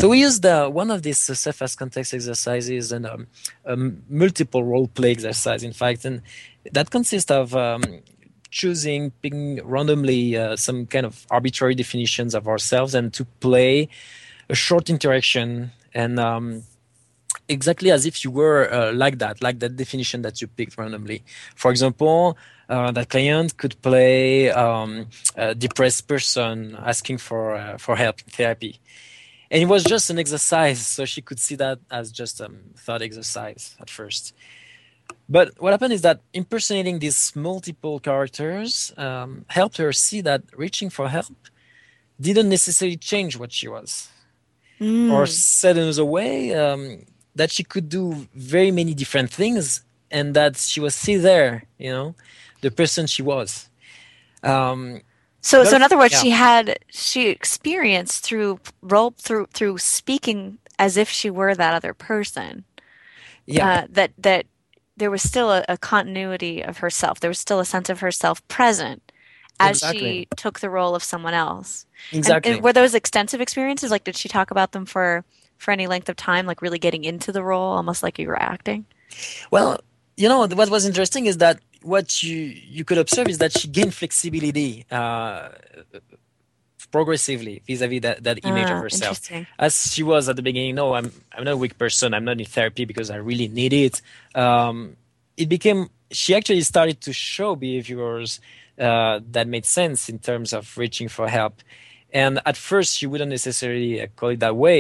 [0.01, 3.27] so we used uh, one of these uh, as context exercises and um,
[3.65, 3.77] a
[4.09, 6.23] multiple role play exercise, in fact, and
[6.71, 7.83] that consists of um,
[8.49, 13.89] choosing, picking randomly uh, some kind of arbitrary definitions of ourselves and to play
[14.49, 16.63] a short interaction and um,
[17.49, 21.25] exactly as if you were uh, like that, like that definition that you picked randomly.
[21.57, 22.39] For example,
[22.69, 28.79] uh, that client could play um, a depressed person asking for uh, for help therapy
[29.51, 32.59] and it was just an exercise so she could see that as just a um,
[32.77, 34.35] thought exercise at first.
[35.29, 40.91] But what happened is that impersonating these multiple characters um, helped her see that reaching
[40.91, 41.37] for help
[42.21, 44.11] didn't necessarily change what she was.
[44.81, 45.13] Mm.
[45.13, 47.05] or said in a way um,
[47.35, 51.91] that she could do very many different things and that she was still there you
[51.91, 52.15] know
[52.61, 53.69] the person she was.
[54.43, 55.03] Um,
[55.49, 56.21] so, so in other words, yeah.
[56.21, 61.95] she had she experienced through role through through speaking as if she were that other
[61.95, 62.65] person.
[63.47, 64.45] Yeah, uh, that that
[64.99, 67.21] there was still a, a, continuity of herself.
[67.21, 69.11] There was still a sense of herself present
[69.59, 70.01] as exactly.
[70.01, 71.87] she took the role of someone else.
[72.13, 72.51] Exactly.
[72.51, 73.91] And, and were those extensive experiences?
[73.91, 75.25] Like, did she talk about them for
[75.57, 76.45] for any length of time?
[76.45, 78.85] Like, really getting into the role, almost like you were acting.
[79.51, 79.81] Well,
[80.19, 81.59] you know what was interesting is that
[81.89, 82.37] what you
[82.77, 85.49] you could observe is that she gained flexibility uh,
[86.91, 89.17] progressively vis-a-vis that, that image Ah, of herself
[89.59, 92.15] as she was at the beginning no i'm i'm not a weak person.
[92.15, 94.01] I'm not in therapy because i really need it.
[94.35, 94.97] Um,
[95.37, 98.41] it became she actually started to show behaviors
[98.87, 101.55] uh, that made sense in terms of reaching for help.
[102.11, 104.79] And at first she wouldn't necessarily uh, call it that way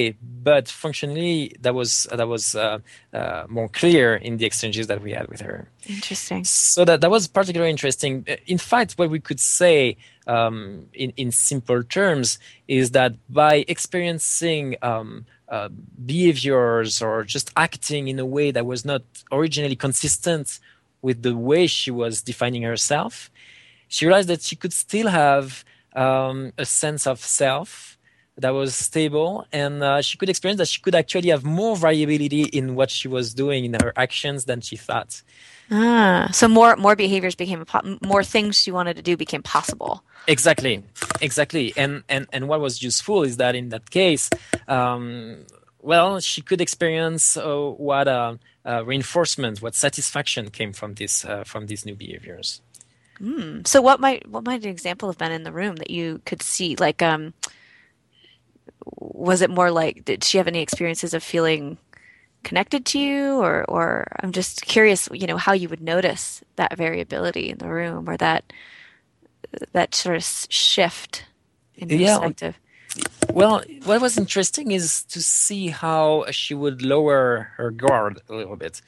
[0.51, 2.79] but functionally that was that was uh,
[3.13, 6.45] uh, more clear in the exchanges that we had with her Interesting.
[6.45, 8.25] so that that was particularly interesting.
[8.29, 9.97] Uh, In fact, what we could say
[10.27, 15.69] um, in in simple terms is that by experiencing um, uh,
[16.05, 19.03] behaviors or just acting in a way that was not
[19.33, 20.59] originally consistent
[21.01, 23.31] with the way she was defining herself,
[23.89, 27.97] she realized that she could still have um, a sense of self
[28.37, 32.43] that was stable and uh, she could experience that she could actually have more variability
[32.43, 35.23] in what she was doing in her actions than she thought
[35.71, 37.65] Ah, so more more behaviors became
[38.03, 40.03] more things she wanted to do became possible.
[40.27, 40.83] Exactly,
[41.21, 41.73] exactly.
[41.77, 44.31] And and and what was useful is that in that case,
[44.67, 45.45] um,
[45.81, 51.45] well, she could experience uh, what uh, uh, reinforcement, what satisfaction came from this uh,
[51.45, 52.63] from these new behaviors.
[53.21, 53.67] Mm.
[53.67, 56.43] So what might what might an example have been in the room that you could
[56.43, 56.77] see?
[56.77, 57.35] Like, um,
[58.97, 61.79] was it more like did she have any experiences of feeling
[62.43, 66.77] connected to you, or or I'm just curious, you know, how you would notice that
[66.77, 68.53] variability in the room or that
[69.73, 71.25] that sort of shift
[71.75, 72.19] in your Yeah.
[72.19, 72.59] perspective.
[73.33, 78.57] Well, what was interesting is to see how she would lower her guard a little
[78.57, 78.81] bit,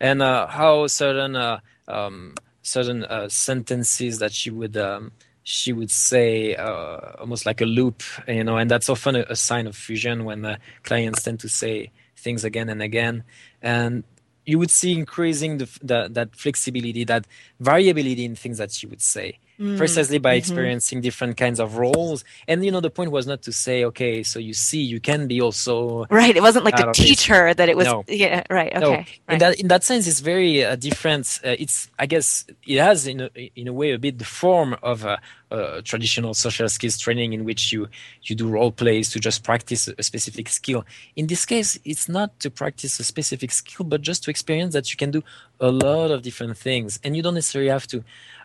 [0.00, 5.12] and uh, how certain uh, um, certain uh, sentences that she would um,
[5.44, 9.36] she would say uh, almost like a loop, you know, and that's often a, a
[9.36, 11.90] sign of fusion when the clients tend to say
[12.24, 13.22] things again and again,
[13.62, 14.02] and
[14.46, 17.26] you would see increasing the, the that flexibility, that
[17.60, 22.24] variability in things that she would say precisely by experiencing different kinds of roles.
[22.48, 25.26] And you know, the point was not to say, okay, so you see, you can
[25.26, 26.36] be also Right.
[26.36, 27.86] It wasn't like to teach her that it was.
[27.86, 28.04] No.
[28.08, 28.42] Yeah.
[28.50, 28.72] Right.
[28.74, 28.80] Okay.
[28.80, 28.92] no.
[28.94, 29.20] Okay.
[29.28, 31.40] In that in that sense, it's very uh, different.
[31.44, 34.76] Uh, it's I guess it has in a, in a way a bit the form
[34.82, 35.20] of a,
[35.50, 37.88] a traditional social skills training in which you
[38.22, 40.84] you do role plays to just practice a specific skill.
[41.16, 44.90] In this case, it's not to practice a specific skill, but just to experience that
[44.90, 45.22] you can do
[45.60, 48.04] a lot of different things, and you don't necessarily have to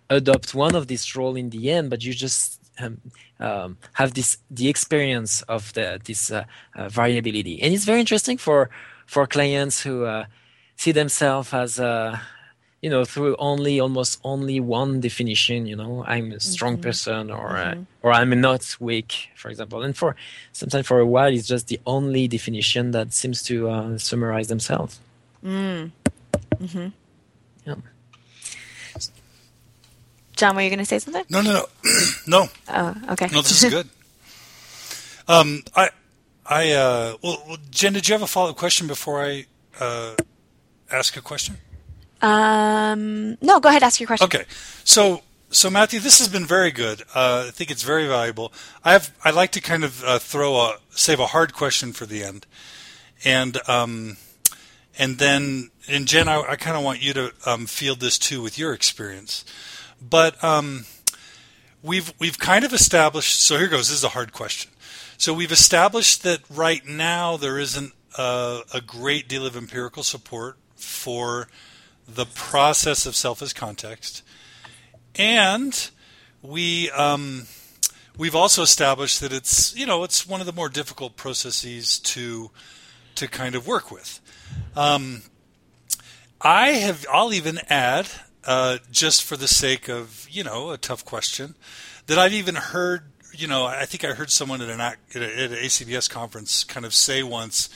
[0.09, 2.99] adopt one of this role in the end, but you just um,
[3.39, 6.43] um, have this the experience of the this uh,
[6.75, 8.69] uh, variability, and it's very interesting for
[9.05, 10.25] for clients who uh,
[10.75, 12.17] see themselves as uh,
[12.81, 15.65] you know through only almost only one definition.
[15.65, 19.83] You know, I'm a strong person, or uh, or I'm not weak, for example.
[19.83, 20.15] And for
[20.53, 24.99] sometimes for a while, it's just the only definition that seems to uh, summarize themselves.
[26.61, 26.87] Mm-hmm.
[27.65, 27.75] Yeah.
[30.39, 31.25] John, were you going to say something?
[31.29, 31.65] No, no, no,
[32.27, 33.27] no, Oh, okay.
[33.31, 33.41] no.
[33.41, 33.89] This is good.
[35.27, 35.91] Um, I,
[36.43, 39.45] I, uh, well, well, Jen, did you have a follow up question before I
[39.79, 40.15] uh,
[40.91, 41.57] ask a question?
[42.23, 43.83] Um, no, go ahead.
[43.83, 44.25] Ask your question.
[44.25, 44.45] Okay,
[44.83, 45.21] so
[45.51, 47.03] so Matthieu, this has been very good.
[47.13, 48.51] Uh, I think it's very valuable.
[48.83, 52.07] I have I like to kind of uh, throw a save a hard question for
[52.07, 52.47] the end,
[53.23, 54.17] and um,
[54.97, 58.41] and then and Jen, I, I kind of want you to um, field this too
[58.41, 59.45] with your experience,
[60.01, 60.85] but um,
[61.83, 63.39] we've we've kind of established.
[63.39, 63.89] So here goes.
[63.89, 64.71] This is a hard question.
[65.17, 70.57] So we've established that right now there isn't a, a great deal of empirical support
[70.75, 71.49] for
[72.07, 74.23] the process of self as context,
[75.15, 75.89] and
[76.41, 77.47] we um,
[78.17, 82.51] we've also established that it's you know it's one of the more difficult processes to
[83.15, 84.21] to kind of work with.
[84.75, 85.23] Um,
[86.41, 87.05] I have.
[87.11, 88.07] I'll even add,
[88.49, 91.53] uh, just for the sake of you know a tough question,
[92.07, 93.03] that I've even heard.
[93.31, 96.63] You know, I think I heard someone at an at, a, at an ACBS conference
[96.63, 97.69] kind of say once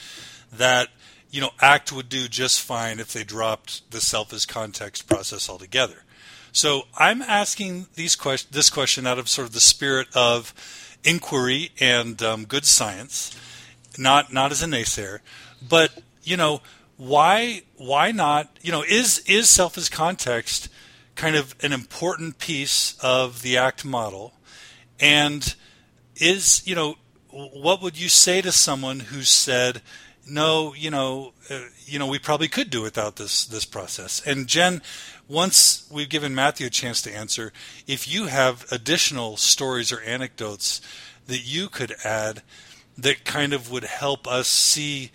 [0.52, 0.88] that
[1.30, 5.48] you know ACT would do just fine if they dropped the self as context process
[5.48, 6.02] altogether.
[6.50, 10.52] So I'm asking these quest- this question out of sort of the spirit of
[11.04, 13.30] inquiry and um, good science,
[13.96, 15.20] not not as a naysayer,
[15.62, 16.62] but you know
[16.96, 20.68] why why not you know is is self as context
[21.14, 24.34] kind of an important piece of the ACT model,
[25.00, 25.54] and
[26.16, 26.96] is you know
[27.30, 29.82] what would you say to someone who said
[30.26, 34.22] no you know uh, you know we probably could do without this this process?
[34.26, 34.82] And jen
[35.28, 37.52] once we've given Matthieu a chance to answer
[37.86, 40.80] if you have additional stories or anecdotes
[41.26, 42.42] that you could add
[42.96, 45.10] that kind of would help us see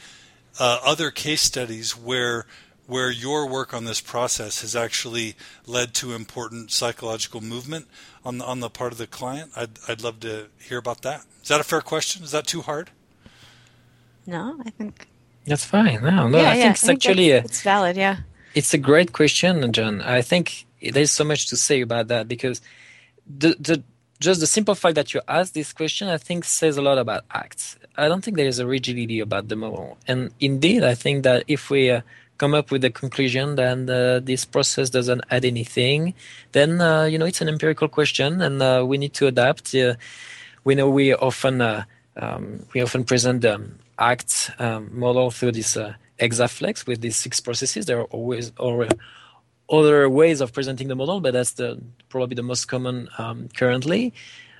[0.59, 2.45] uh, other case studies where
[2.87, 5.35] where your work on this process has actually
[5.67, 7.87] led to important psychological movement
[8.25, 9.51] on the, on the part of the client?
[9.55, 11.23] I'd, I'd love to hear about that.
[11.43, 12.23] Is that a fair question?
[12.23, 12.89] Is that too hard?
[14.25, 15.07] No, I think
[15.45, 16.01] that's fine.
[16.03, 16.61] No, no, yeah, I yeah.
[16.63, 17.95] think it's I think actually a, it's valid.
[17.95, 18.17] Yeah.
[18.55, 20.01] it's a great question, John.
[20.01, 22.61] I think there's so much to say about that because
[23.27, 23.83] the the
[24.19, 27.23] just the simple fact that you asked this question, I think, says a lot about
[27.31, 27.77] acts.
[27.99, 31.43] I don't think there is a rigidity about the model, and indeed, I think that
[31.47, 32.01] if we uh,
[32.37, 36.13] come up with the conclusion that uh, this process doesn't add anything,
[36.53, 39.75] then uh, you know it's an empirical question, and uh, we need to adapt.
[39.75, 39.95] Uh,
[40.63, 41.83] we know we often uh,
[42.15, 43.61] um, we often present the
[43.99, 45.77] ACT um, model through this
[46.19, 47.85] hexaflex with these six processes.
[47.85, 48.87] There are always or
[49.69, 54.13] other ways of presenting the model, but that's the probably the most common um, currently.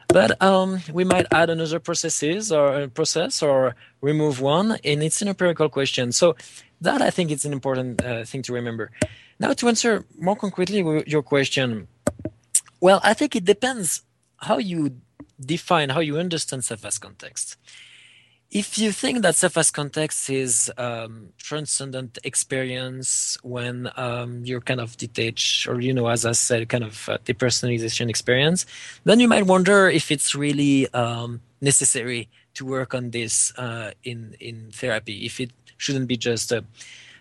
[0.10, 5.28] But um, we might add another processes or process or remove one, and it's an
[5.28, 6.12] empirical question.
[6.12, 6.36] So
[6.82, 8.92] that I think is an important uh, thing to remember.
[9.40, 11.88] Now to answer more concretely your question,
[12.82, 14.02] well, I think it depends
[14.38, 14.98] how you
[15.40, 17.58] define, how you understand self as context
[18.52, 24.98] if you think that as context is um, transcendent experience when um, you're kind of
[24.98, 28.66] detached or you know as i said kind of uh, depersonalization experience
[29.04, 34.36] then you might wonder if it's really um, necessary to work on this uh, in
[34.40, 35.26] in therapy.
[35.26, 36.62] If it shouldn't be just uh,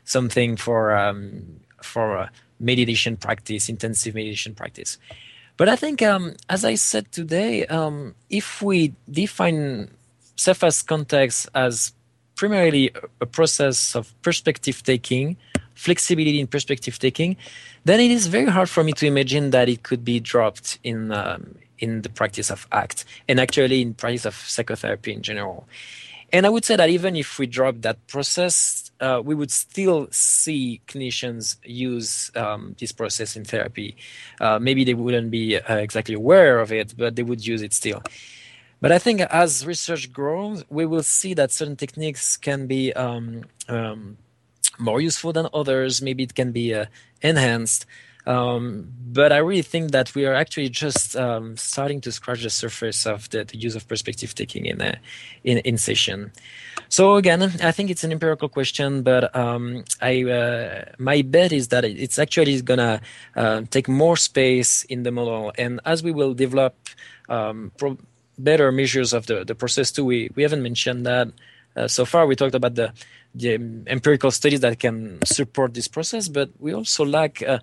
[0.05, 2.31] something for um, for
[2.61, 4.99] meditation practice intensive meditation practice.
[5.57, 9.91] But i think um, as i said today um, if we define
[10.47, 11.93] as context as
[12.37, 15.37] primarily a process of perspective taking,
[15.75, 17.37] flexibility in perspective taking,
[17.85, 21.13] then it is very hard for me to imagine that it could be dropped in
[21.13, 25.69] um, in the practice of ACT and actually in practice of psychotherapy in general.
[26.33, 30.09] And I would say that even if we drop that process, uh, we would still
[30.11, 33.97] see clinicians use um, this process in therapy.
[34.41, 37.73] Uh, maybe they wouldn't be uh, exactly aware of it, but they would use it
[37.73, 38.03] still.
[38.81, 43.45] But I think as research grows, we will see that certain techniques can be um,
[43.69, 44.19] um,
[44.79, 46.01] more useful than others.
[46.01, 46.87] Maybe it can be uh,
[47.21, 47.87] enhanced.
[48.27, 52.51] Um, but I really think that we are actually just um, starting to scratch the
[52.51, 54.99] surface of the, the use of perspective taking in, a,
[55.45, 56.31] in in session.
[56.91, 61.69] So again, I think it's an empirical question, but um, I uh, my bet is
[61.69, 63.01] that it's actually gonna
[63.35, 66.75] uh, take more space in the model, and as we will develop.
[67.31, 67.99] Um, pro-
[68.39, 70.05] better measures of the, the process too.
[70.05, 71.29] We, we haven't mentioned that
[71.77, 72.27] uh, so far.
[72.27, 72.93] We talked about the,
[73.35, 73.55] the
[73.87, 77.59] empirical studies that can support this process, but we also lack uh,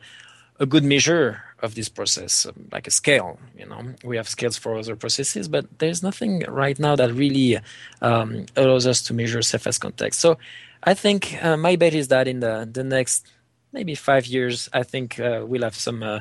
[0.60, 3.40] a good measure of this process, um, like a scale.
[3.58, 7.60] You know, we have scales for other processes, but there's nothing right now that really
[8.02, 10.20] um, allows us to measure as context.
[10.20, 10.38] So
[10.84, 13.28] I think uh, my bet is that in the, the next
[13.74, 16.20] maybe five years, I think uh, we'll have some uh,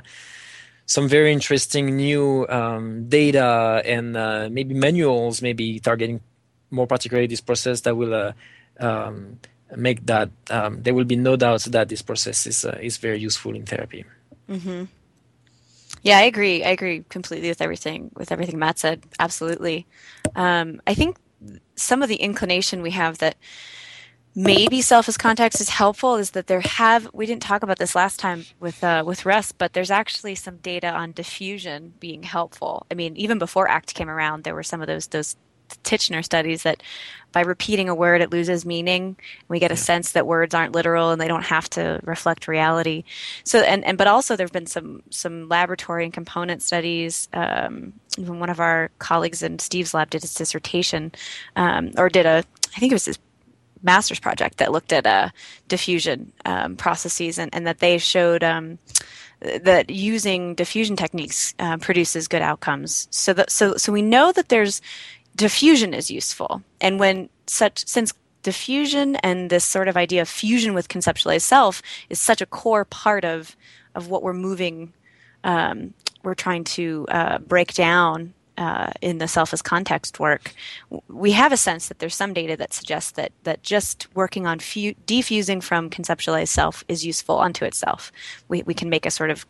[0.87, 6.21] some very interesting new um, data and uh, maybe manuals, maybe targeting
[6.71, 8.33] more particularly this process that will uh,
[8.81, 9.39] um,
[9.77, 13.19] make that um, there will be no doubts that this process is uh, is very
[13.19, 14.05] useful in therapy.
[14.49, 14.85] Mm-hmm.
[16.03, 16.63] Yeah, I agree.
[16.63, 19.03] I agree completely with everything with everything Matt said.
[19.19, 19.87] Absolutely.
[20.37, 21.17] Um, I think
[21.77, 23.37] some of the inclination we have that
[24.35, 27.95] maybe self as context is helpful is that there have we didn't talk about this
[27.95, 32.87] last time with uh, with Russ, but there's actually some data on defusion being helpful.
[32.91, 35.37] I mean, even before ACT came around, there were some of those those
[35.83, 36.83] Titchener studies that
[37.33, 39.17] by repeating a word it loses meaning.
[39.49, 43.05] We get a sense that words aren't literal and they don't have to reflect reality.
[43.45, 47.29] So and, and but also there have been some some laboratory and component studies.
[47.33, 51.13] Um, even one of our colleagues in Steve's lab did his dissertation
[51.57, 52.45] um, or did a
[52.77, 53.19] I think it was his
[53.85, 55.29] master's project that looked at uh,
[55.69, 58.79] defusion um, processes and, and, that they showed um,
[59.41, 63.07] that using defusion techniques uh, produces good outcomes.
[63.11, 64.81] So that so so we know that there's
[65.37, 70.75] defusion is useful, and when such since defusion and this sort of idea of fusion
[70.75, 73.57] with conceptualized self is such a core part of
[73.95, 74.93] of what we're moving
[75.45, 80.55] um, we're trying to uh, break down uh, in the self as context work,
[81.09, 84.59] we have a sense that there's some data that suggests that that just working on
[84.61, 88.13] fu- defusing from conceptualized self is useful unto itself.
[88.49, 89.47] We we can make a sort of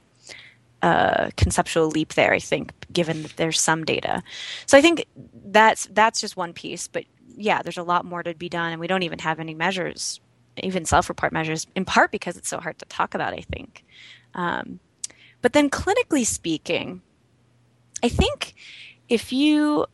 [0.83, 2.33] uh, conceptual leap there.
[2.33, 4.23] I think, given that there's some data,
[4.67, 5.05] so I think
[5.47, 6.89] that's that's just one piece.
[6.89, 7.05] But
[7.37, 10.21] yeah, there's a lot more to be done, and we don't even have any measures,
[10.63, 13.35] even self-report measures, in part because it's so hard to talk about.
[13.35, 13.85] I think,
[14.35, 14.81] um,
[15.43, 17.03] but then clinically speaking,
[18.03, 18.55] I think
[19.09, 19.87] if you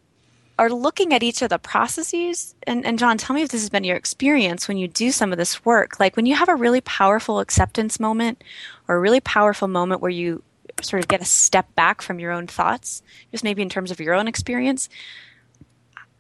[0.59, 3.71] are looking at each of the processes, and, and John, tell me if this has
[3.71, 5.99] been your experience when you do some of this work.
[5.99, 8.45] Like when you have a really powerful acceptance moment
[8.87, 10.43] or a really powerful moment where you
[10.83, 14.01] sort of get a step back from your own thoughts, just maybe in terms of
[14.01, 14.89] your own experience.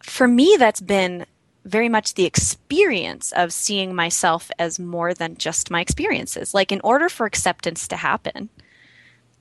[0.02, 1.26] For me, that's been
[1.66, 6.54] very much the experience of seeing myself as more than just my experiences.
[6.54, 8.48] Like in order for acceptance to happen,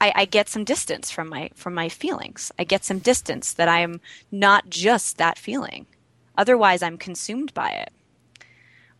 [0.01, 2.51] I, I, get some distance from my from my feelings.
[2.57, 3.99] I get some distance that I am
[4.31, 5.85] not just that feeling.
[6.38, 7.91] Otherwise, I'm consumed by it,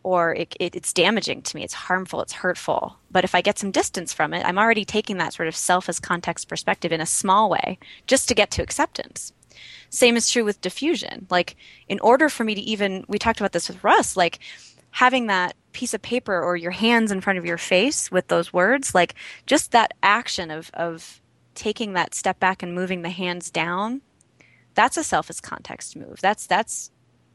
[0.02, 1.64] or it, it, it's damaging to me.
[1.64, 2.20] It's harmful.
[2.20, 2.96] It's hurtful.
[3.10, 5.88] But if I get some distance from it, I'm already taking that sort of self
[5.88, 9.32] as context perspective in a small way, just to get to acceptance.
[9.90, 11.30] Same is true with defusion.
[11.30, 11.56] Like,
[11.88, 14.38] in order for me to even, we talked about this with Russ, like
[14.90, 18.52] having that piece of paper or your hands in front of your face with those
[18.52, 19.14] words, like
[19.46, 21.20] just that action of, of
[21.54, 24.00] taking that step back and moving the hands down,
[24.74, 26.20] that's a self as context move.
[26.20, 26.90] That's, that's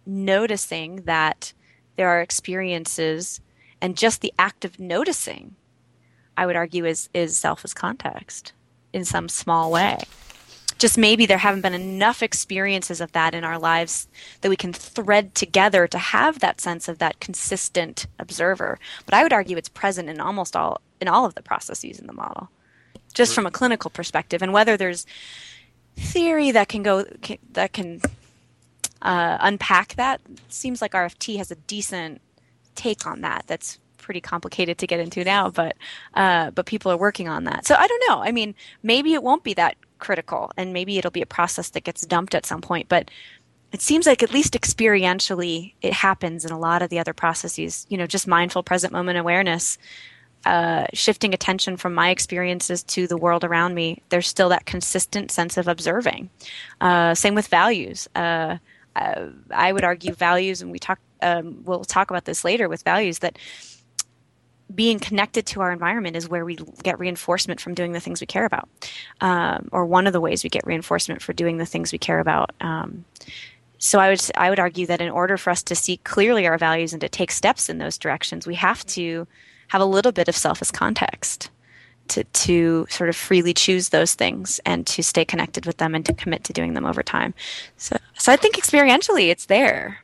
[0.05, 1.53] noticing that
[1.95, 3.39] there are experiences
[3.81, 5.55] and just the act of noticing,
[6.37, 8.53] I would argue, is, is self as context
[8.93, 9.99] in some small way
[10.85, 14.07] just maybe there haven't been enough experiences of that in our lives
[14.41, 18.77] that we can thread together to have that sense of that consistent observer.
[19.03, 22.05] But I would argue it's present in almost all in all of the processes in
[22.05, 22.51] the model,
[23.15, 24.43] just from a clinical perspective.
[24.43, 25.07] And whether there's
[25.95, 27.03] theory that can go
[27.53, 27.99] that can
[29.01, 32.21] uh, unpack that seems like RFT has a decent
[32.75, 33.45] take on that.
[33.47, 35.75] That's pretty complicated to get into now, but
[36.13, 37.65] uh, but people are working on that.
[37.65, 38.21] So I don't know.
[38.21, 38.53] I mean,
[38.83, 42.35] maybe it won't be that critical and maybe it'll be a process that gets dumped
[42.35, 43.09] at some point but
[43.75, 47.85] it seems like at least experientially it happens in a lot of the other processes.
[47.89, 49.77] You know just mindful present moment awareness
[50.45, 55.29] uh, shifting attention from my experiences to the world around me there's still that consistent
[55.29, 56.29] sense of observing.
[56.79, 58.07] Uh, same with values.
[58.15, 58.57] Uh,
[58.95, 62.81] uh i would argue values and we talk um, we'll talk about this later with
[62.83, 63.37] values that
[64.73, 68.27] being connected to our environment is where we get reinforcement from doing the things we
[68.27, 68.67] care about,
[69.21, 72.19] um, or one of the ways we get reinforcement for doing the things we care
[72.19, 72.51] about.
[72.61, 73.05] Um,
[73.77, 76.57] so I would I would argue that in order for us to see clearly our
[76.57, 79.27] values and to take steps in those directions, we have to
[79.67, 81.49] have a little bit of self as context
[82.07, 86.05] to to sort of freely choose those things and to stay connected with them and
[86.05, 87.33] to commit to doing them over time.
[87.77, 89.99] So so I think experientially it's there.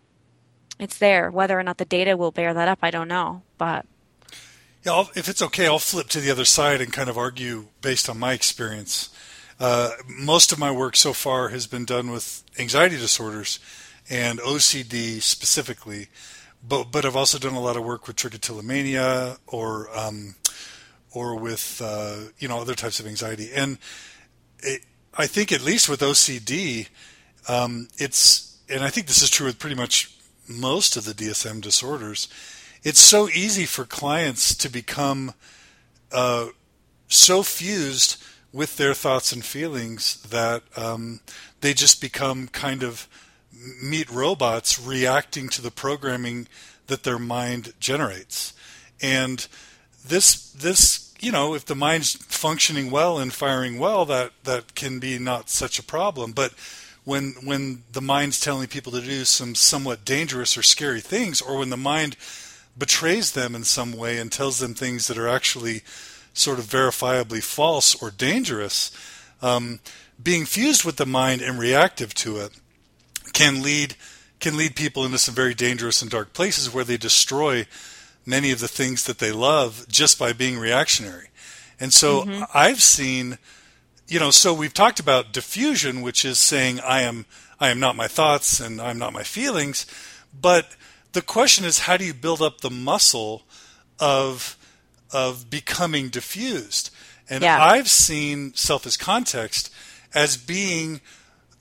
[0.80, 1.32] It's there.
[1.32, 3.86] Whether or not the data will bear that up, I don't know, but
[4.84, 7.68] yeah, I'll, if it's okay, I'll flip to the other side and kind of argue
[7.82, 9.10] based on my experience.
[9.60, 13.60] Uh, most of my work so far has been done with anxiety disorders
[14.10, 16.08] and OCD specifically,
[16.68, 20.36] but but I've also done a lot of work with trichotillomania or um,
[21.12, 23.52] or with uh, you know other types of anxiety.
[23.54, 23.78] And
[24.64, 24.82] it,
[25.16, 26.88] I think at least with OCD,
[27.48, 30.16] um, it's and I think this is true with pretty much
[30.48, 32.28] most of the DSM disorders
[32.84, 35.34] it's so easy for clients to become
[36.12, 36.48] uh,
[37.08, 38.22] so fused
[38.52, 41.20] with their thoughts and feelings that um,
[41.62, 43.08] they just become kind of
[43.82, 46.48] meat robots reacting to the programming
[46.88, 48.54] that their mind generates.
[49.02, 49.48] And
[50.06, 55.00] this this you know if the mind's functioning well and firing well that that can
[55.00, 56.54] be not such a problem but
[57.04, 61.60] when when the mind's telling people to do some somewhat dangerous or scary things or
[61.60, 62.16] when the mind
[62.78, 65.82] betrays them in some way and tells them things that are actually
[66.34, 68.92] sort of verifiably false or dangerous,
[69.42, 69.80] um,
[70.22, 72.52] being fused with the mind and reactive to it
[73.34, 73.96] can lead
[74.40, 77.68] can lead people into some very dangerous and dark places where they destroy
[78.26, 81.28] many of the things that they love just by being reactionary.
[81.80, 82.44] And so mm-hmm.
[82.54, 83.38] I've seen,
[84.08, 87.26] you know, so we've talked about defusion, which is saying I am
[87.60, 89.86] I am not my thoughts and I'm not my feelings,
[90.40, 90.76] but
[91.14, 93.44] the question is how do you build up the muscle
[94.00, 94.58] of
[95.12, 96.90] of becoming defused?
[97.30, 97.64] And yeah.
[97.64, 99.72] I've seen self as context
[100.14, 101.02] as being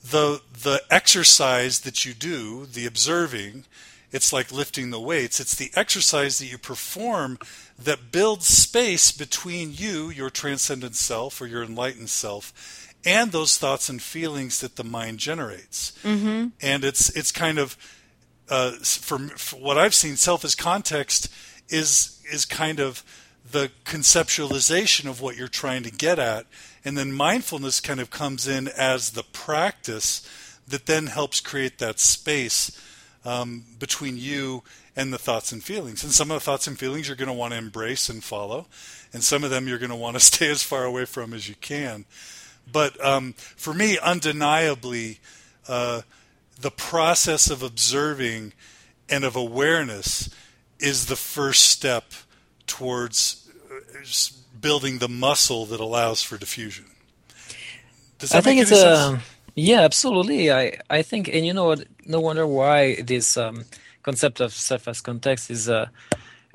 [0.03, 3.65] the the exercise that you do, the observing.
[4.11, 5.39] It's like lifting the weights.
[5.39, 7.39] It's the exercise that you perform
[7.79, 13.87] that builds space between you, your transcendent self or your enlightened self, and those thoughts
[13.87, 15.93] and feelings that the mind generates.
[16.03, 16.47] Mm-hmm.
[16.61, 17.77] And it's it's kind of
[18.51, 21.33] uh, for, for, what I've seen, self as context
[21.69, 23.01] is is kind of
[23.49, 26.45] the conceptualization of what you're trying to get at,
[26.83, 30.27] and then mindfulness kind of comes in as the practice
[30.67, 32.77] that then helps create that space
[33.23, 34.63] um, between you
[34.97, 36.03] and the thoughts and feelings.
[36.03, 38.67] And some of the thoughts and feelings you're going to want to embrace and follow,
[39.13, 41.47] and some of them you're going to want to stay as far away from as
[41.47, 42.03] you can.
[42.69, 45.19] But um, for me, undeniably.
[45.69, 46.01] Uh,
[46.61, 48.53] the process of observing
[49.09, 50.29] and of awareness
[50.79, 52.13] is the first step
[52.67, 56.85] towards uh, building the muscle that allows for defusion.
[58.19, 59.21] Does that I think make it's a
[59.55, 60.51] yeah, absolutely.
[60.51, 63.65] I I think, and you know, what, no wonder why this um,
[64.03, 65.87] concept of self as context is uh,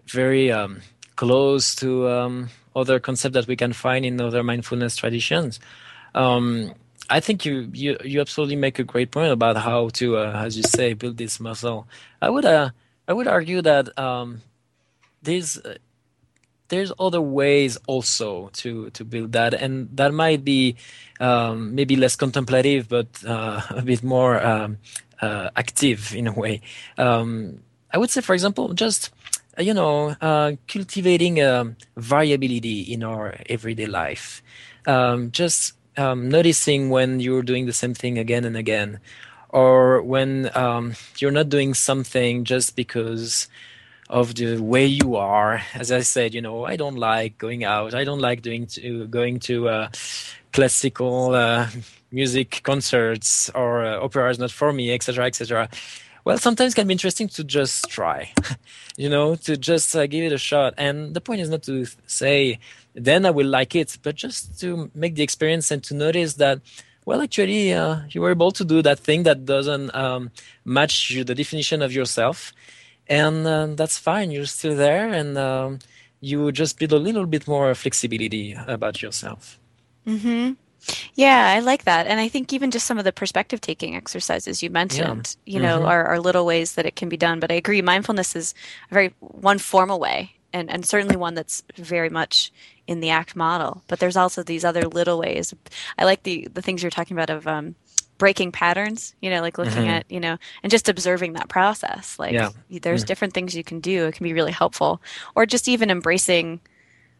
[0.07, 0.81] very um,
[1.17, 5.61] close to um, other concepts that we can find in other mindfulness traditions.
[6.15, 6.73] Um,
[7.09, 10.57] I think you, you you absolutely make a great point about how to, uh, as
[10.57, 11.87] you say, build this muscle.
[12.21, 12.71] I would uh,
[13.09, 14.43] I would argue that um,
[15.23, 15.77] there's uh,
[16.69, 20.77] there's other ways also to to build that, and that might be
[21.21, 24.79] um, maybe less contemplative, but uh, a bit more um,
[25.21, 26.61] uh, active in a way.
[26.99, 27.61] Um,
[27.93, 29.11] I would say, for example, just
[29.59, 34.43] uh, you know, uh, cultivating um, variability in our everyday life.
[34.87, 39.01] Um, just um, noticing when you're doing the same thing again and again,
[39.49, 43.49] or when um, you're not doing something just because
[44.09, 45.63] of the way you are.
[45.75, 47.95] As I said, you know, I don't like going out.
[47.95, 49.89] I don't like doing to going to uh,
[50.53, 51.69] classical uh,
[52.13, 55.69] music concerts or uh, opera is not for me, etc., etc.
[56.25, 58.33] Well, sometimes it can be interesting to just try,
[58.97, 60.75] you know, to just uh, give it a shot.
[60.77, 62.59] And the point is not to say,
[62.97, 66.61] then I will like it, but just to make the experience and to notice that,
[67.05, 70.31] well, actually, uh, you were able to do that thing that doesn't um,
[70.65, 72.53] match you, the definition of yourself.
[73.07, 74.33] And uh, that's fine.
[74.33, 75.13] You're still there.
[75.13, 75.79] And um,
[76.21, 79.61] you just build a little bit more flexibility about yourself.
[80.07, 80.55] Mm-hmm.
[81.15, 82.07] Yeah, I like that.
[82.07, 85.81] And I think even just some of the perspective taking exercises you mentioned, you know,
[85.81, 85.89] Mhm.
[85.89, 87.41] are, are little ways that it can be done.
[87.41, 88.55] But I agree, mindfulness is
[88.91, 92.53] a very one formal way and, and certainly one that's very much
[92.87, 93.83] in the ACT model.
[93.89, 95.55] But there's also these other little ways.
[95.99, 97.75] I like the, the things you're talking about of um,
[98.19, 99.89] breaking patterns, you know, like looking Mhm.
[99.89, 102.19] at, you know, and just observing that process.
[102.19, 102.51] Like Yeah.
[102.71, 104.07] there's different things you can do.
[104.07, 105.03] It can be really helpful.
[105.35, 106.61] Or just even embracing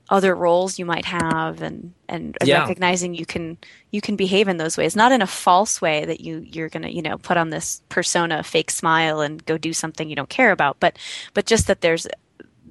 [0.09, 2.61] other roles you might have and and Yeah.
[2.61, 3.59] recognizing you can
[3.91, 6.85] you can behave in those ways not in a false way that you you're going
[6.85, 10.29] to you know put on this persona fake smile and go do something you don't
[10.29, 10.97] care about but
[11.35, 12.07] but just that there's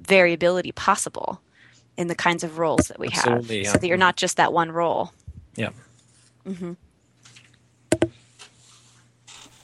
[0.06, 1.40] variability possible
[1.96, 3.72] in the kinds of roles that we Absolutely, have yeah.
[3.72, 5.12] so that you're not just that one role
[5.56, 5.70] Yeah.
[6.46, 6.72] Mm-hmm.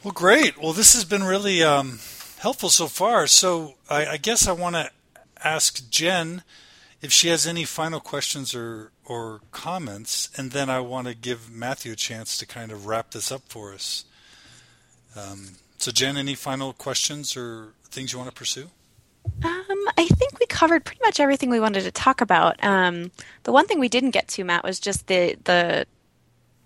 [0.02, 0.60] Well, great.
[0.60, 2.00] Well, this has been really um,
[2.38, 3.26] helpful so far.
[3.28, 4.90] So I, I guess I want to
[5.44, 6.42] ask Jen
[7.00, 11.50] if she has any final questions or or comments, and then I want to give
[11.50, 14.04] Matthieu a chance to kind of wrap this up for us.
[15.16, 18.70] Um, so, Jen, any final questions or things you want to pursue?
[19.44, 20.31] Um, I think we
[20.62, 22.62] covered pretty much everything we wanted to talk about.
[22.62, 23.10] Um,
[23.42, 25.86] the one thing we didn't get to, Matt, was just the the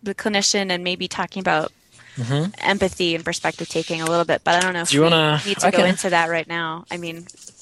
[0.03, 1.73] the clinician and maybe talking about
[2.73, 4.43] empathy and perspective taking a little bit.
[4.45, 4.93] But I don't know if Mm-hmm.
[4.93, 6.85] Do you we wanna- need to I go into that right now.
[6.91, 7.17] I mean,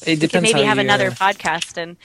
[0.06, 1.96] It could depends maybe have you, another uh, podcast and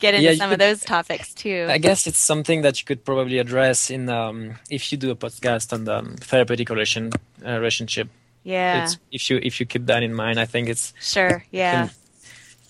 [0.00, 1.66] get into Yeah, some of those topics too.
[1.68, 5.16] I guess it's something that you could probably address in um, if you do a
[5.16, 7.12] podcast on the um, therapeutic relation
[7.46, 8.08] uh, relationship.
[8.44, 11.44] yeah, It's, if you if you keep that in mind, I think it's sure.
[11.50, 11.88] Yeah,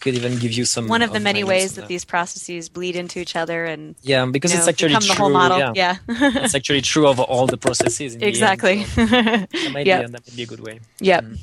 [0.02, 2.96] could even give you some one of the many ways on that these processes bleed
[2.96, 5.14] into each other and yeah because you it's actually become true.
[5.14, 5.58] the whole model.
[5.58, 5.96] Yeah, Yeah,
[6.44, 8.14] it's actually true of all the processes.
[8.14, 8.84] In the end, exactly.
[8.84, 10.00] so that might Yep.
[10.00, 10.80] be that might be a good way.
[11.00, 11.24] Yep.
[11.24, 11.38] Mm,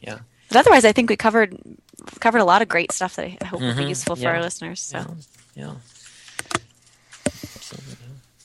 [0.00, 0.18] yeah.
[0.48, 1.56] But otherwise, I think we covered
[2.20, 4.80] covered a lot of great stuff that I hope will be useful for our listeners.
[4.80, 4.98] So.
[4.98, 5.64] Yeah.
[5.64, 5.74] Yeah.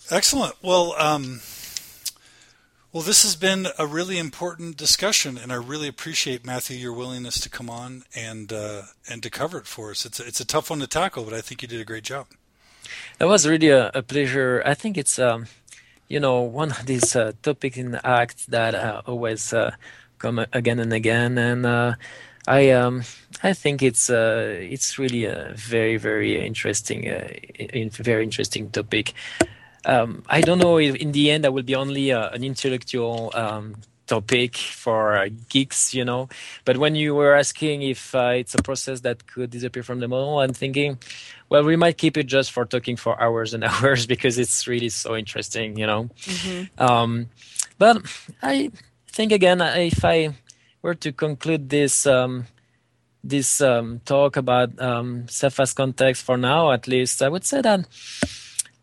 [0.09, 0.55] Excellent.
[0.61, 1.41] Well, um,
[2.93, 7.39] well, this has been a really important discussion, and I really appreciate Matthieu your willingness
[7.41, 10.05] to come on and uh, and to cover it for us.
[10.05, 12.03] It's a, it's a tough one to tackle, but I think you did a great
[12.03, 12.27] job.
[13.19, 14.63] That was really a, a pleasure.
[14.65, 15.47] I think it's, um,
[16.07, 19.75] you know, one of these uh, topics in act that uh, always uh,
[20.17, 21.95] come again and again, and uh,
[22.47, 23.03] I, um,
[23.43, 29.13] I think it's, uh, it's really a very, very interesting, in, very interesting topic.
[29.87, 33.31] Um, I don't know if in the end that will be only uh, an intellectual
[33.33, 36.27] um, topic for uh, geeks, you know.
[36.65, 40.09] But when you were asking if uh, it's a process that could disappear from the
[40.09, 40.97] model, I'm thinking,
[41.49, 44.89] well, we might keep it just for talking for hours and hours because it's really
[44.89, 46.09] so interesting, you know.
[46.77, 47.29] Um,
[47.77, 48.01] but
[48.43, 48.71] I
[49.07, 50.35] think again, if I
[50.81, 52.47] were to conclude this um,
[53.23, 57.61] this um, talk about um, self as context for now, at least, I would say
[57.61, 57.87] that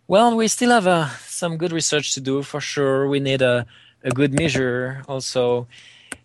[0.07, 3.09] well, we still have uh, some good research to do for sure.
[3.09, 3.67] We need a,
[4.03, 5.67] a good measure also.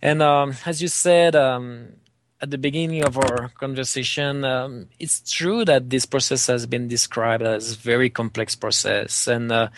[0.01, 1.93] And um, as you said um,
[2.41, 7.43] at the beginning of our conversation, um, it's true that this process has been described
[7.43, 9.27] as a very complex process.
[9.27, 9.69] And uh,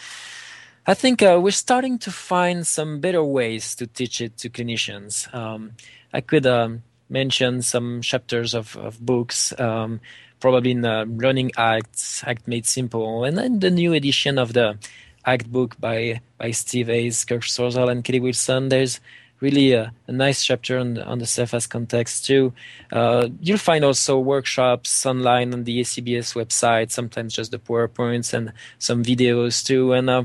[0.85, 5.31] I think uh, we're starting to find some better ways to teach it to clinicians.
[5.33, 5.73] Um,
[6.13, 9.99] I could um, mention some chapters of, of books, um,
[10.41, 14.77] probably in uh, Learning Acts, Act Made Simple, and then the new edition of the
[15.25, 18.69] Act book by, by Steve Hayes, Kirk Strosahl, and Kelly Wilson.
[18.69, 18.99] There's
[19.39, 22.53] really a, a, nice chapter on the, on the self as context too.
[22.91, 28.53] Uh, you'll find also workshops online on the ACBS website, sometimes just the PowerPoints and
[28.79, 29.93] some videos too.
[29.93, 30.23] And uh,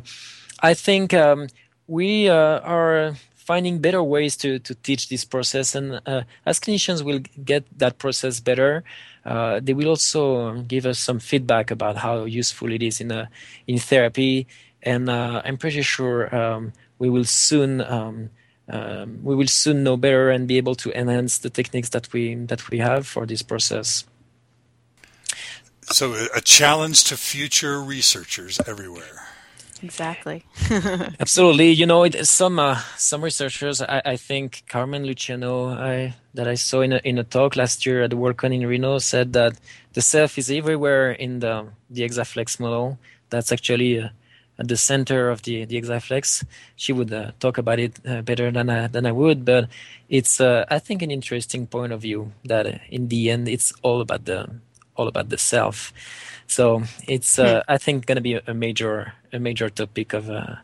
[0.60, 1.48] I think um,
[1.86, 3.16] we uh, are
[3.46, 5.74] finding better ways to, to teach this process.
[5.74, 8.82] And uh, as clinicians will get that process better,
[9.24, 13.30] uh, they will also give us some feedback about how useful it is in, a,
[13.66, 14.48] in therapy.
[14.82, 18.30] And uh, I'm pretty sure um, we will soon um,
[18.68, 22.34] um, we will soon know better and be able to enhance the techniques that we
[22.34, 24.04] that we have for this process.
[25.92, 29.25] So, a challenge to future researchers everywhere.
[29.82, 30.44] Exactly.
[31.20, 31.70] Absolutely.
[31.70, 36.54] You know, it, some uh, some researchers, I, I, think Carmen Luciano, I, that I
[36.54, 39.58] saw in a, in a talk last year at the WorldCon in Reno, said that
[39.92, 42.98] the self is everywhere in the the hexaflex model.
[43.30, 44.08] That's actually uh,
[44.58, 46.44] at the center of the the hexaflex.
[46.76, 49.68] She would uh, talk about it uh, better than I, than I would, but
[50.08, 53.72] it's uh, I think an interesting point of view that uh, in the end it's
[53.82, 54.48] all about the
[54.96, 55.92] all about the self.
[56.48, 57.72] So it's uh, hmm.
[57.72, 60.56] I think going to be a, a, major a major topic of uh,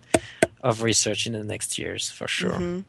[0.63, 2.53] of research in the next years for sure.
[2.53, 2.81] Mm-hmm.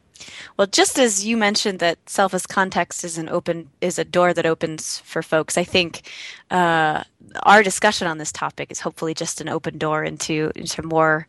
[0.56, 4.32] Well, just as you mentioned that self as context is an open is a door
[4.32, 6.08] that opens for folks, I think
[6.50, 7.02] uh,
[7.42, 11.26] our discussion on this topic is hopefully just an open door into into more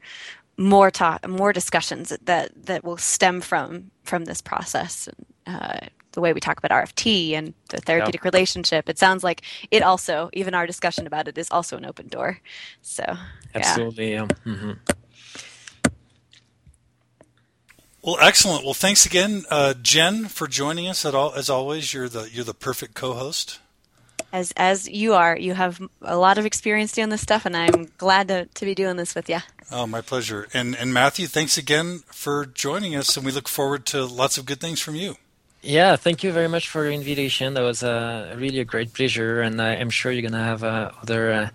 [0.58, 5.10] more talk more discussions that that will stem from from this process.
[5.48, 5.80] Uh,
[6.16, 8.30] the way we talk about RFT and the therapeutic yeah.
[8.30, 8.90] relationship.
[8.90, 12.40] It sounds like it also, even our discussion about it, is also an open door.
[12.82, 13.04] So
[13.54, 14.26] absolutely, yeah.
[14.46, 14.54] yeah.
[14.54, 14.72] Mm-hmm.
[18.06, 18.64] Well, excellent.
[18.64, 21.06] Well, thanks again, uh, Jen, for joining us.
[21.06, 23.60] At all, as always, you're the you're the perfect co-host.
[24.32, 27.92] As as you are, you have a lot of experience doing this stuff, and I'm
[27.98, 29.40] glad to, to be doing this with you.
[29.72, 30.48] Oh, my pleasure.
[30.54, 34.46] And and Matthieu, thanks again for joining us, and we look forward to lots of
[34.46, 35.16] good things from you.
[35.66, 37.56] Yeah, thank you very much for your invitation.
[37.56, 40.92] That was uh, really a great pleasure, and I, am sure you're gonna have uh,
[41.02, 41.50] other uh,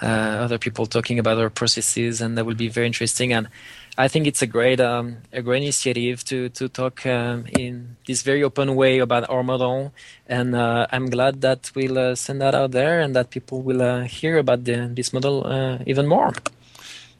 [0.00, 3.32] uh, other people talking about our processes, and that will be very interesting.
[3.32, 3.48] And
[3.98, 8.22] I think it's a great um, a great initiative to to talk um, in this
[8.22, 9.92] very open way about our model,
[10.28, 14.02] and uh, I'm glad that we'll uh, send that out there, and that people will
[14.02, 15.42] hear about the, this model
[15.86, 16.32] even more.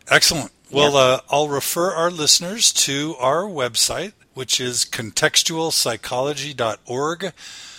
[0.09, 0.53] Excellent.
[0.71, 1.21] Well, yeah.
[1.29, 7.33] I'll refer our listeners to our website which is contextualpsychology.org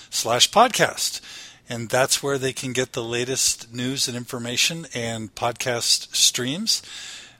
[0.10, 1.22] slash podcast.
[1.70, 6.82] And that's where they can get the latest news and information and podcast streams.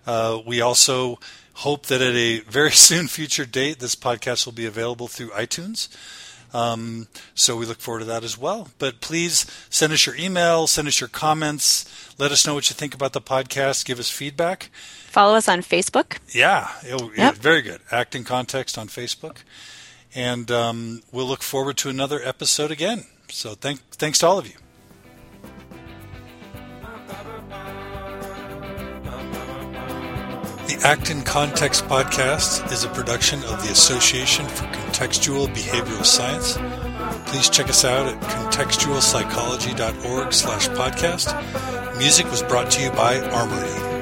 [0.06, 1.18] Uh, we also
[1.56, 5.90] hope that at a very soon future date, this podcast will be available through iTunes.
[6.54, 8.68] Um, so we look forward to that as well.
[8.78, 12.76] But please send us your email, send us your comments, let us know what you
[12.76, 14.70] think about the podcast, give us feedback.
[15.08, 16.18] Follow us on Facebook.
[16.30, 17.36] Yeah, it, yep.
[17.36, 17.80] very good.
[17.92, 19.38] ACT in Context on Facebook.
[20.14, 23.06] And um, we'll look forward to another episode again.
[23.30, 24.54] So thank, thanks to all of you.
[30.68, 36.60] The Act in Context podcast is a production of the Association for Contextual Behavioral Science.
[37.32, 41.34] Please check us out at contextualpsychology.org slash podcast.
[41.98, 43.97] Music was brought to you by Armory.